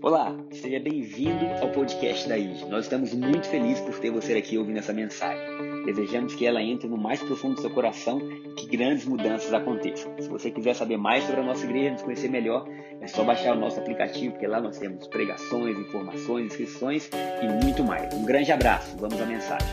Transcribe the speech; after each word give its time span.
Olá, 0.00 0.32
seja 0.52 0.78
bem-vindo 0.78 1.44
ao 1.60 1.72
podcast 1.72 2.28
da 2.28 2.38
IG. 2.38 2.64
Nós 2.66 2.84
estamos 2.84 3.12
muito 3.12 3.48
felizes 3.48 3.80
por 3.80 3.98
ter 3.98 4.12
você 4.12 4.34
aqui 4.34 4.56
ouvindo 4.56 4.78
essa 4.78 4.92
mensagem. 4.92 5.84
Desejamos 5.86 6.36
que 6.36 6.46
ela 6.46 6.62
entre 6.62 6.86
no 6.86 6.96
mais 6.96 7.20
profundo 7.20 7.56
do 7.56 7.60
seu 7.60 7.70
coração 7.70 8.20
e 8.20 8.54
que 8.54 8.68
grandes 8.68 9.04
mudanças 9.04 9.52
aconteçam. 9.52 10.14
Se 10.20 10.28
você 10.28 10.52
quiser 10.52 10.74
saber 10.74 10.96
mais 10.96 11.24
sobre 11.24 11.40
a 11.40 11.44
nossa 11.44 11.64
igreja, 11.64 11.90
nos 11.90 12.02
conhecer 12.02 12.28
melhor, 12.28 12.64
é 13.00 13.08
só 13.08 13.24
baixar 13.24 13.56
o 13.56 13.58
nosso 13.58 13.80
aplicativo, 13.80 14.32
porque 14.32 14.46
lá 14.46 14.60
nós 14.60 14.78
temos 14.78 15.08
pregações, 15.08 15.76
informações, 15.76 16.46
inscrições 16.46 17.10
e 17.42 17.64
muito 17.64 17.82
mais. 17.82 18.14
Um 18.14 18.24
grande 18.24 18.52
abraço, 18.52 18.96
vamos 18.98 19.20
à 19.20 19.26
mensagem. 19.26 19.68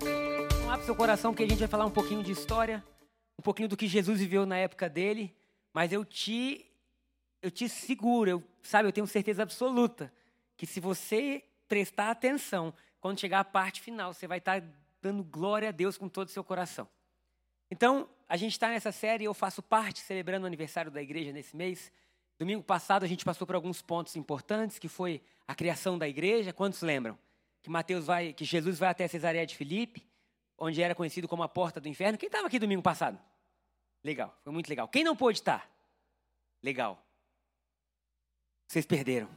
Vamos 0.00 0.66
lá 0.66 0.72
para 0.74 0.82
o 0.82 0.84
seu 0.84 0.96
coração 0.96 1.32
que 1.32 1.44
a 1.44 1.46
gente 1.46 1.60
vai 1.60 1.68
falar 1.68 1.86
um 1.86 1.90
pouquinho 1.90 2.24
de 2.24 2.32
história, 2.32 2.82
um 3.38 3.42
pouquinho 3.42 3.68
do 3.68 3.76
que 3.76 3.86
Jesus 3.86 4.18
viveu 4.18 4.44
na 4.44 4.56
época 4.56 4.88
dele, 4.88 5.32
mas 5.72 5.92
eu 5.92 6.04
te 6.04 6.66
eu 7.42 7.50
te 7.50 7.68
seguro, 7.68 8.28
eu, 8.28 8.42
sabe, 8.62 8.88
eu 8.88 8.92
tenho 8.92 9.06
certeza 9.06 9.42
absoluta 9.42 10.12
que 10.56 10.66
se 10.66 10.80
você 10.80 11.44
prestar 11.68 12.10
atenção, 12.10 12.74
quando 13.00 13.18
chegar 13.18 13.40
a 13.40 13.44
parte 13.44 13.80
final, 13.80 14.12
você 14.12 14.26
vai 14.26 14.38
estar 14.38 14.62
dando 15.00 15.24
glória 15.24 15.68
a 15.68 15.72
Deus 15.72 15.96
com 15.96 16.08
todo 16.08 16.28
o 16.28 16.30
seu 16.30 16.44
coração. 16.44 16.88
Então, 17.70 18.08
a 18.28 18.36
gente 18.36 18.52
está 18.52 18.68
nessa 18.68 18.92
série, 18.92 19.24
eu 19.24 19.32
faço 19.32 19.62
parte, 19.62 20.00
celebrando 20.00 20.44
o 20.44 20.46
aniversário 20.46 20.90
da 20.90 21.00
igreja 21.00 21.32
nesse 21.32 21.56
mês. 21.56 21.90
Domingo 22.38 22.62
passado 22.62 23.04
a 23.04 23.06
gente 23.06 23.24
passou 23.24 23.46
por 23.46 23.54
alguns 23.54 23.80
pontos 23.80 24.16
importantes, 24.16 24.78
que 24.78 24.88
foi 24.88 25.22
a 25.46 25.54
criação 25.54 25.98
da 25.98 26.08
igreja. 26.08 26.52
Quantos 26.52 26.82
lembram? 26.82 27.18
Que 27.62 27.70
Mateus 27.70 28.06
vai, 28.06 28.32
que 28.32 28.44
Jesus 28.44 28.78
vai 28.78 28.88
até 28.88 29.06
Cesareia 29.06 29.46
de 29.46 29.56
Filipe, 29.56 30.06
onde 30.58 30.82
era 30.82 30.94
conhecido 30.94 31.28
como 31.28 31.42
a 31.42 31.48
porta 31.48 31.80
do 31.80 31.88
inferno. 31.88 32.18
Quem 32.18 32.26
estava 32.26 32.46
aqui 32.46 32.58
domingo 32.58 32.82
passado? 32.82 33.18
Legal, 34.02 34.36
foi 34.42 34.52
muito 34.52 34.68
legal. 34.68 34.88
Quem 34.88 35.04
não 35.04 35.14
pôde 35.14 35.38
estar? 35.38 35.70
Legal. 36.62 37.02
Vocês 38.70 38.86
perderam. 38.86 39.28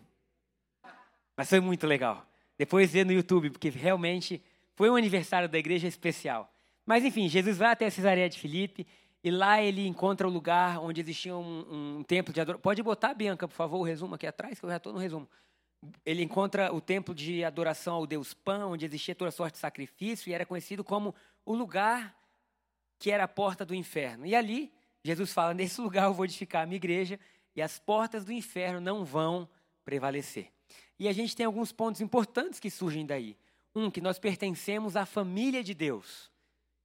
Mas 1.35 1.49
foi 1.49 1.59
muito 1.59 1.87
legal. 1.87 2.23
Depois 2.55 2.91
vê 2.91 3.03
no 3.03 3.11
YouTube, 3.11 3.49
porque 3.49 3.67
realmente 3.71 4.39
foi 4.75 4.91
um 4.91 4.95
aniversário 4.95 5.49
da 5.49 5.57
igreja 5.57 5.87
especial. 5.87 6.53
Mas 6.85 7.03
enfim, 7.03 7.27
Jesus 7.27 7.57
vai 7.57 7.71
até 7.71 7.89
Cesareia 7.89 8.29
de 8.29 8.37
Filipe 8.37 8.85
e 9.23 9.31
lá 9.31 9.59
ele 9.59 9.87
encontra 9.87 10.27
o 10.27 10.29
lugar 10.29 10.77
onde 10.77 11.01
existia 11.01 11.35
um, 11.35 11.97
um 11.97 12.03
templo 12.03 12.31
de 12.31 12.41
adoração. 12.41 12.61
Pode 12.61 12.83
botar, 12.83 13.15
Bianca, 13.15 13.47
por 13.47 13.55
favor, 13.55 13.79
o 13.79 13.83
resumo 13.83 14.13
aqui 14.13 14.27
atrás, 14.27 14.59
que 14.59 14.65
eu 14.65 14.69
já 14.69 14.77
estou 14.77 14.93
no 14.93 14.99
resumo. 14.99 15.27
Ele 16.05 16.21
encontra 16.21 16.71
o 16.71 16.79
templo 16.79 17.15
de 17.15 17.43
adoração 17.43 17.95
ao 17.95 18.05
Deus 18.05 18.35
Pan, 18.35 18.67
onde 18.67 18.85
existia 18.85 19.15
toda 19.15 19.31
sorte 19.31 19.53
de 19.53 19.61
sacrifício 19.61 20.29
e 20.29 20.33
era 20.33 20.45
conhecido 20.45 20.83
como 20.83 21.15
o 21.43 21.55
lugar 21.55 22.15
que 22.99 23.09
era 23.09 23.23
a 23.23 23.27
porta 23.27 23.65
do 23.65 23.73
inferno. 23.73 24.27
E 24.27 24.35
ali, 24.35 24.71
Jesus 25.03 25.33
fala: 25.33 25.55
nesse 25.55 25.81
lugar 25.81 26.03
eu 26.03 26.13
vou 26.13 26.23
edificar 26.23 26.61
a 26.61 26.65
minha 26.67 26.77
igreja 26.77 27.19
e 27.55 27.61
as 27.61 27.79
portas 27.79 28.25
do 28.25 28.31
inferno 28.31 28.79
não 28.79 29.05
vão 29.05 29.47
prevalecer. 29.85 30.51
E 30.99 31.07
a 31.07 31.13
gente 31.13 31.35
tem 31.35 31.45
alguns 31.45 31.71
pontos 31.71 32.01
importantes 32.01 32.59
que 32.59 32.69
surgem 32.69 33.05
daí. 33.05 33.37
Um, 33.75 33.89
que 33.89 34.01
nós 34.01 34.19
pertencemos 34.19 34.95
à 34.95 35.05
família 35.05 35.63
de 35.63 35.73
Deus. 35.73 36.31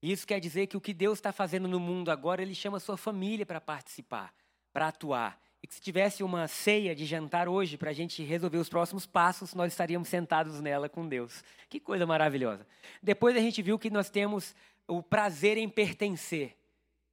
Isso 0.02 0.26
quer 0.26 0.40
dizer 0.40 0.66
que 0.68 0.76
o 0.76 0.80
que 0.80 0.94
Deus 0.94 1.18
está 1.18 1.32
fazendo 1.32 1.68
no 1.68 1.78
mundo 1.78 2.10
agora, 2.10 2.40
Ele 2.40 2.54
chama 2.54 2.78
a 2.78 2.80
sua 2.80 2.96
família 2.96 3.44
para 3.44 3.60
participar, 3.60 4.32
para 4.72 4.88
atuar. 4.88 5.40
E 5.62 5.66
que 5.66 5.74
se 5.74 5.80
tivesse 5.80 6.22
uma 6.22 6.46
ceia 6.46 6.94
de 6.94 7.04
jantar 7.04 7.48
hoje 7.48 7.76
para 7.76 7.90
a 7.90 7.92
gente 7.92 8.22
resolver 8.22 8.58
os 8.58 8.68
próximos 8.68 9.06
passos, 9.06 9.54
nós 9.54 9.72
estaríamos 9.72 10.08
sentados 10.08 10.60
nela 10.60 10.88
com 10.88 11.06
Deus. 11.06 11.42
Que 11.68 11.80
coisa 11.80 12.06
maravilhosa. 12.06 12.66
Depois 13.02 13.36
a 13.36 13.40
gente 13.40 13.60
viu 13.60 13.78
que 13.78 13.90
nós 13.90 14.08
temos 14.08 14.54
o 14.86 15.02
prazer 15.02 15.58
em 15.58 15.68
pertencer. 15.68 16.56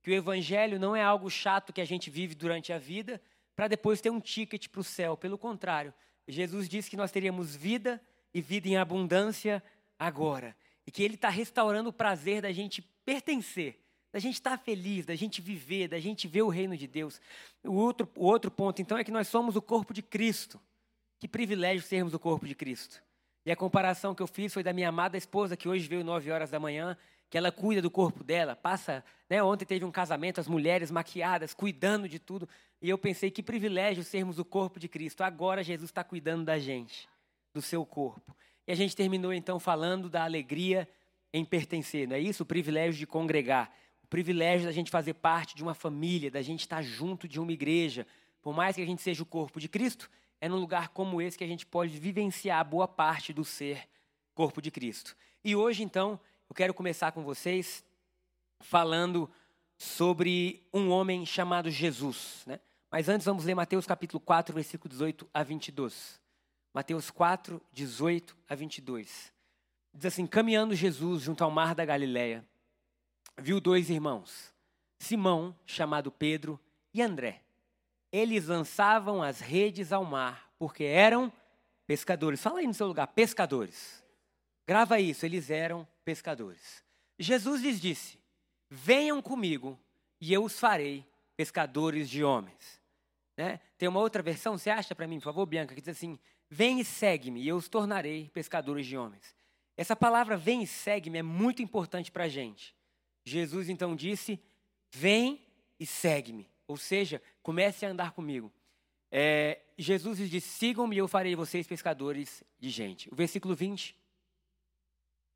Que 0.03 0.11
o 0.11 0.13
Evangelho 0.13 0.79
não 0.79 0.95
é 0.95 1.01
algo 1.01 1.29
chato 1.29 1.73
que 1.73 1.81
a 1.81 1.85
gente 1.85 2.11
vive 2.11 2.35
durante 2.35 2.71
a 2.71 2.77
vida, 2.77 3.19
para 3.55 3.67
depois 3.67 4.01
ter 4.01 4.09
um 4.09 4.19
ticket 4.19 4.67
para 4.67 4.81
o 4.81 4.83
céu. 4.83 5.15
Pelo 5.15 5.37
contrário, 5.37 5.93
Jesus 6.27 6.67
disse 6.67 6.89
que 6.89 6.97
nós 6.97 7.11
teríamos 7.11 7.55
vida 7.55 8.01
e 8.33 8.41
vida 8.41 8.67
em 8.67 8.77
abundância 8.77 9.63
agora. 9.97 10.55
E 10.85 10.91
que 10.91 11.01
Ele 11.01 11.15
está 11.15 11.29
restaurando 11.29 11.89
o 11.89 11.93
prazer 11.93 12.41
da 12.41 12.51
gente 12.51 12.81
pertencer, 13.05 13.79
da 14.11 14.19
gente 14.19 14.35
estar 14.35 14.57
tá 14.57 14.63
feliz, 14.63 15.05
da 15.05 15.15
gente 15.15 15.41
viver, 15.41 15.87
da 15.87 15.99
gente 15.99 16.27
ver 16.27 16.41
o 16.41 16.49
reino 16.49 16.75
de 16.75 16.87
Deus. 16.87 17.21
O 17.63 17.73
outro, 17.73 18.09
o 18.15 18.25
outro 18.25 18.51
ponto, 18.51 18.81
então, 18.81 18.97
é 18.97 19.03
que 19.03 19.11
nós 19.11 19.27
somos 19.27 19.55
o 19.55 19.61
corpo 19.61 19.93
de 19.93 20.01
Cristo. 20.01 20.59
Que 21.19 21.27
privilégio 21.27 21.85
sermos 21.85 22.13
o 22.13 22.19
corpo 22.19 22.45
de 22.45 22.55
Cristo. 22.55 23.01
E 23.45 23.51
a 23.51 23.55
comparação 23.55 24.15
que 24.15 24.23
eu 24.23 24.27
fiz 24.27 24.53
foi 24.53 24.63
da 24.63 24.73
minha 24.73 24.89
amada 24.89 25.17
esposa, 25.17 25.55
que 25.55 25.69
hoje 25.69 25.87
veio 25.87 26.03
nove 26.03 26.31
horas 26.31 26.49
da 26.49 26.59
manhã, 26.59 26.97
que 27.29 27.37
ela 27.37 27.51
cuida 27.51 27.81
do 27.81 27.91
corpo 27.91 28.23
dela, 28.23 28.55
passa, 28.55 29.03
né, 29.29 29.41
ontem 29.43 29.65
teve 29.65 29.85
um 29.85 29.91
casamento, 29.91 30.39
as 30.39 30.47
mulheres 30.47 30.89
maquiadas, 30.89 31.53
cuidando 31.53 32.07
de 32.07 32.17
tudo, 32.17 32.47
e 32.81 32.89
eu 32.89 32.97
pensei 32.97 33.29
que 33.29 33.43
privilégio 33.43 34.03
sermos 34.03 34.39
o 34.39 34.45
corpo 34.45 34.79
de 34.79 34.87
Cristo. 34.87 35.23
Agora 35.23 35.63
Jesus 35.63 35.89
está 35.89 36.03
cuidando 36.03 36.43
da 36.43 36.57
gente, 36.57 37.07
do 37.53 37.61
seu 37.61 37.85
corpo. 37.85 38.35
E 38.67 38.71
a 38.71 38.75
gente 38.75 38.95
terminou 38.95 39.33
então 39.33 39.59
falando 39.59 40.09
da 40.09 40.23
alegria 40.23 40.87
em 41.33 41.43
pertencer, 41.43 42.07
não 42.07 42.15
é 42.15 42.19
isso? 42.19 42.43
O 42.43 42.45
privilégio 42.45 42.97
de 42.97 43.05
congregar, 43.05 43.71
o 44.03 44.07
privilégio 44.07 44.65
da 44.65 44.71
gente 44.71 44.89
fazer 44.89 45.15
parte 45.15 45.55
de 45.55 45.61
uma 45.61 45.73
família, 45.73 46.31
da 46.31 46.41
gente 46.41 46.61
estar 46.61 46.81
junto 46.81 47.27
de 47.27 47.39
uma 47.39 47.51
igreja. 47.51 48.07
Por 48.41 48.55
mais 48.55 48.75
que 48.75 48.81
a 48.81 48.85
gente 48.85 49.01
seja 49.01 49.21
o 49.21 49.25
corpo 49.25 49.59
de 49.59 49.67
Cristo, 49.67 50.09
é 50.39 50.49
num 50.49 50.59
lugar 50.59 50.89
como 50.89 51.21
esse 51.21 51.37
que 51.37 51.43
a 51.43 51.47
gente 51.47 51.65
pode 51.65 51.97
vivenciar 51.97 52.63
boa 52.63 52.87
parte 52.87 53.33
do 53.33 53.43
ser 53.43 53.87
corpo 54.33 54.61
de 54.61 54.69
Cristo. 54.69 55.15
E 55.43 55.55
hoje 55.55 55.83
então 55.83 56.19
eu 56.49 56.55
quero 56.55 56.73
começar 56.73 57.11
com 57.11 57.23
vocês 57.23 57.83
falando 58.59 59.29
sobre 59.77 60.63
um 60.73 60.89
homem 60.89 61.25
chamado 61.25 61.69
Jesus. 61.69 62.43
Né? 62.45 62.59
Mas 62.91 63.09
antes 63.09 63.25
vamos 63.25 63.45
ler 63.45 63.55
Mateus 63.55 63.85
capítulo 63.85 64.19
4, 64.19 64.53
versículo 64.53 64.89
18 64.89 65.27
a 65.33 65.43
22. 65.43 66.19
Mateus 66.73 67.09
4, 67.09 67.61
18 67.71 68.37
a 68.49 68.55
22. 68.55 69.33
Diz 69.93 70.05
assim: 70.05 70.27
Caminhando 70.27 70.75
Jesus 70.75 71.21
junto 71.21 71.43
ao 71.43 71.49
mar 71.49 71.73
da 71.73 71.85
Galileia, 71.85 72.45
viu 73.37 73.61
dois 73.61 73.89
irmãos, 73.89 74.53
Simão, 74.99 75.55
chamado 75.65 76.11
Pedro, 76.11 76.59
e 76.93 77.01
André. 77.01 77.44
Eles 78.15 78.45
lançavam 78.45 79.21
as 79.21 79.41
redes 79.41 79.91
ao 79.91 80.05
mar, 80.05 80.49
porque 80.57 80.85
eram 80.85 81.29
pescadores. 81.85 82.41
Fala 82.41 82.59
aí 82.59 82.67
no 82.67 82.73
seu 82.73 82.87
lugar, 82.87 83.07
pescadores. 83.07 84.01
Grava 84.65 85.01
isso, 85.01 85.25
eles 85.25 85.49
eram 85.49 85.85
pescadores. 86.05 86.81
Jesus 87.19 87.61
lhes 87.61 87.81
disse: 87.81 88.17
Venham 88.69 89.21
comigo 89.21 89.77
e 90.21 90.31
eu 90.31 90.45
os 90.45 90.57
farei 90.57 91.05
pescadores 91.35 92.09
de 92.09 92.23
homens. 92.23 92.81
Né? 93.35 93.59
Tem 93.77 93.89
uma 93.89 93.99
outra 93.99 94.23
versão, 94.23 94.57
você 94.57 94.69
acha 94.69 94.95
para 94.95 95.07
mim, 95.07 95.17
por 95.19 95.25
favor, 95.25 95.45
Bianca, 95.45 95.75
que 95.75 95.81
diz 95.81 95.89
assim: 95.89 96.17
Vem 96.49 96.79
e 96.79 96.85
segue-me 96.85 97.41
e 97.41 97.49
eu 97.49 97.57
os 97.57 97.67
tornarei 97.67 98.29
pescadores 98.29 98.85
de 98.85 98.95
homens. 98.95 99.35
Essa 99.75 99.93
palavra 99.93 100.37
vem 100.37 100.63
e 100.63 100.67
segue-me 100.67 101.19
é 101.19 101.21
muito 101.21 101.61
importante 101.61 102.13
para 102.13 102.23
a 102.23 102.29
gente. 102.29 102.73
Jesus 103.25 103.67
então 103.67 103.93
disse: 103.93 104.39
Vem 104.89 105.45
e 105.77 105.85
segue-me. 105.85 106.54
Ou 106.67 106.77
seja, 106.77 107.21
comece 107.43 107.85
a 107.85 107.89
andar 107.89 108.11
comigo. 108.11 108.51
É, 109.11 109.61
Jesus 109.77 110.19
lhes 110.19 110.29
disse: 110.29 110.49
Sigam-me 110.49 110.97
eu 110.97 111.07
farei 111.07 111.35
vocês 111.35 111.67
pescadores 111.67 112.43
de 112.59 112.69
gente. 112.69 113.11
O 113.11 113.15
versículo 113.15 113.55
20 113.55 113.95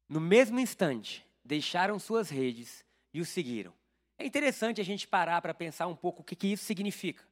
no 0.10 0.20
mesmo 0.20 0.60
instante, 0.60 1.24
deixaram 1.46 2.00
suas 2.00 2.32
redes 2.32 2.84
e 3.14 3.22
o 3.22 3.26
seguiram. 3.26 3.72
É 4.18 4.26
interessante 4.26 4.82
a 4.82 4.84
gente 4.84 5.08
parar 5.08 5.40
para 5.40 5.54
pensar 5.54 5.86
um 5.86 5.96
pouco 5.96 6.22
o 6.22 6.26
que, 6.26 6.36
que 6.36 6.48
isso 6.48 6.66
significa. 6.66 7.24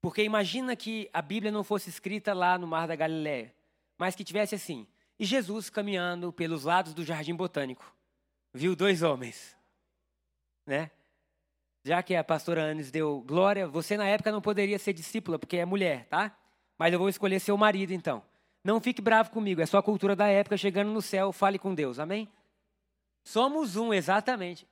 Porque 0.00 0.22
imagina 0.22 0.76
que 0.76 1.10
a 1.12 1.20
Bíblia 1.20 1.50
não 1.50 1.64
fosse 1.64 1.90
escrita 1.90 2.32
lá 2.32 2.56
no 2.56 2.68
Mar 2.68 2.86
da 2.86 2.94
Galiléia, 2.94 3.52
mas 3.98 4.14
que 4.14 4.22
tivesse 4.22 4.54
assim: 4.54 4.86
e 5.18 5.24
Jesus 5.24 5.68
caminhando 5.68 6.32
pelos 6.32 6.62
lados 6.62 6.94
do 6.94 7.04
jardim 7.04 7.34
botânico, 7.34 7.92
viu 8.54 8.76
dois 8.76 9.02
homens, 9.02 9.56
né? 10.64 10.92
Já 11.84 12.02
que 12.02 12.14
a 12.14 12.24
pastora 12.24 12.70
Anis 12.70 12.90
deu 12.90 13.20
glória, 13.26 13.66
você 13.66 13.96
na 13.96 14.06
época 14.06 14.32
não 14.32 14.40
poderia 14.40 14.78
ser 14.78 14.92
discípula, 14.92 15.38
porque 15.38 15.56
é 15.56 15.64
mulher, 15.64 16.06
tá? 16.06 16.36
Mas 16.78 16.92
eu 16.92 16.98
vou 16.98 17.08
escolher 17.08 17.40
seu 17.40 17.56
marido 17.56 17.92
então. 17.92 18.22
Não 18.62 18.80
fique 18.80 19.00
bravo 19.00 19.30
comigo, 19.30 19.60
é 19.60 19.66
só 19.66 19.78
a 19.78 19.82
cultura 19.82 20.14
da 20.14 20.26
época. 20.26 20.56
Chegando 20.56 20.90
no 20.90 21.00
céu, 21.00 21.32
fale 21.32 21.58
com 21.58 21.74
Deus, 21.74 21.98
amém? 21.98 22.28
Somos 23.22 23.76
um, 23.76 23.92
exatamente. 23.94 24.66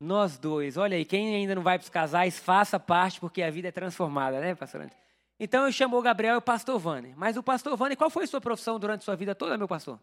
Nós 0.00 0.36
dois. 0.36 0.76
Olha 0.76 0.96
aí, 0.96 1.04
quem 1.04 1.34
ainda 1.34 1.54
não 1.54 1.62
vai 1.62 1.78
para 1.78 1.84
os 1.84 1.90
casais, 1.90 2.38
faça 2.38 2.78
parte, 2.78 3.20
porque 3.20 3.42
a 3.42 3.50
vida 3.50 3.68
é 3.68 3.72
transformada, 3.72 4.40
né, 4.40 4.54
pastor 4.54 4.82
Ante? 4.82 4.96
Então 5.38 5.66
eu 5.66 5.72
chamo 5.72 5.98
o 5.98 6.02
Gabriel 6.02 6.36
e 6.36 6.38
o 6.38 6.42
pastor 6.42 6.78
Vane. 6.78 7.14
Mas 7.16 7.36
o 7.36 7.42
pastor 7.42 7.76
Vane, 7.76 7.96
qual 7.96 8.10
foi 8.10 8.24
a 8.24 8.26
sua 8.26 8.40
profissão 8.40 8.78
durante 8.78 9.04
sua 9.04 9.16
vida 9.16 9.34
toda, 9.34 9.58
meu 9.58 9.68
pastor? 9.68 10.00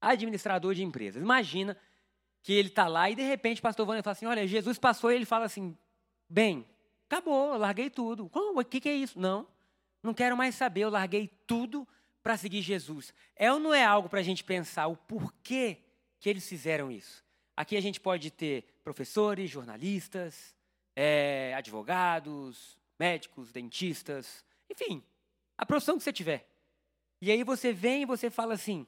Administrador 0.00 0.74
de 0.74 0.84
empresas. 0.84 1.22
Imagina 1.22 1.76
que 2.42 2.52
ele 2.52 2.68
está 2.68 2.86
lá 2.86 3.10
e 3.10 3.14
de 3.14 3.22
repente 3.22 3.58
o 3.58 3.62
pastor 3.62 3.86
Vane 3.86 4.02
fala 4.02 4.12
assim: 4.12 4.26
Olha, 4.26 4.46
Jesus 4.46 4.78
passou 4.78 5.10
e 5.10 5.14
ele 5.14 5.24
fala 5.24 5.44
assim: 5.44 5.76
Bem, 6.28 6.66
acabou, 7.08 7.56
larguei 7.56 7.90
tudo. 7.90 8.28
Como? 8.28 8.60
O 8.60 8.64
que, 8.64 8.80
que 8.80 8.88
é 8.88 8.94
isso? 8.94 9.18
Não. 9.18 9.46
Não 10.02 10.14
quero 10.14 10.36
mais 10.36 10.54
saber, 10.54 10.82
eu 10.82 10.90
larguei 10.90 11.28
tudo 11.46 11.86
para 12.22 12.36
seguir 12.36 12.62
Jesus. 12.62 13.12
É 13.34 13.52
ou 13.52 13.58
não 13.58 13.74
é 13.74 13.84
algo 13.84 14.08
para 14.08 14.20
a 14.20 14.22
gente 14.22 14.44
pensar 14.44 14.86
o 14.86 14.96
porquê 14.96 15.78
que 16.20 16.28
eles 16.28 16.48
fizeram 16.48 16.90
isso? 16.90 17.24
Aqui 17.56 17.76
a 17.76 17.80
gente 17.80 18.00
pode 18.00 18.30
ter 18.30 18.64
professores, 18.84 19.50
jornalistas, 19.50 20.54
é, 20.94 21.54
advogados, 21.56 22.78
médicos, 22.98 23.52
dentistas, 23.52 24.44
Enfim, 24.70 25.02
a 25.56 25.64
profissão 25.64 25.96
que 25.96 26.04
você 26.04 26.12
tiver. 26.12 26.46
E 27.20 27.30
aí 27.30 27.42
você 27.42 27.72
vem 27.72 28.02
e 28.02 28.06
você 28.06 28.30
fala 28.30 28.54
assim: 28.54 28.86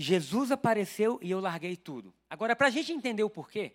Jesus 0.00 0.52
apareceu 0.52 1.18
e 1.20 1.28
eu 1.28 1.40
larguei 1.40 1.76
tudo. 1.76 2.14
Agora, 2.30 2.54
para 2.54 2.68
a 2.68 2.70
gente 2.70 2.92
entender 2.92 3.24
o 3.24 3.30
porquê, 3.30 3.72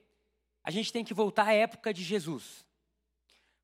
a 0.63 0.71
gente 0.71 0.91
tem 0.91 1.03
que 1.03 1.13
voltar 1.13 1.47
à 1.47 1.53
época 1.53 1.93
de 1.93 2.01
Jesus. 2.01 2.65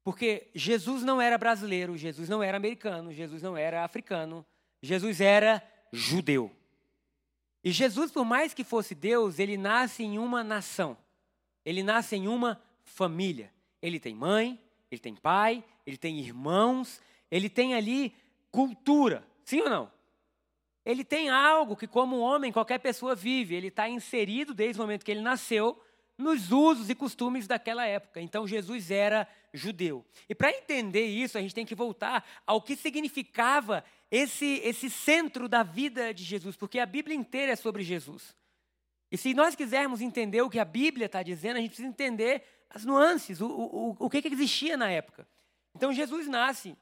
Porque 0.03 0.49
Jesus 0.53 1.01
não 1.03 1.21
era 1.21 1.37
brasileiro, 1.37 1.95
Jesus 1.95 2.27
não 2.27 2.43
era 2.43 2.57
americano, 2.57 3.13
Jesus 3.13 3.41
não 3.41 3.55
era 3.55 3.85
africano, 3.85 4.45
Jesus 4.81 5.21
era 5.21 5.63
judeu. 5.93 6.51
E 7.63 7.71
Jesus, 7.71 8.11
por 8.11 8.25
mais 8.25 8.53
que 8.53 8.65
fosse 8.65 8.93
Deus, 8.93 9.39
ele 9.39 9.55
nasce 9.55 10.03
em 10.03 10.19
uma 10.19 10.43
nação. 10.43 10.97
Ele 11.63 11.81
nasce 11.81 12.17
em 12.17 12.27
uma 12.27 12.61
família. 12.83 13.53
Ele 13.81 14.01
tem 14.01 14.13
mãe, 14.13 14.59
ele 14.91 14.99
tem 14.99 15.15
pai, 15.15 15.63
ele 15.87 15.97
tem 15.97 16.19
irmãos, 16.19 17.01
ele 17.31 17.49
tem 17.49 17.73
ali 17.73 18.13
cultura. 18.51 19.25
Sim 19.45 19.61
ou 19.61 19.69
não? 19.69 19.98
Ele 20.85 21.03
tem 21.03 21.29
algo 21.29 21.75
que, 21.75 21.87
como 21.87 22.19
homem, 22.19 22.51
qualquer 22.51 22.79
pessoa 22.79 23.15
vive. 23.15 23.55
Ele 23.55 23.67
está 23.67 23.87
inserido 23.87 24.53
desde 24.53 24.79
o 24.79 24.83
momento 24.83 25.05
que 25.05 25.11
ele 25.11 25.21
nasceu 25.21 25.79
nos 26.17 26.51
usos 26.51 26.89
e 26.89 26.95
costumes 26.95 27.47
daquela 27.47 27.85
época. 27.85 28.19
Então, 28.19 28.47
Jesus 28.47 28.91
era 28.91 29.27
judeu. 29.53 30.05
E 30.27 30.35
para 30.35 30.51
entender 30.51 31.05
isso, 31.05 31.37
a 31.37 31.41
gente 31.41 31.55
tem 31.55 31.65
que 31.65 31.75
voltar 31.75 32.25
ao 32.45 32.61
que 32.61 32.75
significava 32.75 33.83
esse, 34.11 34.59
esse 34.63 34.89
centro 34.89 35.47
da 35.47 35.63
vida 35.63 36.13
de 36.13 36.23
Jesus, 36.23 36.55
porque 36.55 36.79
a 36.79 36.85
Bíblia 36.85 37.15
inteira 37.15 37.53
é 37.53 37.55
sobre 37.55 37.83
Jesus. 37.83 38.35
E 39.11 39.17
se 39.17 39.33
nós 39.33 39.55
quisermos 39.55 40.01
entender 40.01 40.41
o 40.41 40.49
que 40.49 40.59
a 40.59 40.65
Bíblia 40.65 41.05
está 41.05 41.23
dizendo, 41.23 41.57
a 41.57 41.61
gente 41.61 41.69
precisa 41.69 41.87
entender 41.87 42.43
as 42.69 42.85
nuances, 42.85 43.41
o, 43.41 43.47
o, 43.47 43.95
o 43.97 44.09
que, 44.09 44.21
que 44.21 44.27
existia 44.27 44.77
na 44.77 44.91
época. 44.91 45.27
Então, 45.75 45.93
Jesus 45.93 46.27
nasce 46.27 46.77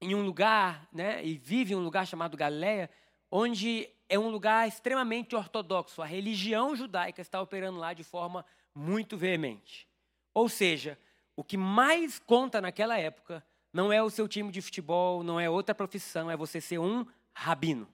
em 0.00 0.14
um 0.14 0.22
lugar, 0.22 0.86
né, 0.92 1.24
e 1.24 1.38
vive 1.38 1.72
em 1.72 1.76
um 1.76 1.82
lugar 1.82 2.06
chamado 2.06 2.36
Galileia, 2.36 2.90
onde 3.30 3.88
é 4.08 4.18
um 4.18 4.28
lugar 4.28 4.68
extremamente 4.68 5.34
ortodoxo. 5.34 6.02
A 6.02 6.06
religião 6.06 6.76
judaica 6.76 7.20
está 7.20 7.40
operando 7.40 7.78
lá 7.78 7.92
de 7.92 8.04
forma 8.04 8.44
muito 8.74 9.16
veemente. 9.16 9.88
Ou 10.32 10.48
seja, 10.48 10.98
o 11.34 11.42
que 11.42 11.56
mais 11.56 12.18
conta 12.18 12.60
naquela 12.60 12.98
época 12.98 13.44
não 13.72 13.92
é 13.92 14.02
o 14.02 14.10
seu 14.10 14.26
time 14.26 14.50
de 14.50 14.62
futebol, 14.62 15.22
não 15.22 15.38
é 15.38 15.50
outra 15.50 15.74
profissão, 15.74 16.30
é 16.30 16.36
você 16.36 16.60
ser 16.60 16.78
um 16.78 17.06
rabino. 17.32 17.88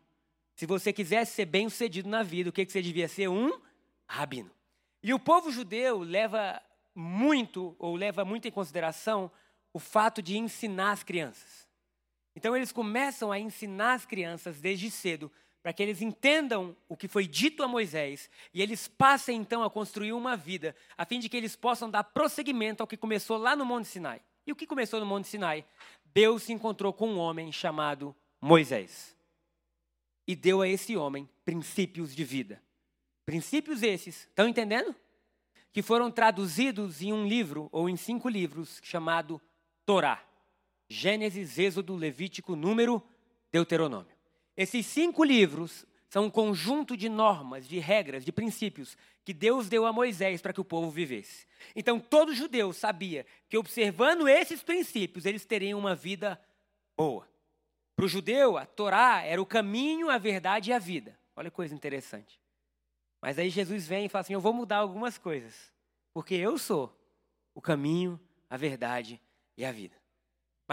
Se 0.54 0.66
você 0.66 0.92
quisesse 0.92 1.32
ser 1.32 1.46
bem 1.46 1.68
sucedido 1.68 2.08
na 2.08 2.22
vida, 2.22 2.50
o 2.50 2.52
que, 2.52 2.64
que 2.64 2.70
você 2.70 2.82
devia 2.82 3.08
ser? 3.08 3.28
Um 3.28 3.60
rabino. 4.06 4.50
E 5.02 5.12
o 5.12 5.18
povo 5.18 5.50
judeu 5.50 6.00
leva 6.00 6.62
muito, 6.94 7.74
ou 7.78 7.96
leva 7.96 8.24
muito 8.24 8.46
em 8.46 8.50
consideração, 8.50 9.30
o 9.72 9.78
fato 9.78 10.22
de 10.22 10.36
ensinar 10.36 10.92
as 10.92 11.02
crianças. 11.02 11.66
Então 12.34 12.56
eles 12.56 12.72
começam 12.72 13.30
a 13.30 13.38
ensinar 13.38 13.94
as 13.94 14.06
crianças 14.06 14.60
desde 14.60 14.90
cedo, 14.90 15.30
para 15.62 15.72
que 15.72 15.82
eles 15.82 16.02
entendam 16.02 16.76
o 16.88 16.96
que 16.96 17.06
foi 17.06 17.26
dito 17.26 17.62
a 17.62 17.68
Moisés 17.68 18.28
e 18.52 18.60
eles 18.60 18.88
passem 18.88 19.38
então 19.38 19.62
a 19.62 19.70
construir 19.70 20.12
uma 20.12 20.36
vida, 20.36 20.74
a 20.98 21.04
fim 21.04 21.20
de 21.20 21.28
que 21.28 21.36
eles 21.36 21.54
possam 21.54 21.88
dar 21.88 22.02
prosseguimento 22.02 22.82
ao 22.82 22.86
que 22.86 22.96
começou 22.96 23.36
lá 23.36 23.54
no 23.54 23.64
Monte 23.64 23.86
Sinai. 23.86 24.20
E 24.44 24.50
o 24.50 24.56
que 24.56 24.66
começou 24.66 24.98
no 24.98 25.06
Monte 25.06 25.28
Sinai? 25.28 25.64
Deus 26.12 26.42
se 26.42 26.52
encontrou 26.52 26.92
com 26.92 27.08
um 27.08 27.18
homem 27.18 27.52
chamado 27.52 28.14
Moisés 28.40 29.16
e 30.26 30.34
deu 30.34 30.60
a 30.62 30.68
esse 30.68 30.96
homem 30.96 31.28
princípios 31.44 32.14
de 32.14 32.24
vida. 32.24 32.60
Princípios 33.24 33.82
esses, 33.82 34.26
estão 34.26 34.48
entendendo? 34.48 34.94
Que 35.72 35.80
foram 35.80 36.10
traduzidos 36.10 37.00
em 37.00 37.12
um 37.12 37.26
livro 37.26 37.68
ou 37.70 37.88
em 37.88 37.96
cinco 37.96 38.28
livros 38.28 38.80
chamado 38.82 39.40
Torá. 39.86 40.22
Gênesis, 40.92 41.58
Êxodo, 41.58 41.96
Levítico, 41.96 42.54
Número, 42.54 43.02
Deuteronômio. 43.50 44.12
Esses 44.56 44.86
cinco 44.86 45.24
livros 45.24 45.86
são 46.08 46.26
um 46.26 46.30
conjunto 46.30 46.96
de 46.96 47.08
normas, 47.08 47.66
de 47.66 47.78
regras, 47.78 48.24
de 48.24 48.30
princípios 48.30 48.96
que 49.24 49.32
Deus 49.32 49.68
deu 49.68 49.86
a 49.86 49.92
Moisés 49.92 50.42
para 50.42 50.52
que 50.52 50.60
o 50.60 50.64
povo 50.64 50.90
vivesse. 50.90 51.46
Então 51.74 51.98
todo 51.98 52.34
judeu 52.34 52.72
sabia 52.72 53.24
que 53.48 53.56
observando 53.56 54.28
esses 54.28 54.62
princípios 54.62 55.24
eles 55.24 55.46
teriam 55.46 55.78
uma 55.78 55.94
vida 55.94 56.38
boa. 56.94 57.26
Para 57.96 58.04
o 58.04 58.08
judeu, 58.08 58.58
a 58.58 58.66
Torá 58.66 59.22
era 59.22 59.40
o 59.40 59.46
caminho, 59.46 60.10
a 60.10 60.18
verdade 60.18 60.70
e 60.70 60.72
a 60.72 60.78
vida. 60.78 61.18
Olha 61.34 61.50
que 61.50 61.56
coisa 61.56 61.74
interessante. 61.74 62.38
Mas 63.20 63.38
aí 63.38 63.48
Jesus 63.48 63.86
vem 63.86 64.06
e 64.06 64.08
fala 64.08 64.20
assim: 64.20 64.34
Eu 64.34 64.40
vou 64.40 64.52
mudar 64.52 64.78
algumas 64.78 65.16
coisas, 65.16 65.72
porque 66.12 66.34
eu 66.34 66.58
sou 66.58 66.94
o 67.54 67.60
caminho, 67.60 68.20
a 68.50 68.56
verdade 68.56 69.20
e 69.56 69.64
a 69.64 69.72
vida. 69.72 70.01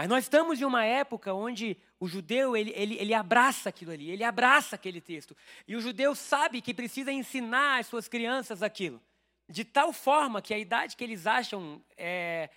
Mas 0.00 0.08
nós 0.08 0.24
estamos 0.24 0.58
em 0.58 0.64
uma 0.64 0.82
época 0.82 1.34
onde 1.34 1.76
o 1.98 2.08
judeu 2.08 2.56
ele, 2.56 2.72
ele, 2.74 2.96
ele 2.96 3.12
abraça 3.12 3.68
aquilo 3.68 3.92
ali, 3.92 4.10
ele 4.10 4.24
abraça 4.24 4.74
aquele 4.74 4.98
texto. 4.98 5.36
E 5.68 5.76
o 5.76 5.80
judeu 5.82 6.14
sabe 6.14 6.62
que 6.62 6.72
precisa 6.72 7.12
ensinar 7.12 7.80
as 7.80 7.86
suas 7.86 8.08
crianças 8.08 8.62
aquilo. 8.62 8.98
De 9.46 9.62
tal 9.62 9.92
forma 9.92 10.40
que 10.40 10.54
a 10.54 10.58
idade 10.58 10.96
que 10.96 11.04
eles 11.04 11.26
acham 11.26 11.84
é 11.98 12.48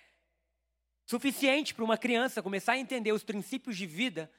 suficiente 1.04 1.74
para 1.74 1.84
uma 1.84 1.98
criança 1.98 2.42
começar 2.42 2.72
a 2.72 2.78
entender 2.78 3.12
os 3.12 3.22
princípios 3.22 3.76
de 3.76 3.84
vida. 3.84 4.32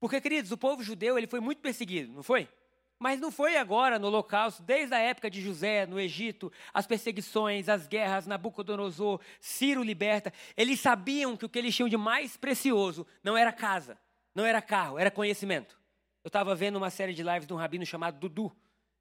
Porque, 0.00 0.18
queridos, 0.18 0.50
o 0.50 0.56
povo 0.56 0.82
judeu 0.82 1.18
ele 1.18 1.26
foi 1.26 1.40
muito 1.40 1.60
perseguido, 1.60 2.14
não 2.14 2.22
foi? 2.22 2.48
Mas 2.98 3.20
não 3.20 3.30
foi 3.30 3.56
agora 3.56 3.98
no 3.98 4.08
Holocausto, 4.08 4.62
desde 4.62 4.92
a 4.94 4.98
época 4.98 5.30
de 5.30 5.40
José, 5.40 5.86
no 5.86 6.00
Egito, 6.00 6.52
as 6.74 6.86
perseguições, 6.86 7.68
as 7.68 7.86
guerras, 7.86 8.26
Nabucodonosor, 8.26 9.20
Ciro 9.40 9.84
liberta. 9.84 10.32
Eles 10.56 10.80
sabiam 10.80 11.36
que 11.36 11.44
o 11.44 11.48
que 11.48 11.58
eles 11.58 11.74
tinham 11.74 11.88
de 11.88 11.96
mais 11.96 12.36
precioso 12.36 13.06
não 13.22 13.36
era 13.36 13.52
casa, 13.52 13.96
não 14.34 14.44
era 14.44 14.60
carro, 14.60 14.98
era 14.98 15.12
conhecimento. 15.12 15.78
Eu 16.24 16.28
estava 16.28 16.54
vendo 16.56 16.76
uma 16.76 16.90
série 16.90 17.14
de 17.14 17.22
lives 17.22 17.46
de 17.46 17.54
um 17.54 17.56
rabino 17.56 17.86
chamado 17.86 18.18
Dudu. 18.18 18.52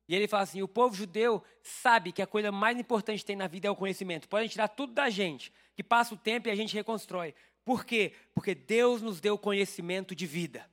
E 0.07 0.15
ele 0.15 0.27
fala 0.27 0.43
assim: 0.43 0.61
o 0.61 0.67
povo 0.67 0.95
judeu 0.95 1.43
sabe 1.61 2.11
que 2.11 2.21
a 2.21 2.27
coisa 2.27 2.51
mais 2.51 2.79
importante 2.79 3.19
que 3.19 3.25
tem 3.25 3.35
na 3.35 3.47
vida 3.47 3.67
é 3.67 3.71
o 3.71 3.75
conhecimento. 3.75 4.29
Podem 4.29 4.47
tirar 4.47 4.67
tudo 4.67 4.93
da 4.93 5.09
gente, 5.09 5.51
que 5.75 5.83
passa 5.83 6.13
o 6.13 6.17
tempo 6.17 6.47
e 6.47 6.51
a 6.51 6.55
gente 6.55 6.73
reconstrói. 6.75 7.33
Por 7.65 7.83
quê? 7.83 8.13
Porque 8.33 8.55
Deus 8.55 9.01
nos 9.01 9.19
deu 9.19 9.37
conhecimento 9.37 10.15
de 10.15 10.25
vida. 10.25 10.69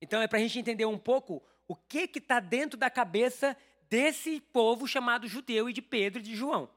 Então 0.00 0.22
é 0.22 0.26
para 0.26 0.38
a 0.38 0.40
gente 0.40 0.58
entender 0.58 0.86
um 0.86 0.96
pouco 0.96 1.42
o 1.70 1.76
que 1.76 2.10
está 2.18 2.40
dentro 2.40 2.76
da 2.76 2.90
cabeça 2.90 3.56
desse 3.88 4.40
povo 4.40 4.88
chamado 4.88 5.28
judeu 5.28 5.70
e 5.70 5.72
de 5.72 5.80
Pedro 5.80 6.18
e 6.18 6.22
de 6.24 6.34
João. 6.34 6.68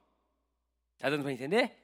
Está 0.94 1.10
dando 1.10 1.24
para 1.24 1.32
entender? 1.32 1.76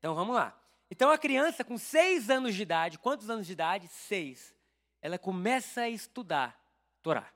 Então 0.00 0.12
vamos 0.12 0.34
lá. 0.34 0.60
Então 0.90 1.08
a 1.08 1.16
criança 1.16 1.62
com 1.62 1.78
seis 1.78 2.28
anos 2.28 2.56
de 2.56 2.62
idade, 2.62 2.98
quantos 2.98 3.30
anos 3.30 3.46
de 3.46 3.52
idade? 3.52 3.86
Seis. 3.86 4.52
Ela 5.00 5.16
começa 5.16 5.82
a 5.82 5.88
estudar 5.88 6.60
Torá. 7.00 7.32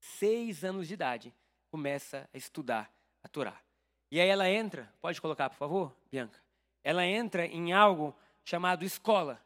Seis 0.00 0.64
anos 0.64 0.88
de 0.88 0.94
idade, 0.94 1.32
começa 1.70 2.28
a 2.34 2.36
estudar 2.36 2.92
a 3.22 3.28
Torá. 3.28 3.56
E 4.10 4.20
aí 4.20 4.28
ela 4.28 4.50
entra, 4.50 4.92
pode 5.00 5.20
colocar, 5.20 5.48
por 5.48 5.58
favor, 5.58 5.96
Bianca? 6.10 6.42
Ela 6.82 7.06
entra 7.06 7.46
em 7.46 7.72
algo 7.72 8.12
chamado 8.44 8.84
escola. 8.84 9.40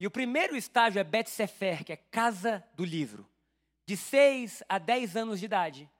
E 0.00 0.08
o 0.08 0.10
primeiro 0.10 0.56
estágio 0.56 0.98
é 0.98 1.04
Bet 1.04 1.30
Sefer, 1.30 1.84
que 1.84 1.92
é 1.92 1.96
casa 1.96 2.64
do 2.74 2.84
livro 2.84 3.24
de 3.88 3.96
6 3.96 4.62
a 4.68 4.76
10 4.76 5.16
anos 5.16 5.40
de 5.40 5.46
idade, 5.46 5.90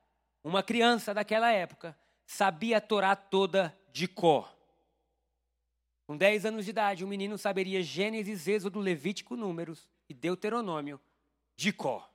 uma 0.45 0.62
criança 0.62 1.14
daquela 1.14 1.50
época 1.50 1.99
sabia 2.26 2.76
a 2.76 2.80
Torá 2.83 3.16
toda 3.16 3.75
de 3.90 4.07
cor. 4.07 4.54
Com 6.07 6.14
10 6.14 6.45
anos 6.45 6.66
de 6.66 6.71
idade, 6.71 7.02
um 7.02 7.09
menino 7.09 7.38
saberia 7.38 7.83
Gênesis, 7.83 8.47
Êxodo, 8.47 8.78
Levítico, 8.78 9.37
Números 9.37 9.88
e 10.07 10.12
Deuteronômio 10.12 11.00
de 11.57 11.73
cor. 11.73 12.07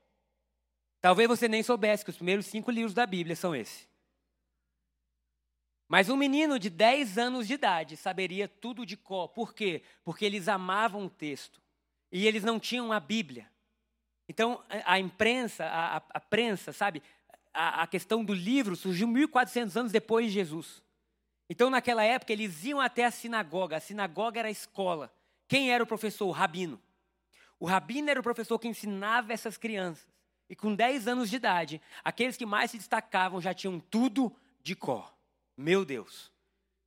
Talvez 1.02 1.28
você 1.28 1.48
nem 1.48 1.64
soubesse 1.64 2.04
que 2.04 2.12
os 2.12 2.18
primeiros 2.18 2.46
cinco 2.46 2.70
livros 2.70 2.94
da 2.94 3.08
Bíblia 3.08 3.36
são 3.36 3.56
esses. 3.56 3.90
Mas 5.88 6.08
um 6.08 6.16
menino 6.16 6.60
de 6.60 6.70
10 6.70 7.18
anos 7.18 7.48
de 7.48 7.56
idade 7.56 7.98
saberia 7.98 8.48
tudo 8.48 8.86
de 8.86 8.96
cor. 8.96 9.30
Por 9.30 9.56
quê? 9.56 9.82
Porque 10.04 10.24
eles 10.24 10.48
amavam 10.48 11.08
o 11.08 11.10
texto. 11.10 11.60
E 12.12 12.28
eles 12.28 12.44
não 12.44 12.60
tinham 12.60 12.94
a 12.94 13.00
Bíblia. 13.00 13.52
Então, 14.28 14.64
a 14.86 15.00
imprensa, 15.00 15.66
a, 15.66 15.98
a, 15.98 16.20
prensa, 16.20 16.72
sabe? 16.72 17.04
A, 17.54 17.84
a, 17.84 17.88
questão 17.88 18.24
do 18.24 18.34
livro 18.34 18.76
surgiu 18.76 19.08
1.400 19.08 19.76
anos 19.76 19.92
depois 19.92 20.28
de 20.28 20.32
Jesus. 20.32 20.82
Então, 21.50 21.70
naquela 21.70 22.04
época, 22.04 22.32
eles 22.32 22.64
iam 22.64 22.80
até 22.80 23.06
a 23.06 23.12
sinagoga. 23.12 23.78
A 23.78 23.80
sinagoga 23.82 24.40
era 24.40 24.48
a 24.48 24.52
escola. 24.52 25.14
Quem 25.48 25.72
era 25.72 25.84
o 25.84 25.88
professor? 25.88 26.28
O 26.28 26.32
rabino. 26.32 26.82
O 27.60 27.66
rabino 27.66 28.10
era 28.10 28.20
o 28.20 28.24
professor 28.24 28.58
que 28.58 28.68
ensinava 28.68 29.34
essas 29.34 29.58
crianças. 29.58 30.08
E 30.50 30.56
com 30.56 30.74
10 30.74 31.08
anos 31.08 31.30
de 31.30 31.36
idade, 31.36 31.82
aqueles 32.04 32.38
que 32.38 32.46
mais 32.46 32.72
se 32.72 32.78
destacavam 32.78 33.42
já 33.42 33.54
tinham 33.54 33.80
tudo 33.80 34.36
de 34.62 34.76
cor. 34.76 35.14
Meu 35.58 35.86
Deus. 35.86 36.32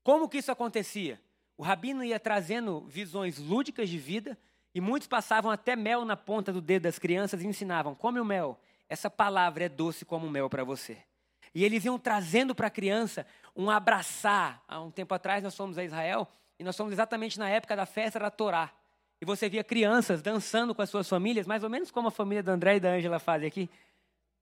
Como 0.02 0.28
que 0.28 0.38
isso 0.38 0.52
acontecia? 0.52 1.20
O 1.56 1.62
rabino 1.62 2.04
ia 2.04 2.20
trazendo 2.20 2.86
visões 2.86 3.38
lúdicas 3.38 3.88
de 3.88 3.98
vida 3.98 4.38
e 4.76 4.80
muitos 4.82 5.08
passavam 5.08 5.50
até 5.50 5.74
mel 5.74 6.04
na 6.04 6.18
ponta 6.18 6.52
do 6.52 6.60
dedo 6.60 6.82
das 6.82 6.98
crianças 6.98 7.42
e 7.42 7.46
ensinavam: 7.46 7.94
come 7.94 8.20
o 8.20 8.24
mel, 8.26 8.60
essa 8.90 9.08
palavra 9.08 9.64
é 9.64 9.70
doce 9.70 10.04
como 10.04 10.28
mel 10.28 10.50
para 10.50 10.64
você. 10.64 10.98
E 11.54 11.64
eles 11.64 11.86
iam 11.86 11.98
trazendo 11.98 12.54
para 12.54 12.66
a 12.66 12.70
criança 12.70 13.26
um 13.56 13.70
abraçar. 13.70 14.62
Há 14.68 14.78
um 14.82 14.90
tempo 14.90 15.14
atrás 15.14 15.42
nós 15.42 15.56
fomos 15.56 15.78
a 15.78 15.84
Israel 15.84 16.28
e 16.58 16.62
nós 16.62 16.76
fomos 16.76 16.92
exatamente 16.92 17.38
na 17.38 17.48
época 17.48 17.74
da 17.74 17.86
festa 17.86 18.18
da 18.18 18.30
Torá. 18.30 18.70
e 19.18 19.24
você 19.24 19.48
via 19.48 19.64
crianças 19.64 20.20
dançando 20.20 20.74
com 20.74 20.82
as 20.82 20.90
suas 20.90 21.08
famílias, 21.08 21.46
mais 21.46 21.64
ou 21.64 21.70
menos 21.70 21.90
como 21.90 22.08
a 22.08 22.10
família 22.10 22.42
da 22.42 22.52
André 22.52 22.76
e 22.76 22.80
da 22.80 22.90
Ângela 22.90 23.18
fazem 23.18 23.48
aqui, 23.48 23.70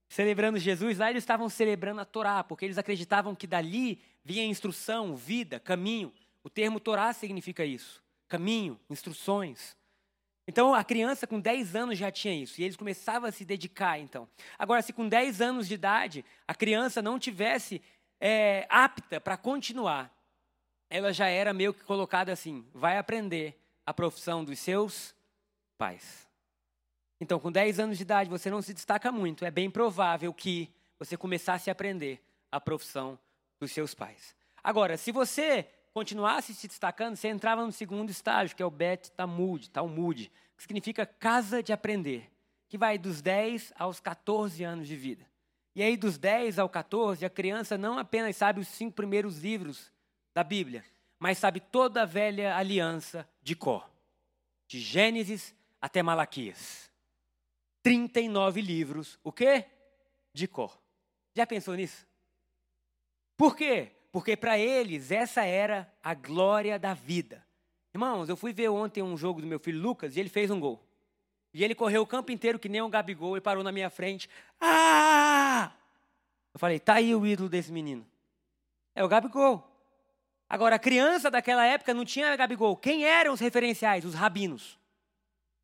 celebrando 0.09 0.59
Jesus, 0.59 0.97
lá 0.97 1.09
eles 1.09 1.23
estavam 1.23 1.47
celebrando 1.47 2.01
a 2.01 2.05
Torá, 2.05 2.43
porque 2.43 2.65
eles 2.65 2.77
acreditavam 2.77 3.33
que 3.33 3.47
dali 3.47 4.01
vinha 4.21 4.43
instrução, 4.43 5.15
vida, 5.15 5.61
caminho. 5.61 6.11
O 6.43 6.49
termo 6.49 6.77
Torá 6.77 7.13
significa 7.13 7.63
isso: 7.63 8.03
caminho, 8.27 8.77
instruções. 8.89 9.77
Então 10.47 10.73
a 10.73 10.83
criança 10.83 11.25
com 11.25 11.39
10 11.39 11.75
anos 11.75 11.97
já 11.97 12.11
tinha 12.11 12.33
isso, 12.33 12.61
e 12.61 12.63
eles 12.63 12.75
começavam 12.75 13.27
a 13.27 13.31
se 13.31 13.43
dedicar 13.43 13.99
então. 13.99 14.27
Agora, 14.57 14.81
se 14.81 14.93
com 14.93 15.07
10 15.07 15.41
anos 15.41 15.67
de 15.67 15.73
idade 15.73 16.25
a 16.47 16.53
criança 16.53 17.01
não 17.01 17.17
tivesse 17.17 17.81
é, 18.19 18.65
apta 18.69 19.19
para 19.19 19.37
continuar, 19.37 20.13
ela 20.89 21.11
já 21.11 21.27
era 21.27 21.53
meio 21.53 21.73
que 21.73 21.83
colocada 21.83 22.31
assim: 22.31 22.65
vai 22.73 22.97
aprender 22.97 23.59
a 23.85 23.93
profissão 23.93 24.43
dos 24.43 24.59
seus 24.59 25.15
pais. 25.77 26.25
Então, 27.19 27.39
com 27.39 27.51
10 27.51 27.79
anos 27.79 27.97
de 27.97 28.03
idade, 28.03 28.29
você 28.29 28.49
não 28.49 28.61
se 28.61 28.73
destaca 28.73 29.11
muito. 29.11 29.45
É 29.45 29.51
bem 29.51 29.69
provável 29.69 30.33
que 30.33 30.69
você 30.99 31.15
começasse 31.15 31.69
a 31.69 31.73
aprender 31.73 32.21
a 32.51 32.59
profissão 32.59 33.17
dos 33.59 33.71
seus 33.71 33.93
pais. 33.93 34.35
Agora, 34.63 34.97
se 34.97 35.11
você 35.11 35.67
continuasse 35.95 36.53
se 36.53 36.67
destacando, 36.67 37.15
você 37.15 37.29
entrava 37.29 37.65
no 37.65 37.71
segundo 37.71 38.09
estágio, 38.09 38.53
que 38.53 38.61
é 38.61 38.65
o 38.65 38.69
Bet 38.69 39.09
Talmud, 39.13 39.69
Talmud, 39.69 40.29
que 40.57 40.63
significa 40.63 41.05
casa 41.05 41.63
de 41.63 41.71
aprender, 41.71 42.29
que 42.67 42.77
vai 42.77 42.97
dos 42.97 43.21
10 43.21 43.71
aos 43.77 44.01
14 44.01 44.61
anos 44.61 44.89
de 44.89 44.95
vida. 44.97 45.25
E 45.73 45.81
aí, 45.81 45.95
dos 45.95 46.17
10 46.17 46.59
ao 46.59 46.67
14, 46.67 47.25
a 47.25 47.29
criança 47.29 47.77
não 47.77 47.97
apenas 47.97 48.35
sabe 48.35 48.59
os 48.59 48.67
cinco 48.67 48.93
primeiros 48.93 49.39
livros 49.39 49.89
da 50.33 50.43
Bíblia, 50.43 50.83
mas 51.17 51.37
sabe 51.37 51.61
toda 51.61 52.01
a 52.01 52.05
velha 52.05 52.57
aliança 52.57 53.25
de 53.41 53.55
Có, 53.55 53.89
de 54.67 54.81
Gênesis 54.81 55.55
até 55.79 56.03
Malaquias. 56.03 56.91
39 57.81 58.59
livros, 58.59 59.17
o 59.23 59.31
quê? 59.31 59.63
De 60.33 60.45
Có. 60.45 60.69
Já 61.33 61.47
pensou 61.47 61.73
nisso? 61.73 62.05
Por 63.37 63.55
quê? 63.55 63.93
Porque 64.15 64.37
para 64.37 64.57
eles 64.57 65.11
essa 65.11 65.43
era 65.43 65.93
a 66.01 66.13
glória 66.13 66.79
da 66.79 66.93
vida. 66.93 67.45
Irmãos, 67.93 68.29
eu 68.29 68.37
fui 68.37 68.53
ver 68.53 68.69
ontem 68.69 69.03
um 69.03 69.17
jogo 69.17 69.41
do 69.41 69.45
meu 69.45 69.59
filho 69.59 69.81
Lucas 69.81 70.15
e 70.15 70.21
ele 70.21 70.29
fez 70.29 70.49
um 70.49 70.57
gol. 70.57 70.81
E 71.53 71.65
ele 71.65 71.75
correu 71.75 72.01
o 72.01 72.07
campo 72.07 72.31
inteiro 72.31 72.57
que 72.57 72.69
nem 72.69 72.81
um 72.81 72.89
Gabigol 72.89 73.35
e 73.35 73.41
parou 73.41 73.61
na 73.61 73.73
minha 73.73 73.89
frente. 73.89 74.29
Ah! 74.57 75.69
Eu 76.53 76.57
falei, 76.61 76.79
tá 76.79 76.93
aí 76.93 77.13
o 77.13 77.25
ídolo 77.25 77.49
desse 77.49 77.73
menino. 77.73 78.07
É 78.95 79.03
o 79.03 79.07
Gabigol. 79.09 79.69
Agora, 80.47 80.77
a 80.77 80.79
criança 80.79 81.29
daquela 81.29 81.65
época 81.65 81.93
não 81.93 82.05
tinha 82.05 82.33
Gabigol. 82.37 82.77
Quem 82.77 83.03
eram 83.03 83.33
os 83.33 83.41
referenciais? 83.41 84.05
Os 84.05 84.13
rabinos. 84.13 84.79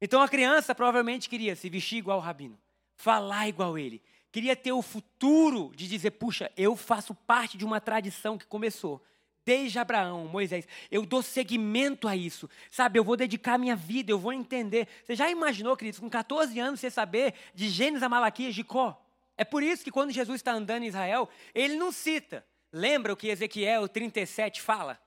Então 0.01 0.21
a 0.21 0.27
criança 0.27 0.75
provavelmente 0.75 1.29
queria 1.29 1.55
se 1.55 1.69
vestir 1.69 1.99
igual 1.99 2.17
o 2.17 2.21
rabino, 2.21 2.59
falar 2.97 3.47
igual 3.47 3.77
ele. 3.77 4.03
Queria 4.31 4.55
ter 4.55 4.71
o 4.71 4.81
futuro 4.81 5.71
de 5.75 5.87
dizer: 5.87 6.11
puxa, 6.11 6.51
eu 6.55 6.75
faço 6.75 7.13
parte 7.13 7.57
de 7.57 7.65
uma 7.65 7.81
tradição 7.81 8.37
que 8.37 8.45
começou 8.45 9.03
desde 9.43 9.79
Abraão, 9.79 10.27
Moisés. 10.27 10.67
Eu 10.89 11.05
dou 11.05 11.21
seguimento 11.21 12.07
a 12.07 12.15
isso, 12.15 12.49
sabe? 12.69 12.99
Eu 12.99 13.03
vou 13.03 13.17
dedicar 13.17 13.57
minha 13.57 13.75
vida, 13.75 14.11
eu 14.11 14.19
vou 14.19 14.31
entender. 14.31 14.87
Você 15.03 15.15
já 15.15 15.29
imaginou, 15.29 15.75
queridos, 15.75 15.99
com 15.99 16.09
14 16.09 16.59
anos 16.59 16.79
você 16.79 16.89
saber 16.89 17.33
de 17.53 17.69
Gênesis 17.69 18.03
a 18.03 18.09
Malaquias 18.09 18.55
de 18.55 18.63
Có? 18.63 18.99
É 19.35 19.43
por 19.43 19.63
isso 19.63 19.83
que 19.83 19.91
quando 19.91 20.11
Jesus 20.11 20.39
está 20.39 20.53
andando 20.53 20.83
em 20.83 20.87
Israel, 20.87 21.27
ele 21.53 21.75
não 21.75 21.91
cita 21.91 22.45
Lembra 22.71 23.11
o 23.11 23.17
que 23.17 23.27
Ezequiel 23.27 23.87
37 23.89 24.61
fala? 24.61 24.99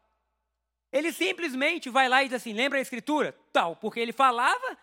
Ele 0.92 1.12
simplesmente 1.12 1.88
vai 1.88 2.08
lá 2.08 2.22
e 2.22 2.28
diz 2.28 2.36
assim: 2.36 2.52
lembra 2.52 2.78
a 2.78 2.82
escritura? 2.82 3.34
Tal, 3.52 3.74
porque 3.76 3.98
ele 3.98 4.12
falava 4.12 4.78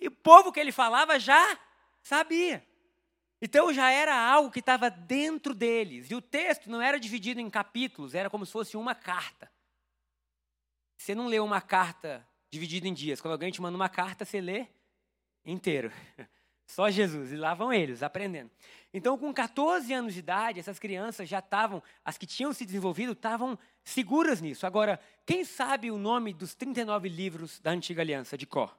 e 0.00 0.06
o 0.06 0.12
povo 0.12 0.52
que 0.52 0.60
ele 0.60 0.72
falava 0.72 1.18
já 1.18 1.58
sabia. 2.02 2.64
Então 3.40 3.72
já 3.72 3.90
era 3.90 4.14
algo 4.14 4.50
que 4.50 4.60
estava 4.60 4.90
dentro 4.90 5.54
deles. 5.54 6.10
E 6.10 6.14
o 6.14 6.20
texto 6.20 6.70
não 6.70 6.82
era 6.82 7.00
dividido 7.00 7.40
em 7.40 7.48
capítulos, 7.48 8.14
era 8.14 8.28
como 8.28 8.44
se 8.44 8.52
fosse 8.52 8.76
uma 8.76 8.94
carta. 8.94 9.50
Você 10.98 11.14
não 11.14 11.28
lê 11.28 11.40
uma 11.40 11.60
carta 11.60 12.26
dividida 12.50 12.86
em 12.86 12.92
dias. 12.92 13.20
Quando 13.20 13.32
alguém 13.32 13.50
te 13.50 13.62
manda 13.62 13.76
uma 13.76 13.88
carta, 13.88 14.24
você 14.24 14.40
lê 14.40 14.66
inteiro. 15.44 15.90
Só 16.66 16.88
Jesus, 16.88 17.32
e 17.32 17.36
lá 17.36 17.52
vão 17.52 17.72
eles, 17.72 18.00
aprendendo. 18.00 18.48
Então, 18.94 19.18
com 19.18 19.32
14 19.34 19.92
anos 19.92 20.14
de 20.14 20.20
idade, 20.20 20.60
essas 20.60 20.78
crianças 20.78 21.28
já 21.28 21.40
estavam, 21.40 21.82
as 22.04 22.16
que 22.16 22.26
tinham 22.26 22.52
se 22.52 22.64
desenvolvido, 22.64 23.10
estavam 23.10 23.58
seguras 23.82 24.40
nisso. 24.40 24.64
Agora, 24.66 25.00
quem 25.26 25.44
sabe 25.44 25.90
o 25.90 25.98
nome 25.98 26.32
dos 26.32 26.54
39 26.54 27.08
livros 27.08 27.58
da 27.58 27.72
Antiga 27.72 28.02
Aliança, 28.02 28.38
de 28.38 28.46
Có? 28.46 28.72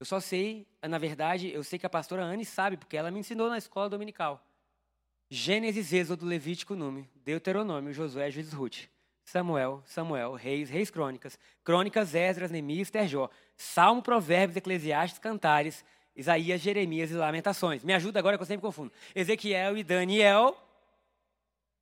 Eu 0.00 0.06
só 0.06 0.18
sei, 0.18 0.66
na 0.82 0.96
verdade, 0.96 1.52
eu 1.52 1.62
sei 1.62 1.78
que 1.78 1.84
a 1.84 1.90
pastora 1.90 2.24
Anne 2.24 2.44
sabe, 2.44 2.78
porque 2.78 2.96
ela 2.96 3.10
me 3.10 3.20
ensinou 3.20 3.50
na 3.50 3.58
escola 3.58 3.90
dominical. 3.90 4.42
Gênesis, 5.28 5.92
Êxodo, 5.92 6.24
Levítico, 6.24 6.74
Número, 6.74 7.06
Deuteronômio, 7.16 7.92
Josué, 7.92 8.30
Juízes, 8.30 8.54
Ruth. 8.54 8.88
Samuel, 9.22 9.82
Samuel, 9.84 10.32
Reis, 10.32 10.70
Reis 10.70 10.90
Crônicas, 10.90 11.38
Crônicas, 11.62 12.14
Esdras, 12.14 12.50
Neemias, 12.50 12.90
Terjó, 12.90 13.28
Salmo, 13.56 14.02
Provérbios, 14.02 14.56
Eclesiastes, 14.56 15.20
Cantares, 15.20 15.84
Isaías, 16.16 16.60
Jeremias 16.60 17.10
e 17.10 17.14
Lamentações. 17.14 17.84
Me 17.84 17.92
ajuda 17.92 18.18
agora 18.18 18.36
que 18.36 18.42
eu 18.42 18.46
sempre 18.46 18.62
confundo. 18.62 18.90
Ezequiel 19.14 19.76
e 19.76 19.84
Daniel. 19.84 20.56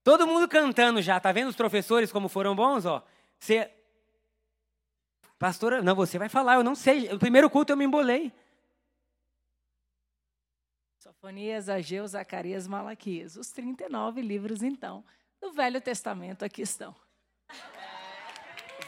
Todo 0.04 0.26
mundo 0.26 0.46
cantando 0.46 1.00
já, 1.00 1.18
tá 1.18 1.32
vendo 1.32 1.48
os 1.48 1.56
professores 1.56 2.12
como 2.12 2.28
foram 2.28 2.54
bons, 2.54 2.84
ó? 2.84 3.02
Você 3.38 3.70
Pastora, 5.38 5.80
não, 5.80 5.94
você 5.94 6.18
vai 6.18 6.28
falar, 6.28 6.54
eu 6.54 6.64
não 6.64 6.74
sei. 6.74 7.12
O 7.12 7.18
primeiro 7.18 7.48
culto 7.48 7.72
eu 7.72 7.76
me 7.76 7.84
embolei. 7.84 8.32
Sofonias, 10.98 11.68
Ageu, 11.68 12.06
Zacarias, 12.06 12.66
Malaquias. 12.66 13.36
Os 13.36 13.50
39 13.50 14.20
livros, 14.20 14.62
então, 14.62 15.04
do 15.40 15.52
Velho 15.52 15.80
Testamento 15.80 16.44
aqui 16.44 16.62
estão. 16.62 16.94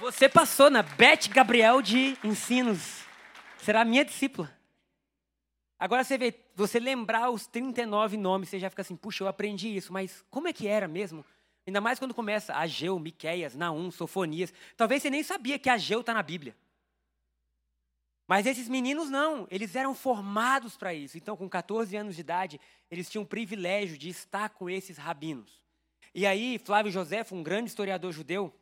Você 0.00 0.28
passou 0.28 0.70
na 0.70 0.82
Beth 0.82 1.28
Gabriel 1.32 1.80
de 1.80 2.16
Ensinos. 2.24 3.04
Será 3.58 3.84
minha 3.84 4.04
discípula. 4.04 4.50
Agora 5.78 6.02
você 6.02 6.18
vê, 6.18 6.34
você 6.54 6.78
lembrar 6.78 7.30
os 7.30 7.46
39 7.46 8.16
nomes, 8.16 8.48
você 8.48 8.58
já 8.58 8.68
fica 8.68 8.82
assim, 8.82 8.96
puxa, 8.96 9.24
eu 9.24 9.28
aprendi 9.28 9.74
isso, 9.74 9.92
mas 9.92 10.24
como 10.30 10.48
é 10.48 10.52
que 10.52 10.66
era 10.66 10.88
mesmo? 10.88 11.24
Ainda 11.66 11.80
mais 11.80 11.98
quando 11.98 12.14
começa 12.14 12.54
Ageu, 12.54 12.98
Miqueias, 12.98 13.54
Naum, 13.54 13.90
Sofonias. 13.90 14.52
Talvez 14.76 15.02
você 15.02 15.10
nem 15.10 15.22
sabia 15.22 15.58
que 15.58 15.68
Ageu 15.68 16.00
está 16.00 16.14
na 16.14 16.22
Bíblia. 16.22 16.56
Mas 18.26 18.46
esses 18.46 18.68
meninos 18.68 19.10
não, 19.10 19.46
eles 19.50 19.74
eram 19.74 19.94
formados 19.94 20.76
para 20.76 20.94
isso. 20.94 21.18
Então, 21.18 21.36
com 21.36 21.48
14 21.48 21.96
anos 21.96 22.14
de 22.14 22.20
idade, 22.20 22.60
eles 22.90 23.10
tinham 23.10 23.24
o 23.24 23.26
privilégio 23.26 23.98
de 23.98 24.08
estar 24.08 24.50
com 24.50 24.70
esses 24.70 24.96
rabinos. 24.96 25.60
E 26.14 26.26
aí, 26.26 26.58
Flávio 26.58 26.92
José, 26.92 27.24
um 27.32 27.42
grande 27.42 27.70
historiador 27.70 28.12
judeu, 28.12 28.54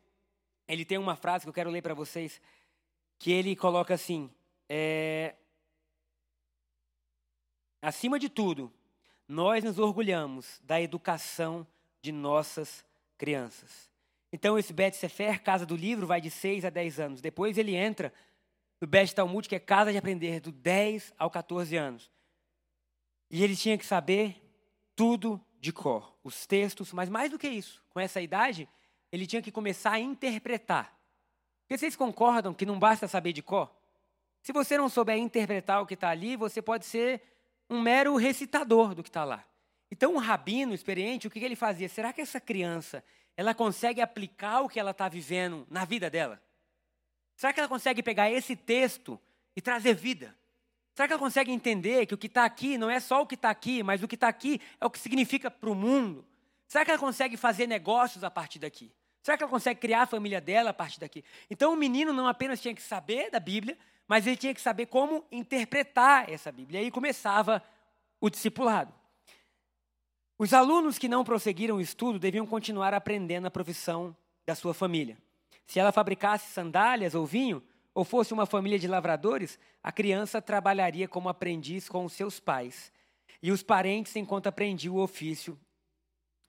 ele 0.67 0.83
tem 0.83 0.97
uma 0.97 1.15
frase 1.15 1.45
que 1.45 1.49
eu 1.49 1.53
quero 1.53 1.69
ler 1.69 1.81
para 1.81 1.93
vocês, 1.93 2.41
que 3.17 3.31
ele 3.31 3.55
coloca 3.55 3.93
assim: 3.93 4.29
é, 4.67 5.35
Acima 7.81 8.19
de 8.19 8.27
tudo, 8.27 8.73
nós 9.27 9.63
nos 9.63 9.79
orgulhamos 9.79 10.59
da 10.63 10.81
educação 10.81 11.65
de 12.01 12.11
nossas 12.11 12.83
crianças. 13.19 13.91
Então, 14.31 14.57
esse 14.57 14.73
Bet 14.73 14.95
Sefer, 14.95 15.43
Casa 15.43 15.65
do 15.65 15.75
Livro, 15.75 16.07
vai 16.07 16.21
de 16.21 16.31
6 16.31 16.65
a 16.65 16.69
10 16.69 16.99
anos. 16.99 17.21
Depois 17.21 17.57
ele 17.57 17.75
entra 17.75 18.11
no 18.79 18.87
Bet 18.87 19.13
Talmud, 19.13 19.47
que 19.47 19.55
é 19.55 19.59
Casa 19.59 19.91
de 19.91 19.97
Aprender, 19.97 20.39
do 20.39 20.51
10 20.51 21.13
ao 21.17 21.29
14 21.29 21.75
anos. 21.75 22.09
E 23.29 23.43
ele 23.43 23.55
tinha 23.55 23.77
que 23.77 23.85
saber 23.85 24.41
tudo 24.95 25.39
de 25.59 25.73
cor, 25.73 26.17
os 26.23 26.47
textos, 26.47 26.93
mas 26.93 27.09
mais 27.09 27.29
do 27.29 27.37
que 27.37 27.47
isso, 27.47 27.83
com 27.89 27.99
essa 27.99 28.21
idade, 28.21 28.67
ele 29.11 29.27
tinha 29.27 29.41
que 29.41 29.51
começar 29.51 29.91
a 29.91 29.99
interpretar. 29.99 30.97
Porque 31.61 31.77
vocês 31.77 31.95
concordam 31.95 32.53
que 32.53 32.65
não 32.65 32.79
basta 32.79 33.07
saber 33.07 33.33
de 33.33 33.43
cor? 33.43 33.69
Se 34.41 34.53
você 34.53 34.77
não 34.77 34.87
souber 34.87 35.17
interpretar 35.17 35.81
o 35.81 35.85
que 35.85 35.95
está 35.95 36.09
ali, 36.09 36.35
você 36.35 36.61
pode 36.61 36.85
ser 36.85 37.21
um 37.69 37.81
mero 37.81 38.15
recitador 38.15 38.95
do 38.95 39.03
que 39.03 39.09
está 39.09 39.25
lá. 39.25 39.45
Então, 39.91 40.13
um 40.13 40.17
rabino 40.17 40.73
experiente, 40.73 41.27
o 41.27 41.31
que 41.31 41.39
ele 41.39 41.55
fazia? 41.55 41.89
Será 41.89 42.13
que 42.13 42.21
essa 42.21 42.39
criança 42.39 43.03
ela 43.35 43.53
consegue 43.53 44.01
aplicar 44.01 44.61
o 44.61 44.69
que 44.69 44.79
ela 44.79 44.91
está 44.91 45.07
vivendo 45.07 45.65
na 45.69 45.85
vida 45.85 46.09
dela? 46.09 46.41
Será 47.35 47.53
que 47.53 47.59
ela 47.59 47.69
consegue 47.69 48.03
pegar 48.03 48.29
esse 48.29 48.55
texto 48.55 49.19
e 49.55 49.61
trazer 49.61 49.95
vida? 49.95 50.35
Será 50.93 51.07
que 51.07 51.13
ela 51.13 51.19
consegue 51.19 51.51
entender 51.51 52.05
que 52.05 52.13
o 52.13 52.17
que 52.17 52.27
está 52.27 52.43
aqui 52.43 52.77
não 52.77 52.89
é 52.89 52.99
só 52.99 53.21
o 53.21 53.25
que 53.25 53.35
está 53.35 53.49
aqui, 53.49 53.81
mas 53.81 54.03
o 54.03 54.07
que 54.07 54.15
está 54.15 54.27
aqui 54.27 54.59
é 54.79 54.85
o 54.85 54.89
que 54.89 54.99
significa 54.99 55.49
para 55.49 55.69
o 55.69 55.75
mundo? 55.75 56.25
Será 56.67 56.83
que 56.83 56.91
ela 56.91 56.99
consegue 56.99 57.37
fazer 57.37 57.65
negócios 57.65 58.23
a 58.23 58.29
partir 58.29 58.59
daqui? 58.59 58.91
Será 59.23 59.37
que 59.37 59.43
ela 59.43 59.49
consegue 59.49 59.79
criar 59.79 60.01
a 60.01 60.05
família 60.05 60.41
dela 60.41 60.71
a 60.71 60.73
partir 60.73 60.99
daqui? 60.99 61.23
Então, 61.49 61.73
o 61.73 61.77
menino 61.77 62.11
não 62.11 62.27
apenas 62.27 62.61
tinha 62.61 62.75
que 62.75 62.81
saber 62.81 63.31
da 63.31 63.39
Bíblia, 63.39 63.77
mas 64.07 64.27
ele 64.27 64.35
tinha 64.35 64.53
que 64.53 64.59
saber 64.61 64.87
como 64.87 65.25
interpretar 65.31 66.29
essa 66.29 66.51
Bíblia. 66.51 66.81
E 66.81 66.83
aí 66.83 66.91
começava 66.91 67.63
o 68.19 68.29
discipulado. 68.29 68.93
Os 70.41 70.53
alunos 70.53 70.97
que 70.97 71.09
não 71.09 71.25
prosseguiram 71.25 71.75
o 71.75 71.81
estudo 71.81 72.17
deviam 72.17 72.47
continuar 72.47 72.93
aprendendo 72.93 73.47
a 73.47 73.51
profissão 73.51 74.15
da 74.45 74.55
sua 74.55 74.73
família. 74.73 75.17
Se 75.67 75.81
ela 75.81 75.91
fabricasse 75.91 76.53
sandálias 76.53 77.13
ou 77.13 77.25
vinho, 77.25 77.61
ou 77.93 78.05
fosse 78.05 78.33
uma 78.33 78.45
família 78.45 78.79
de 78.79 78.87
lavradores, 78.87 79.59
a 79.83 79.91
criança 79.91 80.41
trabalharia 80.41 81.09
como 81.09 81.27
aprendiz 81.27 81.89
com 81.89 82.05
os 82.05 82.13
seus 82.13 82.39
pais. 82.39 82.89
E 83.43 83.51
os 83.51 83.61
parentes, 83.61 84.15
enquanto 84.15 84.47
aprendiam 84.47 84.95
o 84.95 85.01
ofício, 85.01 85.59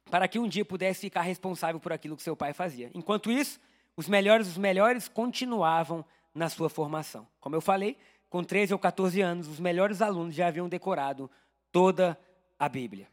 para 0.09 0.29
que 0.29 0.39
um 0.39 0.47
dia 0.47 0.65
pudesse 0.65 1.01
ficar 1.01 1.23
responsável 1.23 1.81
por 1.81 1.93
aquilo 1.93 2.17
que 2.17 2.23
seu 2.23 2.37
pai 2.37 2.53
fazia. 2.53 2.93
Enquanto 2.95 3.29
isso, 3.29 3.59
os 3.97 4.09
melhores 4.09 4.47
dos 4.47 4.57
melhores 4.57 5.09
continuavam 5.09 6.05
na 6.33 6.49
sua 6.49 6.71
formação. 6.71 7.27
Como 7.41 7.57
eu 7.57 7.61
falei, 7.61 7.97
com 8.29 8.45
13 8.45 8.73
ou 8.73 8.79
14 8.79 9.21
anos, 9.21 9.49
os 9.49 9.59
melhores 9.59 10.01
alunos 10.01 10.37
já 10.37 10.47
haviam 10.47 10.69
decorado 10.69 11.29
toda 11.73 12.17
a 12.57 12.69
Bíblia. 12.69 13.09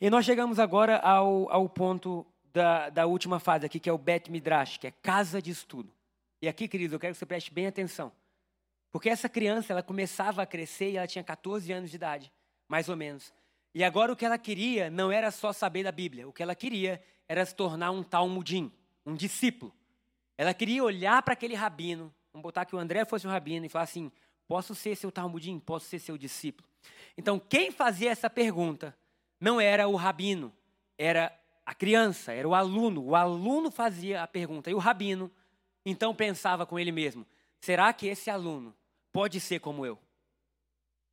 E 0.00 0.08
nós 0.08 0.24
chegamos 0.24 0.60
agora 0.60 0.98
ao, 0.98 1.50
ao 1.50 1.68
ponto 1.68 2.24
da, 2.52 2.88
da 2.88 3.06
última 3.06 3.40
fase 3.40 3.66
aqui, 3.66 3.80
que 3.80 3.90
é 3.90 3.92
o 3.92 3.98
Bet 3.98 4.30
Midrash, 4.30 4.78
que 4.78 4.86
é 4.86 4.90
casa 4.92 5.42
de 5.42 5.50
estudo. 5.50 5.92
E 6.40 6.46
aqui, 6.46 6.68
querido, 6.68 6.94
eu 6.94 7.00
quero 7.00 7.14
que 7.14 7.18
você 7.18 7.26
preste 7.26 7.52
bem 7.52 7.66
atenção. 7.66 8.12
Porque 8.92 9.08
essa 9.08 9.28
criança, 9.28 9.72
ela 9.72 9.82
começava 9.82 10.42
a 10.42 10.46
crescer 10.46 10.92
e 10.92 10.96
ela 10.96 11.06
tinha 11.06 11.24
14 11.24 11.72
anos 11.72 11.90
de 11.90 11.96
idade, 11.96 12.32
mais 12.68 12.88
ou 12.88 12.96
menos. 12.96 13.32
E 13.74 13.82
agora 13.82 14.12
o 14.12 14.16
que 14.16 14.24
ela 14.24 14.38
queria 14.38 14.88
não 14.88 15.10
era 15.10 15.30
só 15.30 15.52
saber 15.52 15.82
da 15.82 15.92
Bíblia, 15.92 16.28
o 16.28 16.32
que 16.32 16.42
ela 16.42 16.54
queria 16.54 17.02
era 17.28 17.44
se 17.44 17.54
tornar 17.54 17.90
um 17.90 18.02
talmudim, 18.02 18.72
um 19.04 19.14
discípulo. 19.14 19.74
Ela 20.36 20.54
queria 20.54 20.82
olhar 20.82 21.22
para 21.22 21.34
aquele 21.34 21.54
rabino, 21.54 22.14
vamos 22.32 22.42
botar 22.44 22.64
que 22.64 22.74
o 22.74 22.78
André 22.78 23.04
fosse 23.04 23.26
um 23.26 23.30
rabino 23.30 23.66
e 23.66 23.68
falar 23.68 23.84
assim: 23.84 24.10
posso 24.46 24.74
ser 24.74 24.96
seu 24.96 25.12
talmudim, 25.12 25.58
posso 25.58 25.86
ser 25.86 25.98
seu 25.98 26.16
discípulo. 26.16 26.68
Então, 27.16 27.38
quem 27.38 27.70
fazia 27.70 28.10
essa 28.10 28.30
pergunta 28.30 28.96
não 29.40 29.60
era 29.60 29.86
o 29.88 29.96
rabino, 29.96 30.52
era 30.96 31.32
a 31.64 31.74
criança, 31.74 32.32
era 32.32 32.48
o 32.48 32.54
aluno. 32.54 33.02
O 33.02 33.14
aluno 33.14 33.70
fazia 33.70 34.22
a 34.22 34.26
pergunta 34.26 34.70
e 34.70 34.74
o 34.74 34.78
rabino 34.78 35.30
então 35.84 36.14
pensava 36.14 36.66
com 36.66 36.78
ele 36.78 36.92
mesmo: 36.92 37.26
será 37.60 37.92
que 37.92 38.06
esse 38.06 38.30
aluno 38.30 38.74
pode 39.12 39.40
ser 39.40 39.60
como 39.60 39.84
eu? 39.84 39.98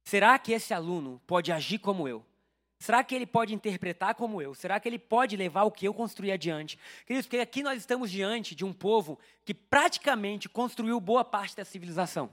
Será 0.04 0.38
que 0.38 0.54
esse 0.54 0.74
aluno 0.74 1.22
pode 1.26 1.52
agir 1.52 1.80
como 1.80 2.08
eu? 2.08 2.24
Será 2.80 3.04
que 3.04 3.16
ele 3.16 3.26
pode 3.26 3.54
interpretar 3.54 4.16
como 4.16 4.42
eu? 4.42 4.54
Será 4.54 4.80
que 4.80 4.88
ele 4.88 5.00
pode 5.00 5.36
levar 5.36 5.64
o 5.64 5.72
que 5.72 5.88
eu 5.88 5.94
construí 5.94 6.32
adiante? 6.32 6.78
Queridos, 7.06 7.26
porque 7.26 7.40
aqui 7.40 7.64
nós 7.64 7.80
estamos 7.80 8.12
diante 8.12 8.54
de 8.54 8.66
um 8.66 8.74
povo 8.74 9.18
que 9.44 9.54
praticamente 9.54 10.48
construiu 10.50 11.00
boa 11.00 11.24
parte 11.24 11.56
da 11.56 11.66
civilização. 11.66 12.30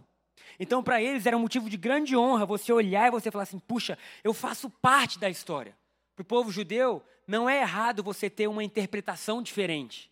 Então, 0.58 0.82
para 0.82 1.00
eles 1.00 1.25
era 1.26 1.37
um 1.37 1.40
motivo 1.40 1.70
de 1.70 1.76
grande 1.76 2.16
honra 2.16 2.44
você 2.44 2.72
olhar 2.72 3.08
e 3.08 3.11
você 3.11 3.30
falar 3.30 3.44
assim: 3.44 3.58
puxa, 3.58 3.96
eu 4.22 4.34
faço 4.34 4.68
parte 4.68 5.18
da 5.18 5.30
história. 5.30 5.76
Para 6.14 6.23
o 6.23 6.26
povo 6.26 6.50
judeu, 6.50 7.02
não 7.26 7.49
é 7.49 7.61
errado 7.61 8.02
você 8.02 8.28
ter 8.28 8.47
uma 8.47 8.62
interpretação 8.62 9.42
diferente. 9.42 10.11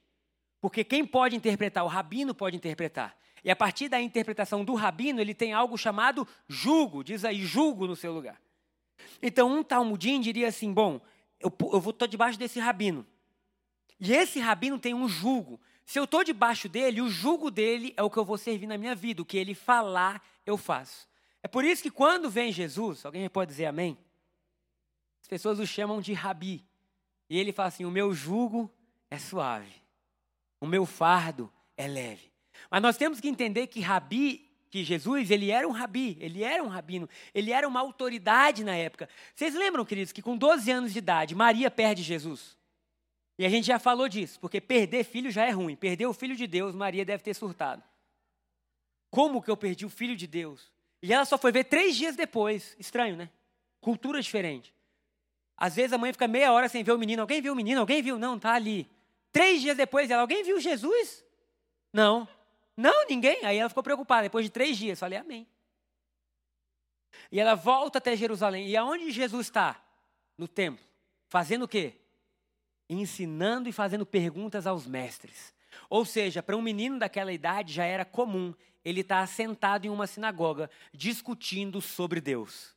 Porque 0.61 0.85
quem 0.85 1.05
pode 1.05 1.37
interpretar? 1.37 1.85
O 1.85 1.89
rabino 1.89 2.35
pode 2.35 2.57
interpretar. 2.57 3.17
E 3.43 3.51
a 3.51 3.57
partir 3.57 3.89
da 3.89 4.01
interpretação 4.01 4.65
do 4.65 4.75
rabino, 4.75 5.21
ele 5.21 5.35
tem 5.35 5.53
algo 5.53 5.77
chamado 5.79 6.27
julgo. 6.47 7.03
Diz 7.03 7.25
aí, 7.25 7.45
julgo 7.45 7.87
no 7.87 7.97
seu 7.97 8.13
lugar. 8.13 8.41
Então, 9.23 9.51
um 9.51 9.63
talmudim 9.63 10.21
diria 10.21 10.49
assim: 10.49 10.73
bom, 10.73 11.01
eu 11.39 11.49
estou 11.91 12.07
debaixo 12.07 12.39
desse 12.39 12.61
rabino. 12.61 13.07
E 13.99 14.13
esse 14.13 14.39
rabino 14.39 14.79
tem 14.79 14.95
um 14.95 15.09
julgo. 15.09 15.61
Se 15.85 15.99
eu 15.99 16.05
estou 16.05 16.23
debaixo 16.23 16.69
dele, 16.69 17.01
o 17.01 17.09
julgo 17.09 17.51
dele 17.51 17.93
é 17.97 18.03
o 18.03 18.11
que 18.11 18.17
eu 18.17 18.25
vou 18.25 18.39
servir 18.39 18.67
na 18.67 18.79
minha 18.79 18.95
vida. 18.95 19.23
O 19.23 19.25
que 19.25 19.37
ele 19.37 19.55
falar, 19.55 20.23
eu 20.47 20.57
faço. 20.57 21.09
É 21.43 21.49
por 21.49 21.65
isso 21.65 21.83
que 21.83 21.91
quando 21.91 22.31
vem 22.31 22.53
Jesus, 22.53 23.05
alguém 23.05 23.29
pode 23.29 23.51
dizer 23.51 23.67
amém? 23.67 23.99
As 25.31 25.39
pessoas 25.39 25.61
o 25.61 25.67
chamam 25.67 26.01
de 26.01 26.13
rabi. 26.13 26.67
E 27.29 27.39
ele 27.39 27.53
fala 27.53 27.69
assim: 27.69 27.85
o 27.85 27.91
meu 27.91 28.13
jugo 28.13 28.69
é 29.09 29.17
suave. 29.17 29.73
O 30.61 30.67
meu 30.67 30.85
fardo 30.85 31.49
é 31.77 31.87
leve. 31.87 32.33
Mas 32.69 32.83
nós 32.83 32.97
temos 32.97 33.21
que 33.21 33.29
entender 33.29 33.69
que 33.69 33.79
Rabi, 33.79 34.51
que 34.69 34.83
Jesus, 34.83 35.31
ele 35.31 35.53
era 35.53 35.69
um 35.69 35.71
rabi, 35.71 36.19
ele 36.21 36.43
era 36.43 36.61
um 36.65 36.67
rabino, 36.67 37.09
ele 37.33 37.53
era 37.53 37.67
uma 37.69 37.79
autoridade 37.79 38.65
na 38.65 38.75
época. 38.75 39.09
Vocês 39.33 39.55
lembram, 39.55 39.85
queridos, 39.85 40.11
que 40.13 40.21
com 40.21 40.37
12 40.37 40.69
anos 40.69 40.93
de 40.93 40.99
idade, 40.99 41.33
Maria 41.33 41.71
perde 41.71 42.03
Jesus? 42.03 42.57
E 43.39 43.47
a 43.47 43.49
gente 43.49 43.69
já 43.69 43.79
falou 43.79 44.09
disso, 44.09 44.41
porque 44.41 44.61
perder 44.61 45.05
filho 45.05 45.31
já 45.31 45.45
é 45.47 45.51
ruim. 45.51 45.77
Perder 45.77 46.07
o 46.07 46.13
filho 46.13 46.35
de 46.35 46.49
Deus, 46.49 46.75
Maria 46.75 47.05
deve 47.05 47.23
ter 47.23 47.35
surtado. 47.35 47.85
Como 49.11 49.41
que 49.41 49.51
eu 49.51 49.57
perdi 49.57 49.87
o 49.87 49.91
filho 49.91 50.17
de 50.17 50.27
Deus? 50.27 50.73
E 51.01 51.13
ela 51.13 51.25
só 51.25 51.39
foi 51.39 51.53
ver 51.53 51.65
três 51.65 51.97
dias 51.97 52.17
depois. 52.17 52.77
Estranho, 52.81 53.15
né? 53.15 53.31
Cultura 53.81 54.21
diferente. 54.21 54.75
Às 55.61 55.77
vezes 55.77 55.93
a 55.93 55.99
mãe 55.99 56.11
fica 56.11 56.27
meia 56.27 56.51
hora 56.55 56.71
sem 56.71 56.83
ver 56.83 56.93
o 56.93 56.99
menino. 56.99 57.21
Alguém 57.21 57.43
viu 57.43 57.53
o 57.53 57.57
menino? 57.57 57.81
Alguém 57.81 58.01
viu? 58.01 58.19
Não, 58.19 58.39
tá 58.39 58.55
ali. 58.55 58.91
Três 59.31 59.61
dias 59.61 59.77
depois, 59.77 60.11
ela, 60.11 60.23
alguém 60.23 60.43
viu 60.43 60.59
Jesus? 60.59 61.23
Não. 61.93 62.27
Não, 62.75 63.07
ninguém. 63.07 63.45
Aí 63.45 63.59
ela 63.59 63.69
ficou 63.69 63.83
preocupada. 63.83 64.23
Depois 64.23 64.47
de 64.47 64.51
três 64.51 64.79
dias, 64.79 64.99
falei, 64.99 65.19
amém. 65.19 65.47
E 67.31 67.39
ela 67.39 67.55
volta 67.55 67.99
até 67.99 68.17
Jerusalém. 68.17 68.69
E 68.69 68.77
aonde 68.77 69.11
Jesus 69.11 69.49
está? 69.49 69.79
No 70.39 70.49
templo. 70.49 70.83
Fazendo 71.29 71.67
o 71.67 71.69
quê? 71.69 71.93
Ensinando 72.89 73.69
e 73.69 73.73
fazendo 73.73 74.07
perguntas 74.07 74.67
aos 74.67 74.87
mestres. 74.87 75.55
Ou 75.91 76.07
seja, 76.07 76.43
para 76.43 76.57
um 76.57 76.63
menino 76.63 76.99
daquela 76.99 77.33
idade 77.33 77.75
já 77.75 77.85
era 77.85 78.05
comum 78.05 78.55
ele 78.83 79.03
estar 79.03 79.21
tá 79.21 79.27
sentado 79.27 79.85
em 79.85 79.91
uma 79.91 80.07
sinagoga 80.07 80.71
discutindo 80.91 81.83
sobre 81.83 82.19
Deus, 82.19 82.75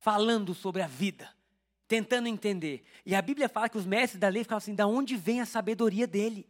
falando 0.00 0.52
sobre 0.52 0.82
a 0.82 0.88
vida, 0.88 1.32
tentando 1.88 2.28
entender. 2.28 2.84
E 3.04 3.14
a 3.14 3.22
Bíblia 3.22 3.48
fala 3.48 3.68
que 3.68 3.78
os 3.78 3.86
mestres 3.86 4.20
da 4.20 4.28
lei 4.28 4.42
ficavam 4.42 4.58
assim: 4.58 4.74
da 4.74 4.86
onde 4.86 5.16
vem 5.16 5.40
a 5.40 5.46
sabedoria 5.46 6.06
dele? 6.06 6.46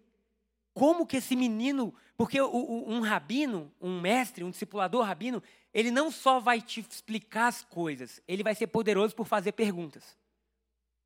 Como 0.74 1.06
que 1.06 1.18
esse 1.18 1.36
menino. 1.36 1.94
Porque 2.16 2.40
o, 2.40 2.48
o, 2.48 2.90
um 2.90 3.00
rabino, 3.00 3.70
um 3.80 4.00
mestre, 4.00 4.42
um 4.42 4.50
discipulador 4.50 5.04
rabino, 5.04 5.42
ele 5.72 5.90
não 5.90 6.10
só 6.10 6.40
vai 6.40 6.62
te 6.62 6.80
explicar 6.80 7.48
as 7.48 7.62
coisas, 7.62 8.22
ele 8.26 8.42
vai 8.42 8.54
ser 8.54 8.68
poderoso 8.68 9.14
por 9.14 9.26
fazer 9.26 9.52
perguntas. 9.52 10.16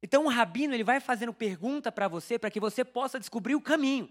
Então, 0.02 0.24
um 0.24 0.28
rabino, 0.28 0.72
ele 0.72 0.84
vai 0.84 1.00
fazendo 1.00 1.34
pergunta 1.34 1.90
para 1.90 2.08
você, 2.08 2.38
para 2.38 2.50
que 2.50 2.60
você 2.60 2.84
possa 2.84 3.18
descobrir 3.18 3.54
o 3.54 3.60
caminho. 3.60 4.08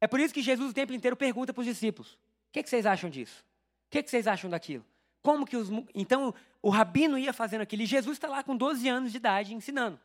É 0.00 0.06
por 0.06 0.20
isso 0.20 0.32
que 0.32 0.42
Jesus 0.42 0.70
o 0.70 0.74
tempo 0.74 0.92
inteiro 0.92 1.16
pergunta 1.16 1.52
para 1.52 1.60
os 1.60 1.66
discípulos: 1.66 2.12
o 2.12 2.18
que, 2.52 2.62
que, 2.62 2.70
vocês 2.70 2.86
acham 2.86 3.10
disso? 3.10 3.44
O 3.86 3.90
que, 3.90 4.02
que 4.02 4.10
vocês 4.10 4.26
acham 4.26 4.48
daquilo? 4.48 4.84
Como 5.22 5.46
que 5.46 5.56
os. 5.56 5.68
Então, 5.94 6.34
o 6.60 6.68
rabino 6.68 7.18
ia 7.18 7.32
fazendo 7.32 7.62
aquilo 7.62 7.82
e 7.82 7.86
Jesus 7.86 8.16
está 8.16 8.28
lá 8.28 8.42
com 8.42 8.56
12 8.56 8.88
anos 8.88 9.12
de 9.12 9.16
idade 9.16 9.54
ensinando. 9.54 9.98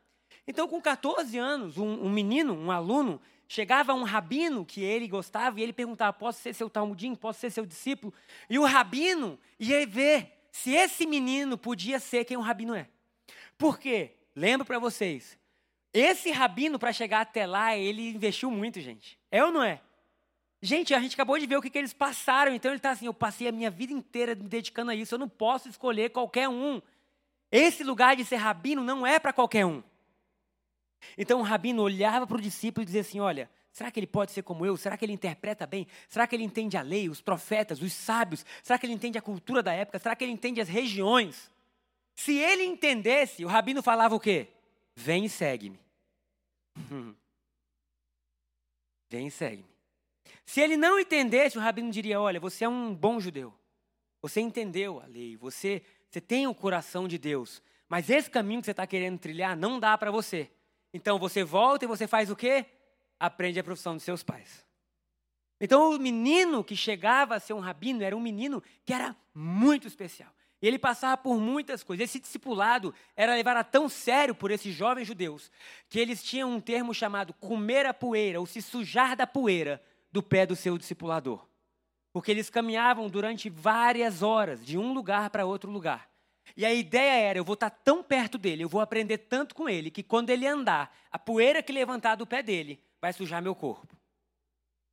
Então, 0.47 0.67
com 0.67 0.81
14 0.81 1.37
anos, 1.37 1.77
um, 1.77 2.05
um, 2.05 2.09
menino, 2.09 2.53
um 2.53 2.71
aluno, 2.71 3.19
chegava 3.47 3.91
a 3.91 3.95
um 3.95 4.03
rabino 4.03 4.65
que 4.65 4.81
ele 4.81 5.07
gostava 5.07 5.59
e 5.59 5.63
ele 5.63 5.73
perguntava: 5.73 6.13
Posso 6.13 6.41
ser 6.41 6.53
seu 6.53 6.69
talmudim? 6.69 7.15
Posso 7.15 7.39
ser 7.39 7.49
seu 7.49 7.65
discípulo? 7.65 8.13
E 8.49 8.57
o 8.57 8.65
rabino 8.65 9.39
ia 9.59 9.85
ver 9.85 10.31
se 10.51 10.71
esse 10.71 11.05
menino 11.05 11.57
podia 11.57 11.99
ser 11.99 12.25
quem 12.25 12.37
o 12.37 12.41
rabino 12.41 12.73
é. 12.73 12.87
Por 13.57 13.79
quê? 13.79 14.15
Lembro 14.35 14.65
para 14.65 14.79
vocês. 14.79 15.37
Esse 15.93 16.31
rabino, 16.31 16.77
para 16.77 16.93
chegar 16.93 17.21
até 17.21 17.47
lá, 17.47 17.75
ele 17.75 18.09
investiu 18.09 18.51
muito, 18.51 18.79
gente. 18.79 19.17
É 19.31 19.43
ou 19.43 19.51
não 19.51 19.63
é? 19.63 19.81
Gente, 20.61 20.93
a 20.93 20.99
gente 20.99 21.13
acabou 21.13 21.37
de 21.37 21.45
ver 21.45 21.57
o 21.57 21.61
que, 21.61 21.69
que 21.69 21.77
eles 21.77 21.93
passaram, 21.93 22.53
então 22.53 22.71
ele 22.71 22.77
está 22.77 22.91
assim: 22.91 23.05
eu 23.05 23.13
passei 23.13 23.47
a 23.47 23.51
minha 23.51 23.69
vida 23.69 23.93
inteira 23.93 24.33
me 24.33 24.49
dedicando 24.49 24.91
a 24.91 24.95
isso, 24.95 25.13
eu 25.13 25.19
não 25.19 25.29
posso 25.29 25.69
escolher 25.69 26.09
qualquer 26.09 26.49
um. 26.49 26.81
Esse 27.51 27.83
lugar 27.83 28.15
de 28.15 28.25
ser 28.25 28.37
rabino 28.37 28.83
não 28.83 29.05
é 29.05 29.19
para 29.19 29.31
qualquer 29.31 29.65
um. 29.65 29.83
Então 31.17 31.39
o 31.39 31.43
rabino 31.43 31.83
olhava 31.83 32.25
para 32.25 32.37
o 32.37 32.41
discípulo 32.41 32.81
e 32.83 32.85
dizia 32.85 33.01
assim: 33.01 33.19
Olha, 33.19 33.49
será 33.71 33.91
que 33.91 33.99
ele 33.99 34.07
pode 34.07 34.31
ser 34.31 34.41
como 34.41 34.65
eu? 34.65 34.75
Será 34.75 34.97
que 34.97 35.05
ele 35.05 35.13
interpreta 35.13 35.67
bem? 35.67 35.87
Será 36.09 36.25
que 36.25 36.35
ele 36.35 36.43
entende 36.43 36.75
a 36.75 36.81
lei, 36.81 37.07
os 37.07 37.21
profetas, 37.21 37.79
os 37.81 37.93
sábios? 37.93 38.43
Será 38.63 38.79
que 38.79 38.87
ele 38.87 38.93
entende 38.93 39.17
a 39.17 39.21
cultura 39.21 39.61
da 39.61 39.73
época? 39.73 39.99
Será 39.99 40.15
que 40.15 40.23
ele 40.23 40.31
entende 40.31 40.59
as 40.59 40.67
regiões? 40.67 41.51
Se 42.15 42.35
ele 42.35 42.63
entendesse, 42.63 43.45
o 43.45 43.47
rabino 43.47 43.83
falava 43.83 44.15
o 44.15 44.19
quê? 44.19 44.47
Vem 44.95 45.25
e 45.25 45.29
segue-me. 45.29 45.79
Vem 49.09 49.27
e 49.27 49.31
segue-me. 49.31 49.76
Se 50.47 50.61
ele 50.61 50.77
não 50.77 50.97
entendesse, 50.97 51.57
o 51.57 51.61
rabino 51.61 51.91
diria: 51.91 52.21
Olha, 52.21 52.39
você 52.39 52.63
é 52.63 52.69
um 52.69 52.95
bom 52.95 53.19
judeu. 53.19 53.53
Você 54.21 54.39
entendeu 54.39 55.01
a 55.01 55.05
lei, 55.05 55.35
você, 55.35 55.83
você 56.09 56.21
tem 56.21 56.47
o 56.47 56.55
coração 56.55 57.05
de 57.05 57.17
Deus. 57.17 57.61
Mas 57.87 58.09
esse 58.09 58.29
caminho 58.29 58.61
que 58.61 58.65
você 58.65 58.71
está 58.71 58.87
querendo 58.87 59.19
trilhar 59.19 59.57
não 59.57 59.77
dá 59.77 59.97
para 59.97 60.09
você. 60.09 60.49
Então 60.93 61.19
você 61.19 61.43
volta 61.43 61.83
e 61.83 61.87
você 61.87 62.07
faz 62.07 62.31
o 62.31 62.35
quê? 62.35 62.65
Aprende 63.19 63.59
a 63.59 63.63
profissão 63.63 63.93
dos 63.95 64.03
seus 64.03 64.23
pais. 64.23 64.65
Então 65.59 65.91
o 65.91 65.99
menino 65.99 66.63
que 66.63 66.77
chegava 66.77 67.35
a 67.35 67.39
ser 67.41 67.53
um 67.53 67.59
rabino 67.59 68.01
era 68.01 68.15
um 68.15 68.21
menino 68.21 68.63
que 68.85 68.93
era 68.93 69.15
muito 69.35 69.85
especial. 69.85 70.31
E 70.61 70.67
ele 70.67 70.79
passava 70.79 71.17
por 71.17 71.37
muitas 71.41 71.83
coisas. 71.83 72.05
Esse 72.05 72.21
discipulado 72.21 72.95
era 73.17 73.35
levado 73.35 73.57
a 73.57 73.63
tão 73.65 73.89
sério 73.89 74.33
por 74.33 74.49
esses 74.49 74.73
jovens 74.73 75.07
judeus 75.07 75.51
que 75.89 75.99
eles 75.99 76.23
tinham 76.23 76.49
um 76.49 76.61
termo 76.61 76.93
chamado 76.93 77.33
comer 77.33 77.85
a 77.85 77.93
poeira, 77.93 78.39
ou 78.39 78.45
se 78.45 78.61
sujar 78.61 79.15
da 79.15 79.27
poeira 79.27 79.83
do 80.17 80.23
pé 80.23 80.47
do 80.47 80.55
seu 80.55 80.79
discipulador. 80.79 81.45
Porque 82.11 82.31
eles 82.31 82.49
caminhavam 82.49 83.07
durante 83.07 83.51
várias 83.51 84.23
horas, 84.23 84.65
de 84.65 84.75
um 84.75 84.91
lugar 84.91 85.29
para 85.29 85.45
outro 85.45 85.69
lugar. 85.69 86.09
E 86.55 86.65
a 86.65 86.73
ideia 86.73 87.29
era: 87.29 87.37
eu 87.37 87.43
vou 87.43 87.53
estar 87.53 87.69
tão 87.69 88.01
perto 88.01 88.39
dele, 88.39 88.63
eu 88.63 88.69
vou 88.69 88.81
aprender 88.81 89.19
tanto 89.19 89.53
com 89.53 89.69
ele, 89.69 89.91
que 89.91 90.01
quando 90.01 90.31
ele 90.31 90.47
andar, 90.47 90.91
a 91.11 91.19
poeira 91.19 91.61
que 91.61 91.71
levantar 91.71 92.15
do 92.15 92.25
pé 92.25 92.41
dele 92.41 92.81
vai 92.99 93.13
sujar 93.13 93.43
meu 93.43 93.53
corpo. 93.53 93.95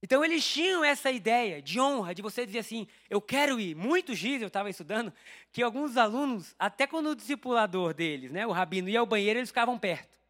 Então 0.03 0.23
eles 0.23 0.47
tinham 0.47 0.85
essa 0.85 1.11
ideia 1.11 1.63
de 1.63 1.81
honra, 1.81 2.15
de 2.15 2.21
você 2.21 2.45
dizer 2.45 2.59
assim, 2.59 2.87
eu 3.09 3.23
quero 3.23 3.59
ir. 3.59 3.75
Muitos 3.75 4.19
dizem, 4.19 4.43
eu 4.43 4.49
estava 4.49 4.69
estudando, 4.69 5.11
que 5.51 5.63
alguns 5.63 5.97
alunos, 5.97 6.55
até 6.59 6.87
quando 6.87 7.09
o 7.09 7.17
discipulador 7.17 7.95
deles, 7.95 8.31
né, 8.31 8.47
o 8.47 8.53
rabino, 8.53 8.91
ia 8.91 9.01
ao 9.01 9.07
banheiro, 9.07 9.39
eles 9.39 9.49
ficavam 9.49 9.79
perto. 9.79 10.21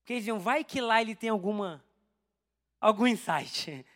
Porque 0.00 0.12
eles 0.12 0.24
diziam, 0.24 0.38
vai 0.38 0.62
que 0.62 0.78
lá 0.78 1.00
ele 1.00 1.14
tem 1.14 1.30
alguma, 1.30 1.82
algum 2.78 3.06
insight. 3.06 3.86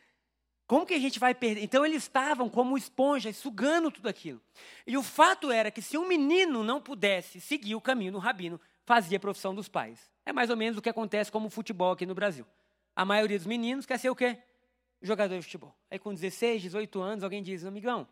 Como 0.67 0.85
que 0.85 0.95
a 0.95 0.99
gente 0.99 1.19
vai 1.19 1.35
perder? 1.35 1.63
Então 1.63 1.87
eles 1.87 2.03
estavam 2.03 2.49
como 2.49 2.77
esponjas, 2.77 3.37
sugando 3.37 3.91
tudo 3.91 4.09
aquilo. 4.09 4.41
E 4.87 4.97
o 4.97 5.03
fato 5.03 5.51
era 5.51 5.71
que 5.71 5.81
se 5.81 5.97
um 5.97 6.09
menino 6.09 6.65
não 6.65 6.81
pudesse 6.81 7.41
seguir 7.41 7.75
o 7.75 7.81
caminho 7.81 8.13
do 8.13 8.19
rabino, 8.19 8.61
fazia 8.85 9.17
a 9.17 9.21
profissão 9.21 9.55
dos 9.55 9.69
pais. 9.69 10.11
É 10.25 10.33
mais 10.33 10.51
ou 10.51 10.57
menos 10.57 10.79
o 10.79 10.83
que 10.83 10.89
acontece 10.89 11.31
como 11.31 11.47
o 11.47 11.51
futebol 11.51 11.93
aqui 11.93 12.05
no 12.05 12.15
Brasil. 12.15 12.45
A 12.95 13.05
maioria 13.05 13.39
dos 13.39 13.47
meninos 13.47 13.87
quer 13.87 13.99
ser 13.99 14.11
o 14.11 14.17
quê? 14.17 14.39
jogador 15.03 15.37
de 15.37 15.43
futebol. 15.43 15.75
Aí 15.91 15.99
com 15.99 16.13
16, 16.13 16.63
18 16.63 17.01
anos, 17.01 17.25
alguém 17.25 17.43
diz, 17.43 17.65
amigão, 17.65 18.07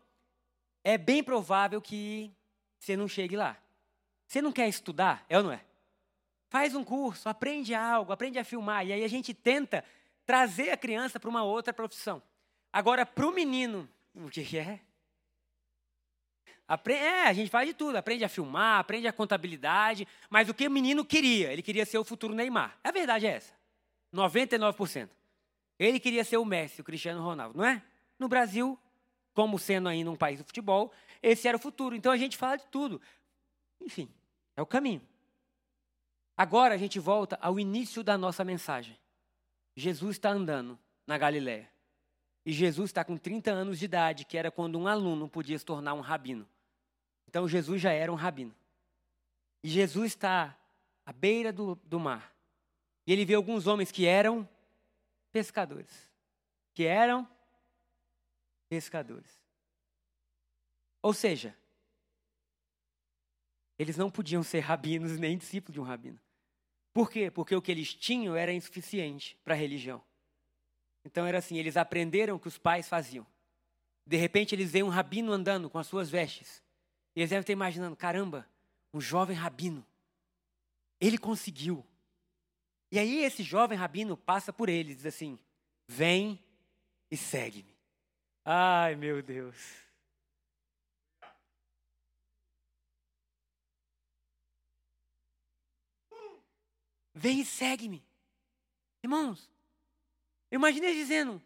é 0.83 0.97
bem 0.97 1.23
provável 1.23 1.81
que 1.81 2.31
você 2.79 2.95
não 2.95 3.07
chegue 3.07 3.35
lá. 3.35 3.57
Você 4.27 4.41
não 4.41 4.51
quer 4.51 4.67
estudar, 4.67 5.25
é 5.29 5.37
ou 5.37 5.43
não 5.43 5.51
é? 5.51 5.63
Faz 6.49 6.75
um 6.75 6.83
curso, 6.83 7.27
aprende 7.27 7.73
algo, 7.73 8.11
aprende 8.11 8.39
a 8.39 8.43
filmar. 8.43 8.85
E 8.85 8.93
aí 8.93 9.03
a 9.03 9.07
gente 9.07 9.33
tenta 9.33 9.83
trazer 10.25 10.71
a 10.71 10.77
criança 10.77 11.19
para 11.19 11.29
uma 11.29 11.43
outra 11.43 11.73
profissão. 11.73 12.21
Agora, 12.75 13.05
para 13.05 13.25
o 13.25 13.31
menino, 13.31 13.87
o 14.13 14.29
que 14.29 14.57
é? 14.57 14.81
Aprende, 16.67 16.99
é, 16.99 17.27
a 17.27 17.31
gente 17.31 17.49
faz 17.49 17.65
de 17.65 17.73
tudo, 17.73 17.95
aprende 17.95 18.25
a 18.25 18.27
filmar, 18.27 18.79
aprende 18.79 19.07
a 19.07 19.13
contabilidade, 19.13 20.05
mas 20.29 20.49
o 20.49 20.53
que 20.53 20.67
o 20.67 20.71
menino 20.71 21.05
queria? 21.05 21.53
Ele 21.53 21.61
queria 21.61 21.85
ser 21.85 21.97
o 21.99 22.03
futuro 22.03 22.35
Neymar. 22.35 22.77
A 22.83 22.91
verdade 22.91 23.27
é 23.27 23.29
essa. 23.29 23.53
99%. 24.13 25.09
Ele 25.79 26.01
queria 26.01 26.25
ser 26.25 26.35
o 26.35 26.43
Messi, 26.43 26.81
o 26.81 26.83
Cristiano 26.83 27.23
Ronaldo, 27.23 27.57
não 27.57 27.63
é? 27.65 27.81
No 28.19 28.27
Brasil, 28.27 28.77
como 29.33 29.57
sendo 29.57 29.87
ainda 29.87 30.11
um 30.11 30.17
país 30.17 30.39
do 30.39 30.43
futebol, 30.43 30.91
esse 31.23 31.47
era 31.47 31.55
o 31.55 31.61
futuro. 31.61 31.95
Então 31.95 32.11
a 32.11 32.17
gente 32.17 32.35
fala 32.35 32.57
de 32.57 32.67
tudo. 32.67 33.01
Enfim, 33.79 34.13
é 34.53 34.61
o 34.61 34.65
caminho. 34.65 35.01
Agora 36.35 36.73
a 36.73 36.77
gente 36.77 36.99
volta 36.99 37.39
ao 37.41 37.57
início 37.57 38.03
da 38.03 38.17
nossa 38.17 38.43
mensagem. 38.43 38.99
Jesus 39.77 40.17
está 40.17 40.29
andando 40.29 40.77
na 41.07 41.17
Galiléia. 41.17 41.73
E 42.45 42.53
Jesus 42.53 42.89
está 42.89 43.03
com 43.03 43.17
30 43.17 43.51
anos 43.51 43.79
de 43.79 43.85
idade, 43.85 44.23
que 44.23 44.37
era 44.37 44.51
quando 44.51 44.77
um 44.77 44.87
aluno 44.87 45.27
podia 45.27 45.57
se 45.57 45.65
tornar 45.65 45.93
um 45.95 46.01
rabino. 46.01 46.47
Então 47.27 47.47
Jesus 47.47 47.81
já 47.81 47.91
era 47.91 48.11
um 48.11 48.15
rabino. 48.15 48.55
E 49.63 49.67
Jesus 49.67 50.11
está 50.11 50.55
à 51.05 51.11
beira 51.11 51.51
do, 51.51 51.75
do 51.83 51.99
mar. 51.99 52.35
E 53.07 53.11
ele 53.11 53.25
vê 53.25 53.33
alguns 53.33 53.65
homens 53.65 53.91
que 53.91 54.05
eram 54.05 54.47
pescadores. 55.31 56.09
Que 56.73 56.85
eram 56.85 57.27
pescadores. 58.69 59.41
Ou 61.01 61.13
seja, 61.13 61.55
eles 63.77 63.97
não 63.97 64.09
podiam 64.09 64.43
ser 64.43 64.59
rabinos 64.59 65.17
nem 65.19 65.37
discípulos 65.37 65.73
de 65.73 65.79
um 65.79 65.83
rabino. 65.83 66.19
Por 66.93 67.09
quê? 67.09 67.29
Porque 67.29 67.55
o 67.55 67.61
que 67.61 67.71
eles 67.71 67.93
tinham 67.93 68.35
era 68.35 68.53
insuficiente 68.53 69.37
para 69.43 69.53
a 69.53 69.57
religião. 69.57 70.01
Então 71.05 71.25
era 71.27 71.37
assim, 71.37 71.57
eles 71.57 71.77
aprenderam 71.77 72.35
o 72.35 72.39
que 72.39 72.47
os 72.47 72.57
pais 72.57 72.89
faziam. 72.89 73.25
De 74.05 74.17
repente 74.17 74.55
eles 74.55 74.71
veem 74.71 74.83
um 74.83 74.89
rabino 74.89 75.31
andando 75.31 75.69
com 75.69 75.77
as 75.77 75.85
suas 75.85 76.09
vestes. 76.09 76.63
E 77.15 77.19
eles 77.19 77.29
devem 77.29 77.41
estar 77.41 77.53
imaginando, 77.53 77.95
caramba, 77.95 78.49
um 78.91 78.99
jovem 78.99 79.37
rabino. 79.37 79.85
Ele 80.99 81.17
conseguiu. 81.17 81.85
E 82.91 82.97
aí 82.97 83.23
esse 83.23 83.43
jovem 83.43 83.77
rabino 83.77 84.17
passa 84.17 84.51
por 84.51 84.67
ele 84.67 84.91
e 84.91 84.95
diz 84.95 85.05
assim: 85.05 85.37
Vem 85.87 86.39
e 87.11 87.15
segue-me. 87.15 87.75
Ai, 88.43 88.95
meu 88.95 89.21
Deus. 89.21 89.55
Vem 97.13 97.39
e 97.41 97.45
segue-me. 97.45 98.03
Irmãos, 99.01 99.49
imagine 100.51 100.93
dizendo, 100.93 101.41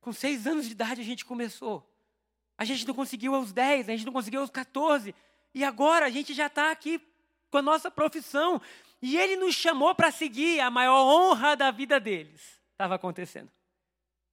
com 0.00 0.12
seis 0.12 0.46
anos 0.46 0.66
de 0.66 0.72
idade 0.72 1.00
a 1.00 1.04
gente 1.04 1.24
começou. 1.24 1.88
A 2.56 2.64
gente 2.64 2.86
não 2.86 2.94
conseguiu 2.94 3.34
aos 3.34 3.52
dez, 3.52 3.88
a 3.88 3.92
gente 3.92 4.06
não 4.06 4.12
conseguiu 4.12 4.40
aos 4.40 4.50
14. 4.50 5.14
E 5.54 5.64
agora 5.64 6.06
a 6.06 6.10
gente 6.10 6.32
já 6.34 6.46
está 6.46 6.70
aqui 6.70 7.00
com 7.50 7.58
a 7.58 7.62
nossa 7.62 7.90
profissão. 7.90 8.60
E 9.00 9.16
ele 9.16 9.36
nos 9.36 9.54
chamou 9.54 9.94
para 9.94 10.10
seguir 10.10 10.60
a 10.60 10.70
maior 10.70 11.02
honra 11.02 11.56
da 11.56 11.70
vida 11.70 11.98
deles. 11.98 12.60
Estava 12.72 12.94
acontecendo. 12.94 13.50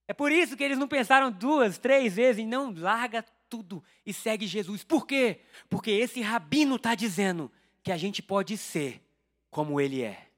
É 0.08 0.14
por 0.14 0.32
isso 0.32 0.58
que 0.58 0.64
eles 0.64 0.78
não 0.78 0.88
pensaram 0.88 1.32
duas, 1.32 1.78
três 1.78 2.16
vezes 2.16 2.40
em 2.40 2.48
não 2.48 2.74
larga 2.74 3.24
tudo 3.50 3.84
e 4.06 4.14
segue 4.14 4.48
Jesus. 4.48 4.84
Por 4.84 5.06
quê? 5.06 5.42
Porque 5.70 5.92
esse 5.92 6.22
rabino 6.22 6.76
está 6.76 6.96
dizendo 6.96 7.52
que 7.84 7.92
a 7.92 7.98
gente 7.98 8.22
pode 8.22 8.58
ser 8.58 9.02
como 9.50 9.80
ele 9.80 10.02
é. 10.02 10.29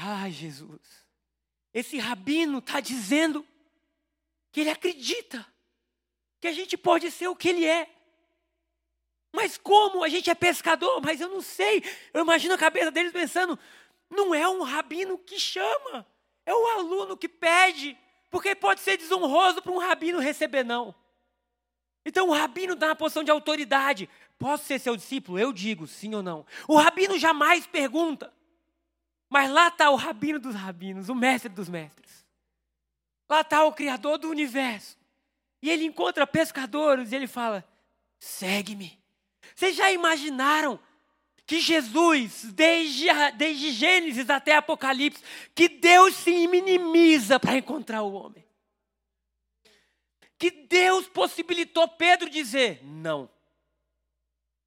Ai, 0.00 0.30
Jesus. 0.30 0.80
Esse 1.72 1.98
rabino 1.98 2.58
está 2.58 2.80
dizendo 2.80 3.46
que 4.50 4.60
ele 4.60 4.70
acredita 4.70 5.46
que 6.40 6.48
a 6.48 6.52
gente 6.52 6.76
pode 6.76 7.10
ser 7.10 7.28
o 7.28 7.36
que 7.36 7.48
ele 7.48 7.64
é. 7.64 7.90
Mas 9.32 9.58
como? 9.58 10.02
A 10.02 10.08
gente 10.08 10.30
é 10.30 10.34
pescador, 10.34 11.02
mas 11.02 11.20
eu 11.20 11.28
não 11.28 11.42
sei. 11.42 11.82
Eu 12.14 12.22
imagino 12.22 12.54
a 12.54 12.58
cabeça 12.58 12.90
deles 12.90 13.12
pensando: 13.12 13.58
não 14.08 14.34
é 14.34 14.48
um 14.48 14.62
rabino 14.62 15.18
que 15.18 15.38
chama, 15.38 16.06
é 16.46 16.54
o 16.54 16.66
aluno 16.78 17.16
que 17.16 17.28
pede, 17.28 17.98
porque 18.30 18.54
pode 18.54 18.80
ser 18.80 18.96
desonroso 18.96 19.60
para 19.60 19.72
um 19.72 19.78
rabino 19.78 20.18
receber 20.18 20.64
não. 20.64 20.94
Então 22.04 22.28
o 22.28 22.32
rabino 22.32 22.74
está 22.74 22.86
na 22.86 22.94
posição 22.94 23.24
de 23.24 23.30
autoridade. 23.30 24.08
Posso 24.38 24.64
ser 24.64 24.78
seu 24.78 24.96
discípulo? 24.96 25.38
Eu 25.38 25.52
digo 25.52 25.86
sim 25.86 26.14
ou 26.14 26.22
não. 26.22 26.46
O 26.68 26.76
rabino 26.76 27.18
jamais 27.18 27.66
pergunta. 27.66 28.32
Mas 29.28 29.50
lá 29.50 29.68
está 29.68 29.90
o 29.90 29.96
rabino 29.96 30.38
dos 30.38 30.54
rabinos, 30.54 31.08
o 31.08 31.14
mestre 31.14 31.48
dos 31.48 31.68
mestres. 31.68 32.24
Lá 33.28 33.40
está 33.40 33.64
o 33.64 33.72
criador 33.72 34.18
do 34.18 34.30
universo. 34.30 34.96
E 35.60 35.70
ele 35.70 35.84
encontra 35.84 36.26
pescadores 36.26 37.10
e 37.10 37.16
ele 37.16 37.26
fala: 37.26 37.64
segue-me. 38.18 38.98
Vocês 39.54 39.74
já 39.74 39.90
imaginaram 39.90 40.78
que 41.44 41.60
Jesus, 41.60 42.44
desde, 42.52 43.06
desde 43.36 43.70
Gênesis 43.72 44.28
até 44.28 44.56
Apocalipse, 44.56 45.22
que 45.54 45.68
Deus 45.68 46.14
se 46.14 46.46
minimiza 46.46 47.38
para 47.38 47.56
encontrar 47.56 48.02
o 48.02 48.12
homem? 48.12 48.44
Que 50.38 50.50
Deus 50.50 51.08
possibilitou 51.08 51.88
Pedro 51.88 52.28
dizer 52.28 52.80
não. 52.84 53.30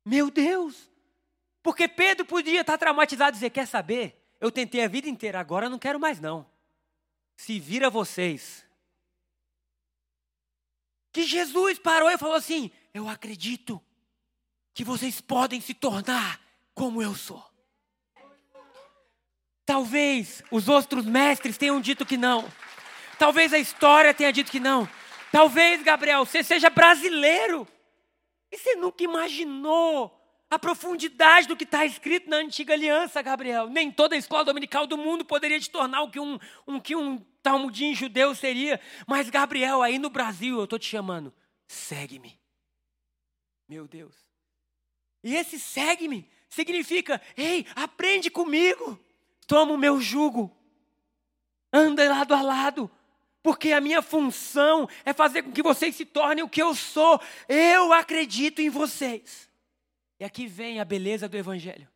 Meu 0.03 0.31
Deus! 0.31 0.89
Porque 1.61 1.87
Pedro 1.87 2.25
podia 2.25 2.61
estar 2.61 2.77
traumatizado 2.77 3.31
e 3.31 3.33
dizer: 3.35 3.49
Quer 3.51 3.67
saber? 3.67 4.18
Eu 4.39 4.51
tentei 4.51 4.83
a 4.83 4.87
vida 4.87 5.09
inteira, 5.09 5.39
agora 5.39 5.69
não 5.69 5.77
quero 5.77 5.99
mais 5.99 6.19
não. 6.19 6.45
Se 7.35 7.59
vira 7.59 7.89
vocês. 7.89 8.65
Que 11.11 11.23
Jesus 11.23 11.77
parou 11.79 12.09
e 12.09 12.17
falou 12.17 12.35
assim: 12.35 12.71
Eu 12.93 13.09
acredito 13.09 13.81
que 14.73 14.83
vocês 14.83 15.19
podem 15.19 15.59
se 15.59 15.73
tornar 15.73 16.39
como 16.73 17.01
eu 17.01 17.15
sou. 17.15 17.43
Talvez 19.65 20.41
os 20.49 20.67
outros 20.67 21.05
mestres 21.05 21.57
tenham 21.57 21.79
dito 21.81 22.05
que 22.05 22.17
não. 22.17 22.51
Talvez 23.17 23.53
a 23.53 23.59
história 23.59 24.13
tenha 24.13 24.31
dito 24.31 24.51
que 24.51 24.59
não. 24.59 24.89
Talvez, 25.31 25.83
Gabriel, 25.83 26.25
você 26.25 26.43
seja 26.43 26.69
brasileiro. 26.69 27.67
E 28.51 28.57
você 28.57 28.75
nunca 28.75 29.03
imaginou 29.03 30.18
a 30.49 30.57
profundidade 30.57 31.47
do 31.47 31.55
que 31.55 31.63
está 31.63 31.85
escrito 31.85 32.29
na 32.29 32.37
antiga 32.37 32.73
aliança, 32.73 33.21
Gabriel. 33.21 33.69
Nem 33.69 33.91
toda 33.91 34.15
a 34.15 34.17
escola 34.17 34.43
dominical 34.43 34.87
do 34.87 34.97
mundo 34.97 35.23
poderia 35.23 35.59
te 35.59 35.69
tornar 35.69 36.01
o 36.01 36.09
que 36.09 36.19
um, 36.19 36.39
um, 36.67 36.79
que 36.79 36.95
um 36.95 37.19
talmudim 37.43 37.93
judeu 37.93 38.33
seria. 38.33 38.81
Mas, 39.05 39.29
Gabriel, 39.29 39.83
aí 39.83 39.99
no 39.99 40.09
Brasil, 40.09 40.57
eu 40.57 40.63
estou 40.63 40.79
te 40.79 40.87
chamando. 40.87 41.31
Segue-me. 41.67 42.39
Meu 43.67 43.87
Deus. 43.87 44.15
E 45.23 45.35
esse 45.35 45.59
segue-me 45.59 46.27
significa: 46.49 47.21
ei, 47.37 47.67
aprende 47.75 48.31
comigo, 48.31 48.99
toma 49.45 49.73
o 49.73 49.77
meu 49.77 50.01
jugo, 50.01 50.51
anda 51.71 52.09
lado 52.09 52.33
a 52.33 52.41
lado, 52.41 52.89
porque 53.43 53.71
a 53.71 53.81
minha 53.81 54.01
função 54.01 54.89
é 55.05 55.13
fazer 55.13 55.43
com 55.43 55.51
que 55.51 55.61
vocês 55.61 55.95
se 55.95 56.05
tornem 56.05 56.43
o 56.43 56.49
que 56.49 56.61
eu 56.61 56.73
sou. 56.73 57.21
Eu 57.47 57.93
acredito 57.93 58.61
em 58.61 58.69
vocês. 58.69 59.48
E 60.19 60.25
aqui 60.25 60.47
vem 60.47 60.79
a 60.79 60.85
beleza 60.85 61.29
do 61.29 61.37
Evangelho, 61.37 61.87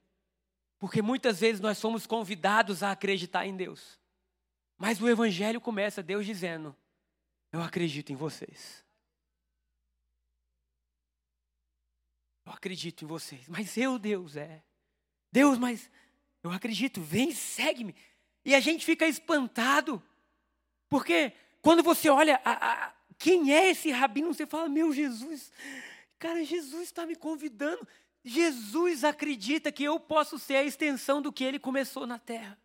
porque 0.79 1.01
muitas 1.01 1.39
vezes 1.41 1.59
nós 1.59 1.77
somos 1.77 2.07
convidados 2.07 2.81
a 2.81 2.91
acreditar 2.91 3.45
em 3.45 3.55
Deus, 3.55 3.99
mas 4.77 5.01
o 5.01 5.09
Evangelho 5.09 5.59
começa 5.59 6.01
Deus 6.01 6.25
dizendo: 6.25 6.75
Eu 7.51 7.61
acredito 7.61 8.11
em 8.11 8.15
vocês. 8.15 8.83
Eu 12.45 12.51
acredito 12.51 13.03
em 13.03 13.07
vocês. 13.07 13.47
Mas 13.47 13.77
eu, 13.77 13.97
Deus, 13.97 14.35
é. 14.35 14.61
Deus, 15.31 15.57
mas 15.57 15.89
Eu 16.43 16.51
acredito, 16.51 17.01
vem, 17.01 17.31
segue-me. 17.31 17.95
E 18.43 18.53
a 18.53 18.59
gente 18.59 18.85
fica 18.85 19.07
espantado, 19.07 20.03
porque 20.89 21.31
quando 21.61 21.81
você 21.81 22.09
olha 22.09 22.41
a, 22.43 22.87
a, 22.87 22.93
quem 23.17 23.53
é 23.53 23.69
esse 23.69 23.89
rabino, 23.89 24.33
você 24.33 24.45
fala: 24.45 24.67
Meu 24.67 24.91
Jesus, 24.93 25.51
cara, 26.19 26.43
Jesus 26.43 26.83
está 26.83 27.05
me 27.05 27.15
convidando. 27.15 27.87
Jesus 28.23 29.03
acredita 29.03 29.71
que 29.71 29.83
eu 29.83 29.99
posso 29.99 30.39
ser 30.39 30.55
a 30.55 30.63
extensão 30.63 31.21
do 31.21 31.31
que 31.31 31.43
ele 31.43 31.59
começou 31.59 32.07
na 32.07 32.17
terra. 32.17 32.57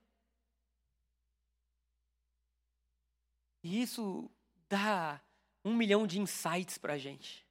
E 3.63 3.83
isso 3.83 4.31
dá 4.69 5.21
um 5.65 5.75
milhão 5.75 6.07
de 6.07 6.21
insights 6.21 6.79
para 6.79 6.95
a 6.95 6.99
gente. 6.99 7.45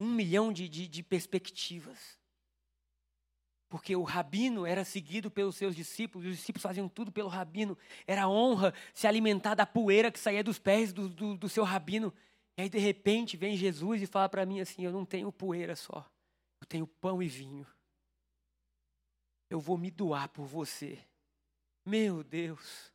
Um 0.00 0.10
milhão 0.10 0.52
de, 0.52 0.68
de, 0.68 0.88
de 0.88 1.02
perspectivas. 1.02 2.18
Porque 3.68 3.94
o 3.94 4.02
rabino 4.02 4.64
era 4.64 4.84
seguido 4.84 5.30
pelos 5.30 5.56
seus 5.56 5.74
discípulos, 5.74 6.28
os 6.28 6.36
discípulos 6.36 6.62
faziam 6.62 6.88
tudo 6.88 7.12
pelo 7.12 7.28
rabino. 7.28 7.76
Era 8.06 8.28
honra 8.28 8.72
se 8.92 9.06
alimentar 9.06 9.54
da 9.54 9.66
poeira 9.66 10.10
que 10.10 10.18
saía 10.18 10.44
dos 10.44 10.58
pés 10.58 10.92
do, 10.92 11.08
do, 11.08 11.36
do 11.36 11.48
seu 11.48 11.64
rabino. 11.64 12.12
E 12.56 12.62
aí, 12.62 12.68
de 12.68 12.78
repente, 12.78 13.36
vem 13.36 13.56
Jesus 13.56 14.00
e 14.00 14.06
fala 14.06 14.28
para 14.28 14.46
mim 14.46 14.60
assim: 14.60 14.84
Eu 14.84 14.92
não 14.92 15.04
tenho 15.04 15.32
poeira 15.32 15.74
só, 15.74 16.08
eu 16.64 16.66
tenho 16.66 16.86
pão 16.86 17.22
e 17.22 17.28
vinho. 17.28 17.66
Eu 19.50 19.60
vou 19.60 19.76
me 19.76 19.90
doar 19.90 20.30
por 20.30 20.46
você. 20.46 20.98
Meu 21.84 22.24
Deus, 22.24 22.90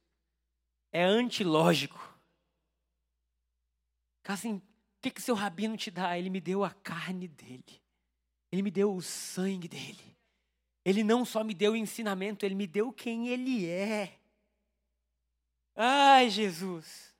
é 0.92 1.04
antilógico. 1.04 2.18
Assim, 4.28 4.56
o 4.56 4.62
que, 5.02 5.10
que 5.10 5.22
seu 5.22 5.34
rabino 5.34 5.78
te 5.78 5.90
dá? 5.90 6.18
Ele 6.18 6.30
me 6.30 6.40
deu 6.40 6.64
a 6.64 6.72
carne 6.72 7.28
dele, 7.28 7.82
ele 8.52 8.62
me 8.62 8.70
deu 8.70 8.94
o 8.94 9.02
sangue 9.02 9.68
dele. 9.68 10.18
Ele 10.86 11.04
não 11.04 11.26
só 11.26 11.44
me 11.44 11.54
deu 11.54 11.74
o 11.74 11.76
ensinamento, 11.76 12.46
ele 12.46 12.56
me 12.56 12.68
deu 12.68 12.92
quem 12.92 13.28
ele 13.28 13.68
é. 13.68 14.20
Ai, 15.76 16.30
Jesus. 16.30 17.16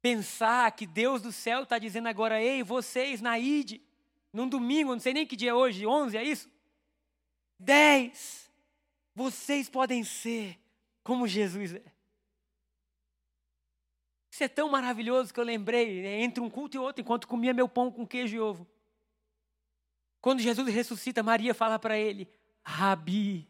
Pensar 0.00 0.70
que 0.72 0.86
Deus 0.86 1.22
do 1.22 1.32
céu 1.32 1.64
está 1.64 1.78
dizendo 1.78 2.08
agora, 2.08 2.40
ei, 2.40 2.62
vocês 2.62 3.20
na 3.20 3.38
ID, 3.38 3.80
num 4.36 4.46
domingo, 4.46 4.92
não 4.92 5.00
sei 5.00 5.14
nem 5.14 5.26
que 5.26 5.34
dia 5.34 5.50
é 5.50 5.54
hoje, 5.54 5.86
11, 5.86 6.14
é 6.14 6.22
isso? 6.22 6.50
10. 7.58 8.52
Vocês 9.14 9.66
podem 9.66 10.04
ser 10.04 10.60
como 11.02 11.26
Jesus 11.26 11.72
é. 11.74 11.82
Isso 14.30 14.44
é 14.44 14.48
tão 14.48 14.68
maravilhoso 14.68 15.32
que 15.32 15.40
eu 15.40 15.44
lembrei, 15.44 16.02
né, 16.02 16.20
entre 16.20 16.42
um 16.42 16.50
culto 16.50 16.76
e 16.76 16.78
outro, 16.78 17.00
enquanto 17.00 17.26
comia 17.26 17.54
meu 17.54 17.66
pão 17.66 17.90
com 17.90 18.06
queijo 18.06 18.36
e 18.36 18.40
ovo. 18.40 18.68
Quando 20.20 20.40
Jesus 20.40 20.68
ressuscita, 20.68 21.22
Maria 21.22 21.54
fala 21.54 21.78
para 21.78 21.98
ele: 21.98 22.28
Rabi, 22.62 23.48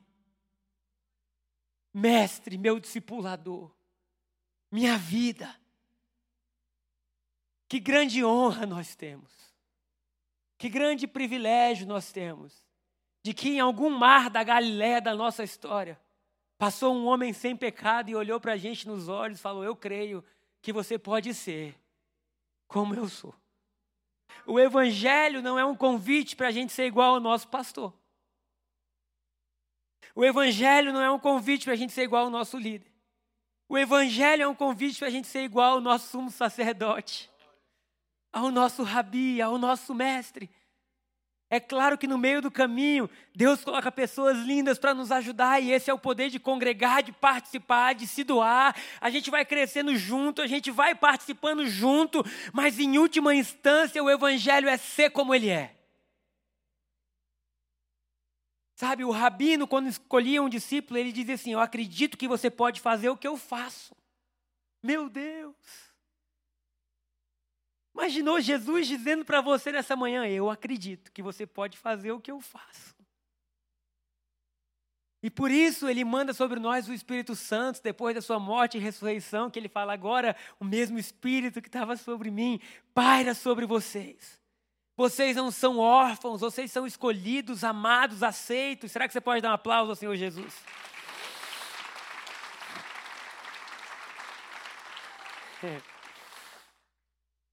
mestre, 1.93 2.57
meu 2.57 2.79
discipulador, 2.79 3.75
minha 4.71 4.97
vida. 4.97 5.53
Que 7.69 7.81
grande 7.81 8.25
honra 8.25 8.65
nós 8.65 8.95
temos. 8.95 9.56
Que 10.59 10.69
grande 10.69 11.07
privilégio 11.07 11.87
nós 11.87 12.11
temos 12.11 12.65
de 13.23 13.35
que 13.35 13.51
em 13.51 13.61
algum 13.61 13.91
mar 13.91 14.31
da 14.31 14.43
Galiléia 14.43 15.01
da 15.01 15.15
nossa 15.15 15.43
história 15.43 16.01
passou 16.57 16.95
um 16.95 17.07
homem 17.07 17.33
sem 17.33 17.57
pecado 17.57 18.09
e 18.09 18.15
olhou 18.15 18.41
para 18.41 18.53
a 18.53 18.57
gente 18.57 18.87
nos 18.87 19.09
olhos 19.09 19.39
e 19.39 19.43
falou: 19.43 19.65
Eu 19.65 19.77
creio 19.77 20.25
que 20.63 20.73
você 20.73 20.99
pode 20.99 21.35
ser 21.35 21.75
como 22.67 22.95
eu 22.95 23.09
sou. 23.09 23.35
O 24.47 24.61
Evangelho 24.61 25.43
não 25.43 25.59
é 25.59 25.65
um 25.65 25.75
convite 25.75 26.37
para 26.37 26.49
a 26.49 26.53
gente 26.53 26.73
ser 26.73 26.87
igual 26.87 27.15
ao 27.15 27.21
nosso 27.21 27.49
pastor. 27.49 27.93
O 30.15 30.25
Evangelho 30.25 30.93
não 30.93 31.03
é 31.03 31.11
um 31.11 31.19
convite 31.19 31.65
para 31.65 31.75
a 31.75 31.77
gente 31.77 31.93
ser 31.93 32.05
igual 32.05 32.25
ao 32.25 32.31
nosso 32.31 32.57
líder. 32.57 32.91
O 33.69 33.77
Evangelho 33.77 34.45
é 34.45 34.49
um 34.49 34.55
convite 34.55 34.99
para 34.99 35.09
a 35.09 35.11
gente 35.11 35.27
ser 35.27 35.43
igual 35.43 35.75
ao 35.75 35.81
nosso 35.81 36.09
sumo 36.09 36.31
sacerdote, 36.31 37.29
ao 38.37 38.51
nosso 38.51 38.83
rabi, 38.83 39.41
ao 39.41 39.57
nosso 39.57 39.95
mestre. 39.95 40.51
É 41.49 41.59
claro 41.59 41.97
que 41.97 42.07
no 42.07 42.19
meio 42.19 42.43
do 42.43 42.51
caminho, 42.51 43.09
Deus 43.35 43.65
coloca 43.65 43.91
pessoas 43.91 44.37
lindas 44.41 44.79
para 44.79 44.93
nos 44.93 45.11
ajudar, 45.11 45.59
e 45.59 45.73
esse 45.73 45.91
é 45.91 45.95
o 45.95 45.99
poder 45.99 46.29
de 46.29 46.39
congregar, 46.39 47.03
de 47.03 47.13
participar, 47.13 47.95
de 47.95 48.07
se 48.07 48.23
doar. 48.25 48.77
A 49.01 49.09
gente 49.09 49.31
vai 49.31 49.43
crescendo 49.43 49.97
junto, 49.97 50.43
a 50.43 50.47
gente 50.47 50.71
vai 50.71 50.95
participando 50.95 51.67
junto, 51.67 52.23
mas 52.53 52.79
em 52.79 52.99
última 52.99 53.35
instância, 53.35 54.05
o 54.05 54.11
Evangelho 54.11 54.69
é 54.69 54.77
ser 54.77 55.09
como 55.11 55.35
ele 55.35 55.49
é. 55.49 55.75
Sabe, 58.75 59.03
o 59.03 59.11
rabino, 59.11 59.67
quando 59.67 59.89
escolhia 59.89 60.43
um 60.43 60.49
discípulo, 60.51 60.99
ele 60.99 61.11
dizia 61.11 61.37
assim: 61.37 61.53
Eu 61.55 61.61
acredito 61.61 62.19
que 62.19 62.29
você 62.29 62.51
pode 62.51 62.83
fazer 62.83 63.09
o 63.09 63.17
que 63.17 63.27
eu 63.27 63.39
faço. 63.39 63.97
Meu 64.83 65.09
Deus! 65.09 65.86
Imaginou 67.97 68.39
Jesus 68.43 68.87
dizendo 68.87 69.25
para 69.25 69.41
você 69.41 69.73
nessa 69.73 69.97
manhã: 69.97 70.27
Eu 70.27 70.51
acredito 70.51 71.11
que 71.11 71.23
você 71.23 71.47
pode 71.47 71.79
fazer 71.79 72.13
o 72.13 72.21
que 72.21 72.31
eu 72.31 72.43
faço. 72.43 72.95
E 75.23 75.31
por 75.31 75.51
isso 75.51 75.89
ele 75.89 76.05
manda 76.05 76.35
sobre 76.35 76.61
nós 76.61 76.87
o 76.89 76.93
Espírito 76.93 77.35
Santo, 77.35 77.83
depois 77.83 78.15
da 78.15 78.21
sua 78.21 78.39
morte 78.39 78.77
e 78.77 78.81
ressurreição, 78.81 79.51
que 79.51 79.59
ele 79.59 79.69
fala 79.69 79.95
agora, 79.95 80.37
o 80.61 80.65
mesmo 80.65 80.99
Espírito 80.99 81.63
que 81.63 81.69
estava 81.69 81.97
sobre 81.97 82.31
mim, 82.31 82.61
paira 82.93 83.35
sobre 83.35 83.65
vocês. 83.65 84.39
Vocês 84.95 85.35
não 85.35 85.51
são 85.51 85.79
órfãos, 85.79 86.43
vocês 86.43 86.71
são 86.71 86.87
escolhidos, 86.87 87.65
amados, 87.65 88.23
aceitos. 88.23 88.93
Será 88.93 89.07
que 89.09 89.15
você 89.15 89.23
pode 89.23 89.41
dar 89.41 89.51
um 89.51 89.55
aplauso 89.55 89.91
ao 89.91 89.97
Senhor 89.97 90.17
Jesus? 90.17 90.55
É. 95.65 95.81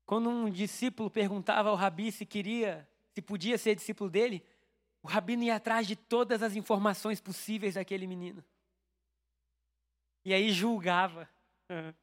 Quando 0.05 0.29
um 0.29 0.49
discípulo 0.49 1.09
perguntava 1.09 1.69
ao 1.69 1.75
rabi 1.75 2.11
se 2.11 2.25
queria, 2.25 2.87
se 3.13 3.21
podia 3.21 3.57
ser 3.57 3.75
discípulo 3.75 4.09
dele, 4.09 4.45
o 5.01 5.07
rabino 5.07 5.43
ia 5.43 5.55
atrás 5.55 5.87
de 5.87 5.95
todas 5.95 6.41
as 6.41 6.55
informações 6.55 7.19
possíveis 7.19 7.75
daquele 7.75 8.07
menino. 8.07 8.43
E 10.25 10.33
aí 10.33 10.51
julgava. 10.51 11.29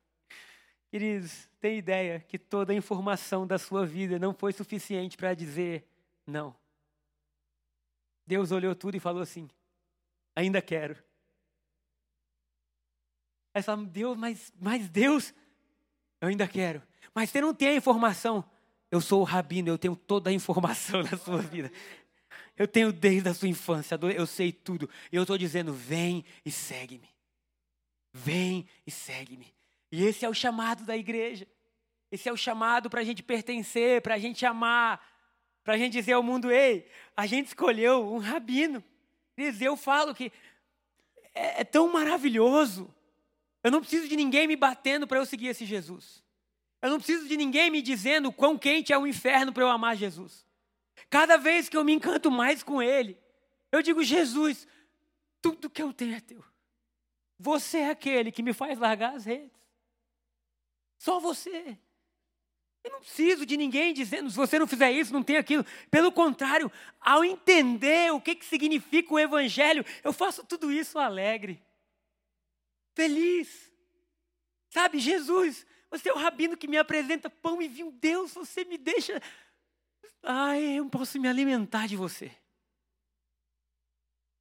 Queridos, 0.91 1.49
tem 1.61 1.79
ideia 1.79 2.21
que 2.21 2.39
toda 2.39 2.73
a 2.73 2.77
informação 2.77 3.47
da 3.47 3.59
sua 3.59 3.87
vida 3.87 4.19
não 4.19 4.35
foi 4.35 4.53
suficiente 4.53 5.17
para 5.17 5.35
dizer 5.35 5.87
não. 6.27 6.55
Deus 8.27 8.51
olhou 8.51 8.75
tudo 8.75 8.97
e 8.97 9.01
falou 9.01 9.23
assim: 9.23 9.49
ainda 10.35 10.61
quero. 10.61 10.95
Aí 13.53 13.63
você 13.63 13.67
fala, 13.67 13.85
Deus, 13.85 14.17
mas, 14.17 14.53
mas 14.61 14.89
Deus, 14.89 15.35
eu 16.21 16.29
ainda 16.29 16.47
quero. 16.47 16.83
Mas 17.15 17.31
você 17.31 17.41
não 17.41 17.55
tem 17.55 17.69
a 17.69 17.75
informação. 17.75 18.45
Eu 18.91 19.01
sou 19.01 19.21
o 19.21 19.25
rabino, 19.25 19.69
eu 19.69 19.79
tenho 19.79 19.95
toda 19.95 20.31
a 20.31 20.33
informação 20.33 21.03
da 21.05 21.17
sua 21.17 21.39
vida. 21.39 21.71
Eu 22.57 22.69
tenho 22.69 22.93
desde 22.93 23.29
a 23.29 23.35
sua 23.35 23.49
infância, 23.49 23.99
eu 24.15 24.27
sei 24.27 24.53
tudo. 24.53 24.89
E 25.11 25.17
eu 25.17 25.23
estou 25.23 25.39
dizendo: 25.39 25.73
vem 25.73 26.25
e 26.45 26.51
segue-me. 26.51 27.09
Vem 28.13 28.67
e 28.87 28.91
segue-me. 28.91 29.55
E 29.93 30.05
esse 30.05 30.25
é 30.25 30.29
o 30.29 30.35
chamado 30.35 30.85
da 30.85 30.97
igreja. 30.97 31.47
Esse 32.11 32.29
é 32.29 32.33
o 32.33 32.37
chamado 32.37 32.91
para 32.91 33.01
a 33.01 33.05
gente 33.05 33.23
pertencer, 33.23 34.03
para 34.03 34.17
a 34.17 34.19
gente 34.19 34.45
amar, 34.45 35.01
para 35.63 35.75
a 35.75 35.79
gente 35.79 35.93
dizer 35.93 36.13
ao 36.13 36.23
mundo: 36.23 36.51
ei, 36.51 36.87
a 37.17 37.27
gente 37.27 37.47
escolheu 37.47 38.13
um 38.13 38.19
rabino. 38.19 38.83
Eu 39.37 39.77
falo 39.77 40.15
que 40.15 40.33
é, 41.35 41.61
é 41.61 41.65
tão 41.65 41.91
maravilhoso. 41.93 42.93
Eu 43.63 43.71
não 43.71 43.81
preciso 43.81 44.09
de 44.09 44.17
ninguém 44.17 44.47
me 44.47 44.57
batendo 44.57 45.07
para 45.07 45.19
eu 45.19 45.27
seguir 45.27 45.49
esse 45.49 45.65
Jesus. 45.65 46.23
Eu 46.83 46.91
não 46.91 46.97
preciso 46.99 47.29
de 47.29 47.37
ninguém 47.37 47.71
me 47.71 47.83
dizendo 47.83 48.33
quão 48.33 48.57
quente 48.57 48.93
é 48.93 48.99
o 48.99 49.07
inferno 49.07 49.53
para 49.53 49.63
eu 49.63 49.69
amar 49.69 49.97
Jesus. 49.97 50.47
Cada 51.09 51.37
vez 51.37 51.69
que 51.69 51.77
eu 51.77 51.85
me 51.85 51.93
encanto 51.93 52.31
mais 52.31 52.63
com 52.63 52.83
Ele, 52.83 53.19
eu 53.71 53.83
digo: 53.83 54.03
Jesus, 54.03 54.67
tudo 55.43 55.71
que 55.71 55.83
eu 55.83 55.93
tenho 55.93 56.15
é 56.15 56.21
teu. 56.21 56.43
Você 57.39 57.79
é 57.79 57.91
aquele 57.91 58.31
que 58.31 58.43
me 58.43 58.53
faz 58.53 58.79
largar 58.79 59.15
as 59.15 59.25
redes. 59.25 59.59
Só 60.99 61.19
você. 61.19 61.79
Eu 62.83 62.93
não 62.93 63.01
preciso 63.01 63.45
de 63.45 63.57
ninguém 63.57 63.93
dizendo, 63.93 64.31
se 64.31 64.37
você 64.37 64.59
não 64.59 64.67
fizer 64.67 64.91
isso, 64.91 65.13
não 65.13 65.23
tem 65.23 65.37
aquilo. 65.37 65.65
Pelo 65.91 66.11
contrário, 66.11 66.73
ao 66.99 67.23
entender 67.23 68.11
o 68.13 68.21
que, 68.21 68.35
que 68.35 68.45
significa 68.45 69.13
o 69.13 69.19
Evangelho, 69.19 69.85
eu 70.03 70.13
faço 70.13 70.45
tudo 70.45 70.73
isso 70.73 70.99
alegre, 70.99 71.63
feliz. 72.95 73.71
Sabe, 74.71 74.99
Jesus, 74.99 75.67
você 75.91 76.09
é 76.09 76.13
o 76.13 76.19
rabino 76.19 76.57
que 76.57 76.69
me 76.69 76.79
apresenta 76.79 77.29
pão 77.29 77.61
e 77.61 77.69
vinho. 77.69 77.91
Deus, 77.91 78.33
você 78.33 78.65
me 78.65 78.79
deixa. 78.79 79.21
Ai, 80.23 80.79
eu 80.79 80.89
posso 80.89 81.19
me 81.21 81.29
alimentar 81.29 81.89
de 81.89 81.97
você. 81.97 82.31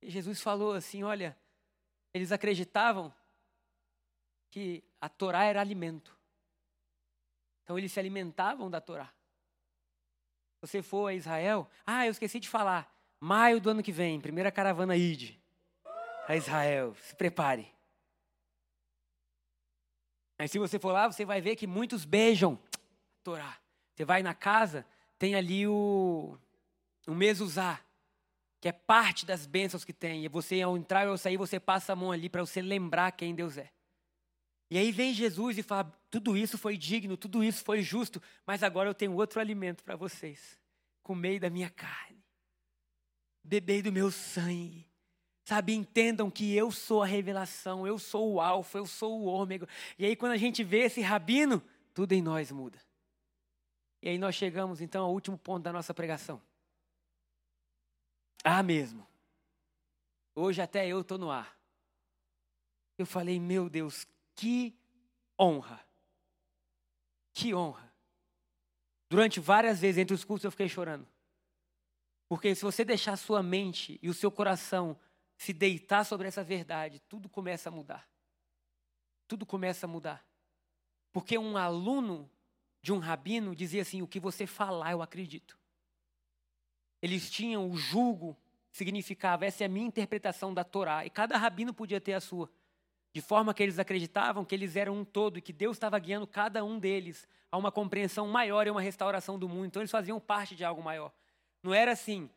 E 0.01 0.09
Jesus 0.09 0.41
falou 0.41 0.73
assim: 0.73 1.03
olha, 1.03 1.37
eles 2.13 2.31
acreditavam 2.31 3.13
que 4.51 4.83
a 5.01 5.09
Torá 5.09 5.43
era 5.43 5.59
alimento. 5.59 6.15
Então 7.63 7.77
eles 7.77 7.91
se 7.91 7.99
alimentavam 7.99 8.69
da 8.69 8.79
Torá. 8.79 9.11
Você 10.61 10.81
for 10.81 11.07
a 11.07 11.13
Israel, 11.13 11.69
ah, 11.85 12.05
eu 12.05 12.11
esqueci 12.11 12.39
de 12.39 12.49
falar, 12.49 12.93
maio 13.19 13.61
do 13.61 13.69
ano 13.69 13.83
que 13.83 13.91
vem, 13.91 14.19
primeira 14.19 14.51
caravana 14.51 14.95
ID. 14.95 15.35
a 16.27 16.35
Israel. 16.35 16.95
Se 16.95 17.15
prepare. 17.15 17.78
Mas 20.39 20.51
se 20.51 20.57
você 20.57 20.79
for 20.79 20.93
lá, 20.93 21.11
você 21.11 21.25
vai 21.25 21.41
ver 21.41 21.57
que 21.57 21.67
muitos 21.67 22.05
beijam 22.05 22.57
a 22.73 22.79
Torá. 23.21 23.57
Você 23.93 24.05
vai 24.05 24.23
na 24.23 24.33
casa, 24.33 24.85
tem 25.17 25.35
ali 25.35 25.67
o, 25.67 26.37
o 27.05 27.13
mezuzá, 27.13 27.81
que 28.61 28.69
é 28.69 28.71
parte 28.71 29.25
das 29.25 29.45
bênçãos 29.45 29.83
que 29.83 29.91
tem. 29.91 30.23
E 30.23 30.29
você, 30.29 30.61
ao 30.61 30.77
entrar 30.77 31.09
ou 31.09 31.17
sair, 31.17 31.35
você 31.35 31.59
passa 31.59 31.91
a 31.91 31.95
mão 31.97 32.13
ali 32.13 32.29
para 32.29 32.45
você 32.45 32.61
lembrar 32.61 33.11
quem 33.11 33.35
Deus 33.35 33.57
é. 33.57 33.69
E 34.71 34.77
aí 34.77 34.91
vem 34.93 35.13
Jesus 35.13 35.57
e 35.57 35.63
fala: 35.63 35.91
tudo 36.09 36.37
isso 36.37 36.57
foi 36.57 36.77
digno, 36.77 37.17
tudo 37.17 37.43
isso 37.43 37.61
foi 37.63 37.81
justo, 37.81 38.21
mas 38.45 38.63
agora 38.63 38.89
eu 38.89 38.93
tenho 38.93 39.13
outro 39.15 39.41
alimento 39.41 39.83
para 39.83 39.97
vocês. 39.97 40.57
Comei 41.03 41.39
da 41.39 41.49
minha 41.49 41.69
carne, 41.69 42.23
bebei 43.43 43.81
do 43.81 43.91
meu 43.91 44.09
sangue. 44.09 44.88
Sabe, 45.49 45.73
entendam 45.73 46.29
que 46.29 46.55
eu 46.55 46.69
sou 46.69 47.01
a 47.01 47.07
revelação, 47.07 47.87
eu 47.87 47.97
sou 47.97 48.33
o 48.33 48.39
alfa, 48.39 48.77
eu 48.77 48.85
sou 48.85 49.19
o 49.19 49.25
ômega. 49.25 49.67
E 49.97 50.05
aí 50.05 50.15
quando 50.15 50.33
a 50.33 50.37
gente 50.37 50.63
vê 50.63 50.81
esse 50.81 51.01
rabino, 51.01 51.59
tudo 51.91 52.13
em 52.13 52.21
nós 52.21 52.51
muda. 52.51 52.79
E 53.99 54.09
aí 54.09 54.19
nós 54.19 54.35
chegamos 54.35 54.79
então 54.79 55.03
ao 55.03 55.11
último 55.11 55.39
ponto 55.39 55.63
da 55.63 55.73
nossa 55.73 55.91
pregação. 55.91 56.39
Ah, 58.43 58.61
mesmo. 58.61 59.07
Hoje 60.35 60.61
até 60.61 60.87
eu 60.87 61.01
estou 61.01 61.17
no 61.17 61.31
ar. 61.31 61.57
Eu 62.95 63.07
falei, 63.07 63.39
meu 63.39 63.67
Deus, 63.71 64.05
que 64.35 64.77
honra. 65.41 65.83
Que 67.33 67.55
honra. 67.55 67.91
Durante 69.09 69.39
várias 69.39 69.79
vezes 69.79 69.97
entre 69.97 70.13
os 70.13 70.23
cultos 70.23 70.43
eu 70.43 70.51
fiquei 70.51 70.69
chorando. 70.69 71.07
Porque 72.27 72.53
se 72.53 72.61
você 72.61 72.85
deixar 72.85 73.17
sua 73.17 73.41
mente 73.41 73.97
e 73.99 74.09
o 74.09 74.13
seu 74.13 74.29
coração 74.29 74.95
se 75.39 75.53
deitar 75.53 76.03
sobre 76.03 76.27
essa 76.27 76.43
verdade, 76.43 77.01
tudo 77.07 77.29
começa 77.29 77.69
a 77.69 77.71
mudar. 77.71 78.05
Tudo 79.25 79.45
começa 79.45 79.85
a 79.85 79.89
mudar. 79.89 80.23
Porque 81.13 81.37
um 81.37 81.55
aluno 81.55 82.29
de 82.81 82.91
um 82.91 82.99
rabino 82.99 83.55
dizia 83.55 83.83
assim: 83.83 84.01
o 84.01 84.07
que 84.07 84.19
você 84.19 84.45
falar, 84.45 84.91
eu 84.91 85.01
acredito. 85.01 85.57
Eles 87.01 87.31
tinham 87.31 87.71
o 87.71 87.77
julgo, 87.77 88.37
significava, 88.69 89.45
essa 89.45 89.63
é 89.63 89.65
a 89.65 89.69
minha 89.69 89.87
interpretação 89.87 90.53
da 90.53 90.65
Torá, 90.65 91.05
e 91.05 91.09
cada 91.09 91.37
rabino 91.37 91.73
podia 91.73 92.01
ter 92.01 92.13
a 92.13 92.19
sua. 92.19 92.51
De 93.13 93.21
forma 93.21 93.53
que 93.53 93.63
eles 93.63 93.79
acreditavam 93.79 94.43
que 94.43 94.53
eles 94.53 94.75
eram 94.75 94.97
um 94.97 95.05
todo 95.05 95.39
e 95.39 95.41
que 95.41 95.53
Deus 95.53 95.77
estava 95.77 95.97
guiando 95.97 96.27
cada 96.27 96.65
um 96.65 96.77
deles 96.77 97.25
a 97.49 97.57
uma 97.57 97.71
compreensão 97.71 98.27
maior 98.27 98.67
e 98.67 98.69
uma 98.69 98.81
restauração 98.81 99.39
do 99.39 99.47
mundo. 99.47 99.67
Então 99.67 99.81
eles 99.81 99.89
faziam 99.89 100.19
parte 100.19 100.53
de 100.53 100.65
algo 100.65 100.83
maior. 100.83 101.13
Não 101.63 101.73
era 101.73 101.93
assim, 101.93 102.29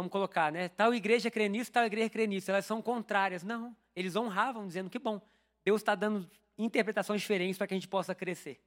vamos 0.00 0.12
colocar, 0.12 0.50
né? 0.50 0.68
Tal 0.68 0.94
igreja 0.94 1.30
crê 1.30 1.48
nisso, 1.48 1.70
tal 1.70 1.84
igreja 1.84 2.08
crê 2.10 2.26
nisso. 2.26 2.50
Elas 2.50 2.64
são 2.64 2.80
contrárias. 2.80 3.42
Não. 3.42 3.76
Eles 3.94 4.16
honravam, 4.16 4.66
dizendo 4.66 4.90
que 4.90 4.98
bom. 4.98 5.20
Deus 5.64 5.80
está 5.80 5.94
dando 5.94 6.28
interpretações 6.56 7.20
diferentes 7.20 7.58
para 7.58 7.66
que 7.66 7.74
a 7.74 7.76
gente 7.76 7.88
possa 7.88 8.14
crescer. 8.14 8.60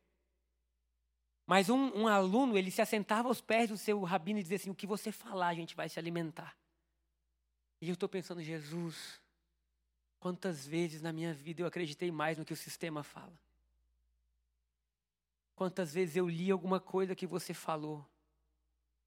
Mas 1.46 1.70
um, 1.70 2.02
um, 2.02 2.08
aluno, 2.08 2.58
ele 2.58 2.72
se 2.72 2.82
assentava 2.82 3.28
aos 3.28 3.41
pés 3.41 3.70
do 3.70 3.78
seu 3.78 4.02
rabino 4.04 4.39
e 4.39 4.44
dizia 4.44 4.58
assim: 4.58 4.70
o 4.70 4.76
que 4.76 4.88
você 4.88 5.12
falar, 5.12 5.48
a 5.48 5.54
gente 5.54 5.76
vai 5.76 5.89
se 5.89 6.00
alimentar. 6.00 6.56
E 7.82 7.89
eu 7.89 7.94
estou 7.94 8.08
pensando, 8.08 8.41
Jesus, 8.41 9.22
Quantas 10.22 10.67
vezes 10.67 11.02
na 11.02 11.12
minha 11.12 11.34
vida 11.34 11.63
eu 11.63 11.65
acreditei 11.65 12.12
mais 12.12 12.38
no 12.38 12.46
que 12.46 12.54
o 12.54 12.56
sistema 12.56 13.02
fala? 13.02 13.34
Quantas 15.56 15.91
vezes 15.91 16.15
eu 16.15 16.30
li 16.30 16.52
alguma 16.52 16.80
coisa 16.80 17.15
que 17.15 17.26
você 17.26 17.56
falou 17.56 18.08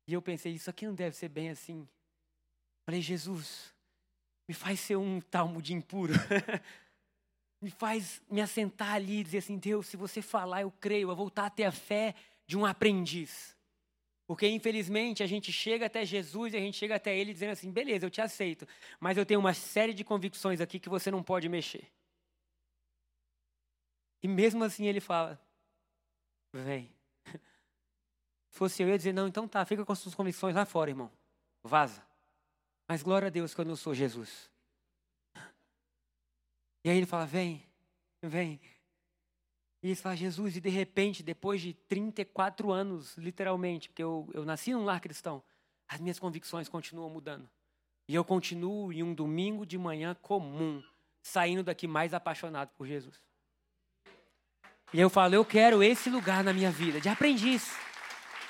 e 0.09 0.13
eu 0.13 0.21
pensei, 0.21 0.53
isso 0.53 0.69
aqui 0.69 0.85
não 0.85 0.95
deve 0.95 1.15
ser 1.15 1.29
bem 1.29 1.51
assim. 1.51 1.89
Falei, 2.85 3.01
Jesus, 3.01 3.75
me 4.49 4.55
faz 4.55 4.81
ser 4.81 4.97
um 4.97 5.21
talmo 5.21 5.63
impuro. 5.69 6.13
me 7.61 7.71
faz 7.71 8.23
me 8.31 8.41
assentar 8.41 8.95
ali 8.95 9.21
e 9.21 9.25
dizer 9.25 9.39
assim, 9.39 9.57
Deus, 9.57 9.87
se 9.87 9.97
você 9.97 10.21
falar, 10.21 10.63
eu 10.63 10.71
creio, 10.71 11.11
eu 11.11 11.17
voltar 11.17 11.47
a 11.47 11.51
ter 11.51 11.65
a 11.65 11.73
fé 11.73 12.15
de 12.47 12.57
um 12.57 12.67
aprendiz. 12.67 13.55
Porque, 14.27 14.49
infelizmente, 14.49 15.23
a 15.23 15.27
gente 15.27 15.53
chega 15.53 15.87
até 15.87 16.05
Jesus 16.05 16.55
e 16.55 16.57
a 16.57 16.61
gente 16.61 16.77
chega 16.77 16.97
até 16.97 17.17
Ele 17.17 17.33
dizendo 17.33 17.51
assim: 17.51 17.71
beleza, 17.71 18.07
eu 18.07 18.11
te 18.11 18.21
aceito, 18.21 18.67
mas 18.99 19.19
eu 19.19 19.27
tenho 19.27 19.41
uma 19.41 19.53
série 19.53 19.93
de 19.93 20.03
convicções 20.03 20.61
aqui 20.61 20.79
que 20.79 20.89
você 20.89 21.11
não 21.11 21.23
pode 21.23 21.49
mexer. 21.49 21.91
E 24.23 24.29
mesmo 24.29 24.65
assim 24.65 24.87
Ele 24.87 25.01
fala: 25.01 25.39
vem. 26.53 26.91
Se 28.49 28.59
fosse 28.59 28.83
eu, 28.83 28.89
ia 28.89 28.97
dizer: 28.97 29.13
não, 29.13 29.29
então 29.29 29.47
tá, 29.47 29.65
fica 29.67 29.85
com 29.85 29.93
as 29.93 29.99
suas 29.99 30.15
convicções 30.15 30.55
lá 30.55 30.65
fora, 30.65 30.91
irmão. 30.91 31.11
Vaza. 31.63 32.03
Mas 32.87 33.03
glória 33.03 33.29
a 33.29 33.31
Deus 33.31 33.55
que 33.55 33.61
eu 33.61 33.77
sou 33.77 33.95
Jesus. 33.95 34.51
E 36.85 36.91
aí 36.91 36.97
ele 36.97 37.07
fala: 37.07 37.27
vem, 37.27 37.65
vem. 38.23 38.61
E 39.83 39.89
eles 39.89 40.01
falam, 40.01 40.17
Jesus, 40.17 40.57
e 40.57 40.61
de 40.63 40.71
repente, 40.71 41.23
depois 41.23 41.61
de 41.61 41.75
34 41.75 42.73
anos, 42.73 43.19
literalmente, 43.19 43.91
porque 43.91 44.03
eu, 44.03 44.31
eu 44.33 44.43
nasci 44.43 44.73
num 44.73 44.83
lar 44.83 44.99
cristão, 44.99 45.43
as 45.87 46.01
minhas 46.01 46.19
convicções 46.19 46.71
continuam 46.71 47.11
mudando. 47.11 47.47
E 48.09 48.15
eu 48.15 48.25
continuo 48.25 48.91
em 48.93 49.03
um 49.03 49.13
domingo 49.13 49.67
de 49.67 49.77
manhã 49.77 50.15
comum, 50.15 50.83
saindo 51.23 51.63
daqui 51.63 51.87
mais 51.87 52.15
apaixonado 52.15 52.71
por 52.79 52.87
Jesus. 52.87 53.23
E 54.93 55.01
eu 55.01 55.11
falo, 55.11 55.35
eu 55.35 55.45
quero 55.45 55.83
esse 55.83 56.09
lugar 56.09 56.43
na 56.43 56.53
minha 56.53 56.71
vida, 56.71 57.01
de 57.01 57.09
aprendiz. 57.09 57.77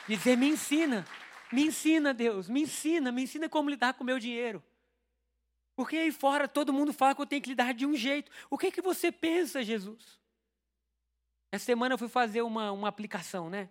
De 0.07 0.17
dizer, 0.17 0.37
me 0.37 0.49
ensina, 0.49 1.05
me 1.53 1.67
ensina, 1.67 2.13
Deus, 2.13 2.49
me 2.49 2.63
ensina, 2.63 3.13
me 3.13 3.23
ensina 3.23 3.49
como 3.49 3.71
lidar 3.71 3.95
com 3.95 4.03
o 4.03 4.07
meu 4.07 4.19
dinheiro. 4.19 4.63
Porque 5.77 5.97
aí 5.97 6.13
fora 6.13 6.47
todo 6.47 6.73
mundo 6.73 6.93
fala 6.93 7.15
que 7.15 7.21
eu 7.21 7.27
tenho 7.27 7.43
que 7.43 7.51
lidar 7.51 7.75
de 7.75 7.85
um 7.85 7.97
jeito. 7.97 8.31
O 8.49 8.57
que, 8.57 8.69
é 8.69 8.71
que 8.71 8.81
você 8.81 9.11
pensa, 9.11 9.63
Jesus? 9.63 10.19
Essa 11.53 11.65
semana 11.65 11.95
eu 11.95 11.99
fui 11.99 12.09
fazer 12.09 12.43
uma, 12.43 12.73
uma 12.73 12.89
aplicação, 12.89 13.51
né? 13.51 13.69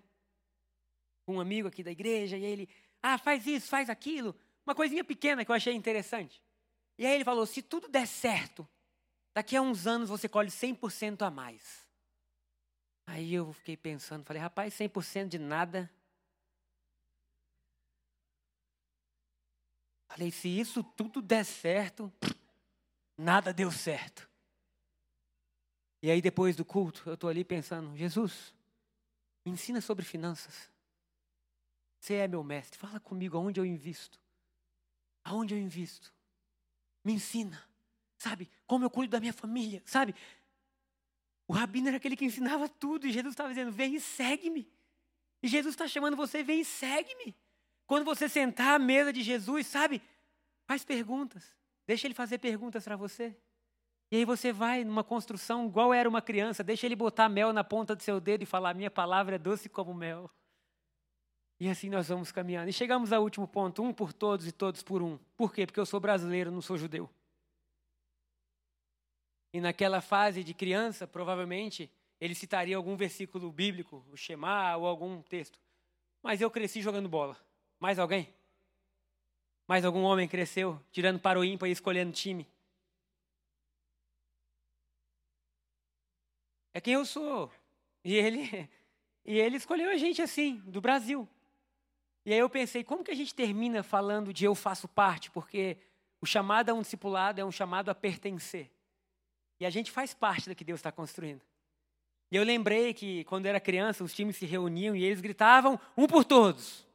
Um 1.28 1.40
amigo 1.40 1.68
aqui 1.68 1.84
da 1.84 1.92
igreja, 1.92 2.38
e 2.38 2.44
ele, 2.44 2.70
ah, 3.02 3.18
faz 3.18 3.48
isso, 3.48 3.68
faz 3.68 3.90
aquilo. 3.90 4.36
Uma 4.66 4.76
coisinha 4.76 5.04
pequena 5.04 5.44
que 5.44 5.52
eu 5.52 5.56
achei 5.56 5.74
interessante. 5.74 6.44
E 6.98 7.06
aí 7.06 7.14
ele 7.16 7.24
falou: 7.24 7.46
se 7.46 7.62
tudo 7.62 7.88
der 7.88 8.08
certo, 8.08 8.68
daqui 9.34 9.56
a 9.56 9.62
uns 9.62 9.88
anos 9.88 10.10
você 10.10 10.28
colhe 10.28 10.50
100% 10.50 11.26
a 11.26 11.32
mais. 11.32 11.84
Aí 13.06 13.34
eu 13.34 13.52
fiquei 13.54 13.76
pensando, 13.76 14.24
falei, 14.24 14.42
rapaz, 14.42 14.74
100% 14.74 15.28
de 15.28 15.40
nada. 15.40 15.92
Falei, 20.14 20.30
se 20.30 20.48
isso 20.48 20.84
tudo 20.84 21.24
der 21.24 21.44
certo, 21.44 22.14
nada 23.18 23.52
deu 23.52 23.72
certo. 23.72 24.30
E 26.04 26.12
aí, 26.12 26.22
depois 26.22 26.56
do 26.56 26.64
culto, 26.64 27.02
eu 27.08 27.16
estou 27.16 27.32
ali 27.32 27.44
pensando: 27.44 27.98
Jesus, 27.98 28.54
me 29.44 29.52
ensina 29.52 29.82
sobre 29.82 30.06
finanças. 30.06 30.70
Você 32.00 32.14
é 32.14 32.28
meu 32.28 32.44
mestre. 32.44 32.78
Fala 32.78 33.00
comigo 33.00 33.36
aonde 33.38 33.60
eu 33.60 33.66
invisto. 33.66 34.20
Aonde 35.24 35.56
eu 35.56 35.58
invisto. 35.58 36.14
Me 37.04 37.14
ensina. 37.14 37.68
Sabe? 38.20 38.48
Como 38.68 38.86
eu 38.86 38.92
cuido 38.92 39.14
da 39.14 39.20
minha 39.20 39.34
família. 39.34 39.82
Sabe? 39.84 40.14
O 41.48 41.54
rabino 41.54 41.88
era 41.88 41.98
aquele 41.98 42.16
que 42.16 42.26
ensinava 42.26 42.70
tudo. 42.70 43.08
E 43.08 43.12
Jesus 43.12 43.34
estava 43.34 43.50
dizendo: 43.50 43.72
vem 43.72 43.96
e 43.96 44.00
segue-me. 44.00 44.72
E 45.42 45.48
Jesus 45.48 45.74
está 45.74 45.88
chamando 45.88 46.16
você: 46.16 46.44
vem 46.44 46.62
e 46.62 46.66
segue-me. 46.66 47.36
Quando 47.86 48.06
você 48.06 48.30
sentar 48.30 48.76
à 48.76 48.80
mesa 48.80 49.12
de 49.12 49.22
Jesus, 49.22 49.68
sabe? 49.68 50.02
Faz 50.66 50.84
perguntas. 50.84 51.54
Deixa 51.86 52.08
ele 52.08 52.14
fazer 52.14 52.38
perguntas 52.38 52.84
para 52.84 52.96
você. 52.96 53.36
E 54.10 54.18
aí 54.18 54.26
você 54.26 54.54
vai 54.54 54.84
numa 54.84 55.04
construção 55.04 55.66
igual 55.66 55.94
era 55.94 56.08
uma 56.08 56.22
criança, 56.22 56.64
deixa 56.64 56.86
ele 56.86 56.96
botar 56.96 57.28
mel 57.28 57.52
na 57.52 57.64
ponta 57.64 57.96
do 57.96 58.04
seu 58.04 58.20
dedo 58.20 58.44
e 58.44 58.46
falar: 58.46 58.74
minha 58.74 58.92
palavra 58.92 59.36
é 59.36 59.40
doce 59.40 59.68
como 59.68 59.94
mel. 59.94 60.30
E 61.60 61.70
assim 61.70 61.90
nós 61.90 62.10
vamos 62.10 62.32
caminhando. 62.32 62.70
E 62.70 62.74
chegamos 62.74 63.12
ao 63.12 63.24
último 63.24 63.48
ponto: 63.48 63.82
um 63.82 63.94
por 63.94 64.14
todos 64.14 64.48
e 64.48 64.52
todos 64.52 64.84
por 64.84 65.02
um. 65.02 65.18
Por 65.36 65.54
quê? 65.54 65.66
Porque 65.66 65.80
eu 65.80 65.86
sou 65.86 66.00
brasileiro, 66.00 66.52
não 66.52 66.62
sou 66.62 66.78
judeu. 66.78 67.10
E 69.52 69.62
naquela 69.62 70.02
fase 70.02 70.44
de 70.44 70.54
criança, 70.54 71.08
provavelmente, 71.08 71.92
ele 72.20 72.34
citaria 72.34 72.76
algum 72.76 72.96
versículo 72.96 73.52
bíblico, 73.52 74.06
o 74.12 74.18
Shema 74.18 74.76
ou 74.78 74.88
algum 74.88 75.22
texto. 75.22 75.60
Mas 76.22 76.42
eu 76.42 76.50
cresci 76.50 76.82
jogando 76.82 77.10
bola. 77.10 77.38
Mais 77.84 78.00
alguém? 78.00 78.34
Mais 79.68 79.84
algum 79.84 80.04
homem 80.04 80.26
cresceu 80.26 80.82
tirando 80.90 81.20
para 81.20 81.38
o 81.38 81.44
ímpar 81.44 81.68
e 81.68 81.74
escolhendo 81.74 82.14
time? 82.14 82.48
É 86.74 86.80
quem 86.80 86.94
eu 86.94 87.04
sou. 87.04 87.52
E 88.02 88.16
ele, 88.16 88.70
e 89.26 89.38
ele 89.38 89.58
escolheu 89.58 89.90
a 89.90 89.98
gente 89.98 90.22
assim, 90.22 90.62
do 90.66 90.80
Brasil. 90.80 91.28
E 92.26 92.32
aí 92.32 92.40
eu 92.40 92.50
pensei, 92.50 92.86
como 92.86 93.04
que 93.04 93.12
a 93.12 93.16
gente 93.16 93.36
termina 93.36 93.84
falando 93.84 94.32
de 94.32 94.46
eu 94.46 94.56
faço 94.56 94.88
parte? 94.88 95.30
Porque 95.30 95.76
o 96.22 96.26
chamado 96.26 96.70
a 96.70 96.74
um 96.74 96.84
discipulado 96.84 97.42
é 97.42 97.44
um 97.44 97.52
chamado 97.52 97.90
a 97.90 97.94
pertencer. 97.94 98.72
E 99.60 99.66
a 99.66 99.70
gente 99.70 99.92
faz 99.92 100.14
parte 100.14 100.48
do 100.48 100.56
que 100.56 100.64
Deus 100.64 100.80
está 100.80 100.90
construindo. 100.90 101.42
E 102.32 102.38
eu 102.38 102.46
lembrei 102.46 102.94
que 102.94 103.26
quando 103.26 103.46
era 103.46 103.60
criança, 103.60 104.06
os 104.06 104.14
times 104.14 104.38
se 104.38 104.46
reuniam 104.46 104.96
e 104.96 105.04
eles 105.04 105.20
gritavam 105.20 105.78
um 105.98 106.08
por 106.08 106.24
todos. 106.24 106.93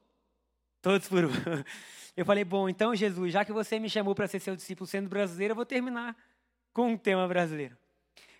Todos 0.80 1.08
por 1.08 1.24
um. 1.24 1.30
Eu 2.16 2.24
falei, 2.24 2.42
bom, 2.42 2.68
então 2.68 2.96
Jesus, 2.96 3.32
já 3.32 3.44
que 3.44 3.52
você 3.52 3.78
me 3.78 3.88
chamou 3.88 4.12
para 4.12 4.26
ser 4.26 4.40
seu 4.40 4.56
discípulo 4.56 4.88
sendo 4.88 5.08
brasileiro, 5.08 5.52
eu 5.52 5.54
vou 5.54 5.64
terminar 5.64 6.16
com 6.72 6.88
um 6.88 6.96
tema 6.98 7.28
brasileiro. 7.28 7.78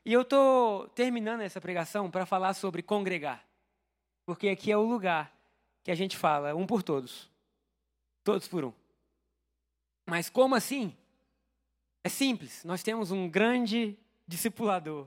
E 0.05 0.13
eu 0.13 0.23
estou 0.23 0.89
terminando 0.89 1.43
essa 1.43 1.61
pregação 1.61 2.11
para 2.11 2.27
falar 2.27 2.55
sobre 2.55 2.83
congregar. 2.83 3.47
Porque 4.27 4.49
aqui 4.49 4.73
é 4.73 4.77
o 4.77 4.83
lugar 4.83 5.33
que 5.85 5.93
a 5.93 5.95
gente 5.95 6.17
fala 6.17 6.57
um 6.57 6.67
por 6.67 6.83
todos. 6.83 7.31
Todos 8.25 8.49
por 8.49 8.65
um. 8.65 8.73
Mas 10.05 10.29
como 10.29 10.57
assim? 10.57 10.97
É 12.03 12.09
simples. 12.09 12.65
Nós 12.65 12.83
temos 12.83 13.13
um 13.13 13.29
grande 13.29 13.97
discipulador, 14.27 15.07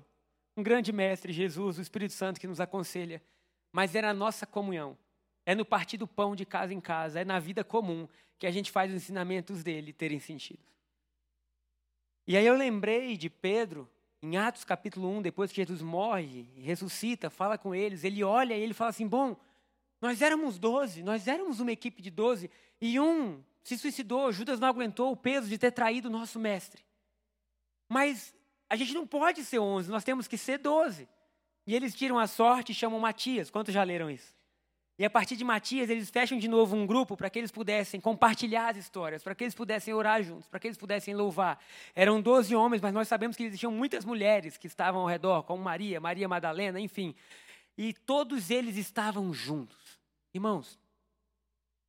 um 0.55 0.63
grande 0.63 0.93
mestre, 0.93 1.33
Jesus, 1.33 1.77
o 1.77 1.81
Espírito 1.81 2.13
Santo, 2.13 2.39
que 2.39 2.47
nos 2.47 2.61
aconselha. 2.61 3.21
Mas 3.71 3.95
é 3.95 4.01
na 4.01 4.13
nossa 4.13 4.45
comunhão, 4.45 4.97
é 5.45 5.55
no 5.55 5.65
partir 5.65 5.97
do 5.97 6.07
pão 6.07 6.35
de 6.35 6.45
casa 6.45 6.73
em 6.73 6.79
casa, 6.79 7.19
é 7.19 7.25
na 7.25 7.39
vida 7.39 7.63
comum 7.63 8.07
que 8.37 8.47
a 8.47 8.51
gente 8.51 8.71
faz 8.71 8.91
os 8.91 8.97
ensinamentos 8.97 9.63
dele 9.63 9.93
terem 9.93 10.19
sentido. 10.19 10.63
E 12.27 12.37
aí 12.37 12.45
eu 12.45 12.55
lembrei 12.55 13.17
de 13.17 13.29
Pedro, 13.29 13.89
em 14.21 14.37
Atos 14.37 14.63
capítulo 14.63 15.09
1, 15.09 15.21
depois 15.23 15.51
que 15.51 15.57
Jesus 15.57 15.81
morre 15.81 16.47
ressuscita, 16.57 17.29
fala 17.29 17.57
com 17.57 17.73
eles, 17.73 18.03
ele 18.03 18.23
olha 18.23 18.55
e 18.55 18.61
ele 18.61 18.73
fala 18.73 18.91
assim: 18.91 19.07
Bom, 19.07 19.35
nós 19.99 20.21
éramos 20.21 20.57
doze, 20.57 21.03
nós 21.03 21.27
éramos 21.27 21.59
uma 21.59 21.71
equipe 21.71 22.01
de 22.01 22.09
doze, 22.09 22.49
e 22.79 22.99
um 22.99 23.43
se 23.63 23.77
suicidou, 23.77 24.31
Judas 24.31 24.59
não 24.59 24.67
aguentou 24.67 25.11
o 25.11 25.17
peso 25.17 25.47
de 25.47 25.57
ter 25.57 25.71
traído 25.71 26.07
o 26.07 26.11
nosso 26.11 26.39
mestre. 26.39 26.83
Mas 27.87 28.33
a 28.69 28.75
gente 28.75 28.93
não 28.93 29.05
pode 29.05 29.43
ser 29.43 29.59
onze, 29.59 29.91
nós 29.91 30.03
temos 30.03 30.27
que 30.27 30.37
ser 30.37 30.57
doze. 30.57 31.07
E 31.67 31.75
eles 31.75 31.93
tiram 31.93 32.17
a 32.17 32.25
sorte 32.25 32.71
e 32.71 32.75
chamam 32.75 32.99
Matias. 32.99 33.51
Quantos 33.51 33.73
já 33.73 33.83
leram 33.83 34.09
isso? 34.09 34.35
E 34.97 35.05
a 35.05 35.09
partir 35.09 35.35
de 35.35 35.43
Matias, 35.43 35.89
eles 35.89 36.09
fecham 36.09 36.37
de 36.37 36.47
novo 36.47 36.75
um 36.75 36.85
grupo 36.85 37.17
para 37.17 37.29
que 37.29 37.39
eles 37.39 37.51
pudessem 37.51 37.99
compartilhar 37.99 38.69
as 38.69 38.77
histórias, 38.77 39.23
para 39.23 39.33
que 39.33 39.43
eles 39.43 39.55
pudessem 39.55 39.93
orar 39.93 40.21
juntos, 40.21 40.47
para 40.47 40.59
que 40.59 40.67
eles 40.67 40.77
pudessem 40.77 41.15
louvar. 41.15 41.59
Eram 41.95 42.21
12 42.21 42.55
homens, 42.55 42.81
mas 42.81 42.93
nós 42.93 43.07
sabemos 43.07 43.35
que 43.35 43.43
existiam 43.43 43.71
muitas 43.71 44.05
mulheres 44.05 44.57
que 44.57 44.67
estavam 44.67 45.01
ao 45.01 45.07
redor, 45.07 45.43
como 45.43 45.63
Maria, 45.63 45.99
Maria 45.99 46.27
Madalena, 46.27 46.79
enfim. 46.79 47.15
E 47.77 47.93
todos 47.93 48.51
eles 48.51 48.77
estavam 48.77 49.33
juntos. 49.33 49.99
Irmãos, 50.33 50.79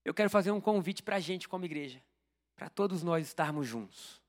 eu 0.05 0.15
quero 0.15 0.31
fazer 0.31 0.51
um 0.51 0.61
convite 0.61 1.03
para 1.03 1.17
a 1.17 1.21
gente 1.21 1.49
como 1.49 1.65
igreja, 1.65 2.03
para 2.57 2.69
todos 2.69 3.03
nós 3.03 3.27
estarmos 3.27 3.67
juntos. 3.67 4.23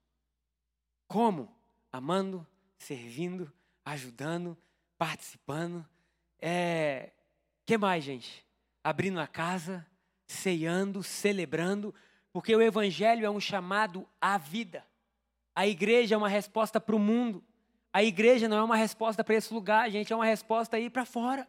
Como? 1.07 1.55
Amando, 1.91 2.45
servindo, 2.77 3.51
ajudando, 3.85 4.57
participando. 4.97 5.85
É... 6.41 7.11
que 7.65 7.77
mais, 7.77 8.03
gente? 8.03 8.45
Abrindo 8.83 9.19
a 9.19 9.27
casa, 9.27 9.85
ceando, 10.27 11.01
celebrando, 11.01 11.93
porque 12.31 12.55
o 12.55 12.61
Evangelho 12.61 13.25
é 13.25 13.29
um 13.29 13.39
chamado 13.39 14.07
à 14.19 14.37
vida. 14.37 14.83
A 15.55 15.67
igreja 15.67 16.15
é 16.15 16.17
uma 16.17 16.29
resposta 16.29 16.81
para 16.81 16.95
o 16.95 16.99
mundo. 16.99 17.43
A 17.91 18.03
igreja 18.03 18.49
não 18.49 18.57
é 18.57 18.63
uma 18.63 18.75
resposta 18.75 19.23
para 19.23 19.35
esse 19.35 19.53
lugar, 19.53 19.89
gente, 19.91 20.11
é 20.11 20.15
uma 20.15 20.25
resposta 20.25 20.77
aí 20.77 20.89
para 20.89 21.05
fora. 21.05 21.47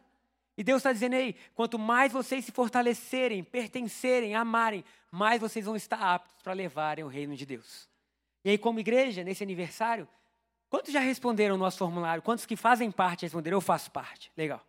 E 0.57 0.63
Deus 0.63 0.77
está 0.77 0.93
dizendo 0.93 1.15
aí: 1.15 1.35
quanto 1.53 1.77
mais 1.77 2.13
vocês 2.13 2.45
se 2.45 2.51
fortalecerem, 2.51 3.43
pertencerem, 3.43 4.35
amarem, 4.35 4.85
mais 5.11 5.41
vocês 5.41 5.65
vão 5.65 5.75
estar 5.75 5.97
aptos 5.97 6.41
para 6.43 6.53
levarem 6.53 7.03
o 7.03 7.07
reino 7.07 7.35
de 7.35 7.45
Deus. 7.45 7.89
E 8.43 8.51
aí, 8.51 8.57
como 8.57 8.79
igreja, 8.79 9.23
nesse 9.23 9.43
aniversário, 9.43 10.07
quantos 10.69 10.93
já 10.93 10.99
responderam 10.99 11.55
o 11.55 11.57
nosso 11.57 11.79
formulário? 11.79 12.21
Quantos 12.21 12.45
que 12.45 12.55
fazem 12.55 12.91
parte 12.91 13.23
responderam? 13.23 13.57
Eu 13.57 13.61
faço 13.61 13.89
parte. 13.89 14.31
Legal. 14.37 14.63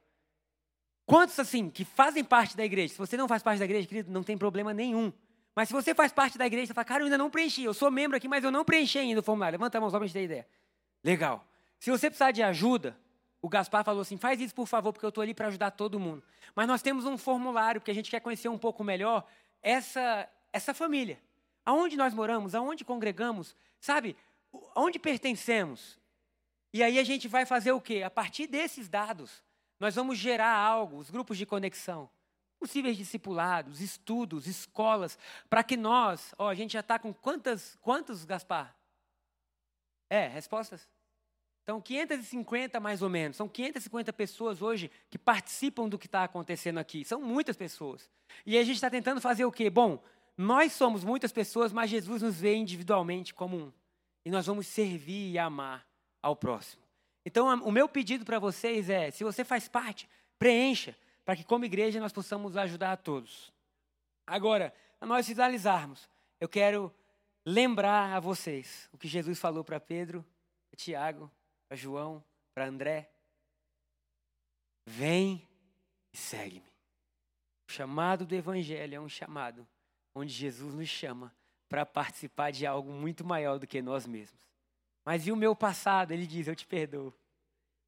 Quantos, 1.07 1.39
assim, 1.39 1.71
que 1.71 1.85
fazem 1.85 2.25
parte 2.25 2.57
da 2.57 2.65
igreja? 2.65 2.93
Se 2.93 2.99
você 2.99 3.17
não 3.17 3.29
faz 3.29 3.41
parte 3.43 3.61
da 3.61 3.65
igreja, 3.65 3.87
querido, 3.87 4.11
não 4.11 4.25
tem 4.25 4.37
problema 4.37 4.75
nenhum. 4.75 5.13
Mas 5.55 5.69
se 5.69 5.73
você 5.73 5.95
faz 5.95 6.13
parte 6.13 6.37
da 6.37 6.45
igreja, 6.45 6.67
você 6.67 6.75
fala, 6.75 6.85
cara, 6.85 7.03
eu 7.03 7.05
ainda 7.07 7.17
não 7.17 7.31
preenchi. 7.31 7.63
Eu 7.63 7.73
sou 7.73 7.91
membro 7.91 8.17
aqui, 8.17 8.27
mas 8.27 8.43
eu 8.43 8.51
não 8.51 8.65
preenchi 8.65 8.99
ainda 8.99 9.21
o 9.21 9.23
formulário. 9.23 9.57
Levanta 9.57 9.79
a 9.79 9.81
mão 9.81 9.89
só 9.89 9.99
para 9.99 10.07
gente 10.07 10.15
ter 10.15 10.25
ideia. 10.25 10.47
Legal. 11.03 11.47
Se 11.79 11.91
você 11.91 12.11
precisar 12.11 12.33
de 12.33 12.43
ajuda, 12.43 12.99
o 13.41 13.49
Gaspar 13.49 13.85
falou 13.85 14.03
assim: 14.03 14.17
faz 14.17 14.41
isso 14.41 14.55
por 14.55 14.67
favor, 14.67 14.93
porque 14.93 15.07
eu 15.07 15.11
estou 15.11 15.23
ali 15.23 15.33
para 15.33 15.47
ajudar 15.47 15.71
todo 15.71 16.01
mundo. 16.01 16.23
Mas 16.55 16.67
nós 16.67 16.83
temos 16.83 17.05
um 17.05 17.17
formulário, 17.17 17.81
porque 17.81 17.93
a 17.93 17.95
gente 17.95 18.11
quer 18.11 18.21
conhecer 18.21 18.49
um 18.49 18.59
pouco 18.59 18.83
melhor 18.83 19.25
essa, 19.63 20.29
essa 20.53 20.75
família. 20.75 21.21
Aonde 21.65 21.97
nós 21.97 22.13
moramos, 22.13 22.55
aonde 22.55 22.85
congregamos, 22.85 23.55
sabe? 23.81 24.17
Aonde 24.75 24.99
pertencemos. 24.99 25.99
E 26.73 26.83
aí 26.83 26.99
a 26.99 27.05
gente 27.05 27.29
vai 27.29 27.47
fazer 27.47 27.73
o 27.73 27.81
quê? 27.81 28.03
A 28.03 28.11
partir 28.11 28.47
desses 28.47 28.89
dados, 28.89 29.43
nós 29.79 29.95
vamos 29.95 30.19
gerar 30.19 30.55
algo, 30.55 30.99
os 30.99 31.11
grupos 31.11 31.37
de 31.37 31.47
conexão, 31.47 32.09
possíveis 32.59 32.97
discipulados, 32.97 33.81
estudos, 33.81 34.47
escolas, 34.47 35.19
para 35.49 35.63
que 35.63 35.77
nós, 35.77 36.35
ó, 36.39 36.49
a 36.49 36.55
gente 36.55 36.73
já 36.73 36.81
está 36.81 36.99
com 36.99 37.13
quantas, 37.13 37.77
quantos, 37.81 38.25
Gaspar? 38.25 38.75
É, 40.09 40.27
respostas? 40.29 40.89
Então, 41.63 41.81
550 41.81 42.79
mais 42.79 43.03
ou 43.03 43.11
menos. 43.11 43.37
São 43.37 43.49
550 43.49 44.13
pessoas 44.13 44.63
hoje 44.63 44.89
que 45.11 45.19
participam 45.19 45.89
do 45.89 45.99
que 45.99 46.07
está 46.07 46.23
acontecendo 46.23 46.79
aqui. 46.79 47.05
São 47.05 47.21
muitas 47.21 47.57
pessoas. 47.57 48.09
E 48.47 48.57
a 48.57 48.63
gente 48.63 48.77
está 48.77 48.89
tentando 48.89 49.21
fazer 49.21 49.45
o 49.45 49.51
quê? 49.51 49.69
Bom, 49.69 50.01
nós 50.37 50.73
somos 50.73 51.03
muitas 51.03 51.33
pessoas, 51.33 51.73
mas 51.73 51.91
Jesus 51.91 52.23
nos 52.23 52.41
vê 52.41 52.55
individualmente 52.55 53.35
como 53.35 53.57
um. 53.57 53.73
E 54.25 54.31
nós 54.31 54.47
vamos 54.47 54.69
servir 54.69 55.33
e 55.33 55.39
amar 55.39 55.85
ao 56.23 56.37
próximo. 56.37 56.86
Então, 57.27 57.49
o 57.65 57.73
meu 57.73 57.89
pedido 57.89 58.25
para 58.25 58.39
vocês 58.39 58.89
é: 58.89 59.11
se 59.11 59.25
você 59.25 59.45
faz 59.45 59.67
parte, 59.67 60.09
preencha, 60.39 60.97
para 61.25 61.35
que, 61.35 61.43
como 61.43 61.65
igreja, 61.65 61.99
nós 61.99 62.13
possamos 62.13 62.57
ajudar 62.57 62.93
a 62.93 62.97
todos. 62.97 63.53
Agora, 64.25 64.73
para 64.97 65.09
nós 65.09 65.27
finalizarmos, 65.27 66.09
eu 66.41 66.49
quero 66.49 66.95
lembrar 67.45 68.15
a 68.15 68.21
vocês 68.21 68.89
o 68.93 68.97
que 68.97 69.09
Jesus 69.09 69.41
falou 69.41 69.65
para 69.65 69.81
Pedro, 69.81 70.25
para 70.71 70.79
Tiago, 70.79 71.29
para 71.67 71.77
João, 71.77 72.23
para 72.55 72.67
André. 72.67 73.11
Vem 74.87 75.45
e 76.13 76.17
segue-me. 76.17 76.73
O 77.69 77.73
chamado 77.73 78.25
do 78.25 78.37
Evangelho 78.37 78.95
é 78.95 79.01
um 79.01 79.09
chamado 79.09 79.67
onde 80.15 80.33
Jesus 80.33 80.75
nos 80.75 80.89
chama 80.89 81.35
para 81.69 81.85
participar 81.85 82.53
de 82.53 82.65
algo 82.65 82.93
muito 82.93 83.25
maior 83.25 83.59
do 83.59 83.67
que 83.67 83.83
nós 83.83 84.07
mesmos. 84.07 84.56
Mas 85.07 85.25
e 85.25 85.31
o 85.31 85.37
meu 85.37 85.55
passado? 85.55 86.11
Ele 86.11 86.27
diz: 86.27 86.49
Eu 86.49 86.57
te 86.57 86.67
perdoo. 86.67 87.15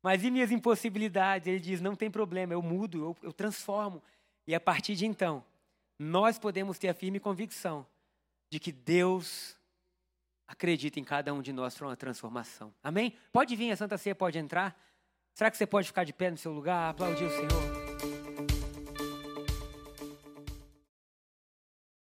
Mas 0.00 0.22
e 0.22 0.30
minhas 0.30 0.52
impossibilidades? 0.52 1.48
Ele 1.48 1.58
diz: 1.58 1.80
Não 1.80 1.96
tem 1.96 2.08
problema, 2.08 2.54
eu 2.54 2.62
mudo, 2.62 2.98
eu, 2.98 3.16
eu 3.24 3.32
transformo. 3.32 4.00
E 4.46 4.54
a 4.54 4.60
partir 4.60 4.94
de 4.94 5.04
então, 5.04 5.44
nós 5.98 6.38
podemos 6.38 6.78
ter 6.78 6.88
a 6.88 6.94
firme 6.94 7.18
convicção 7.18 7.84
de 8.48 8.60
que 8.60 8.70
Deus 8.70 9.58
acredita 10.46 10.98
em 10.98 11.04
cada 11.04 11.34
um 11.34 11.42
de 11.42 11.52
nós 11.52 11.76
para 11.76 11.88
uma 11.88 11.96
transformação. 11.96 12.72
Amém? 12.82 13.14
Pode 13.32 13.54
vir, 13.56 13.72
a 13.72 13.76
Santa 13.76 13.98
Ceia 13.98 14.14
pode 14.14 14.38
entrar. 14.38 14.80
Será 15.34 15.50
que 15.50 15.56
você 15.56 15.66
pode 15.66 15.88
ficar 15.88 16.04
de 16.04 16.12
pé 16.12 16.30
no 16.30 16.38
seu 16.38 16.52
lugar, 16.52 16.90
aplaudir 16.90 17.24
o 17.24 17.30
Senhor? 17.30 17.77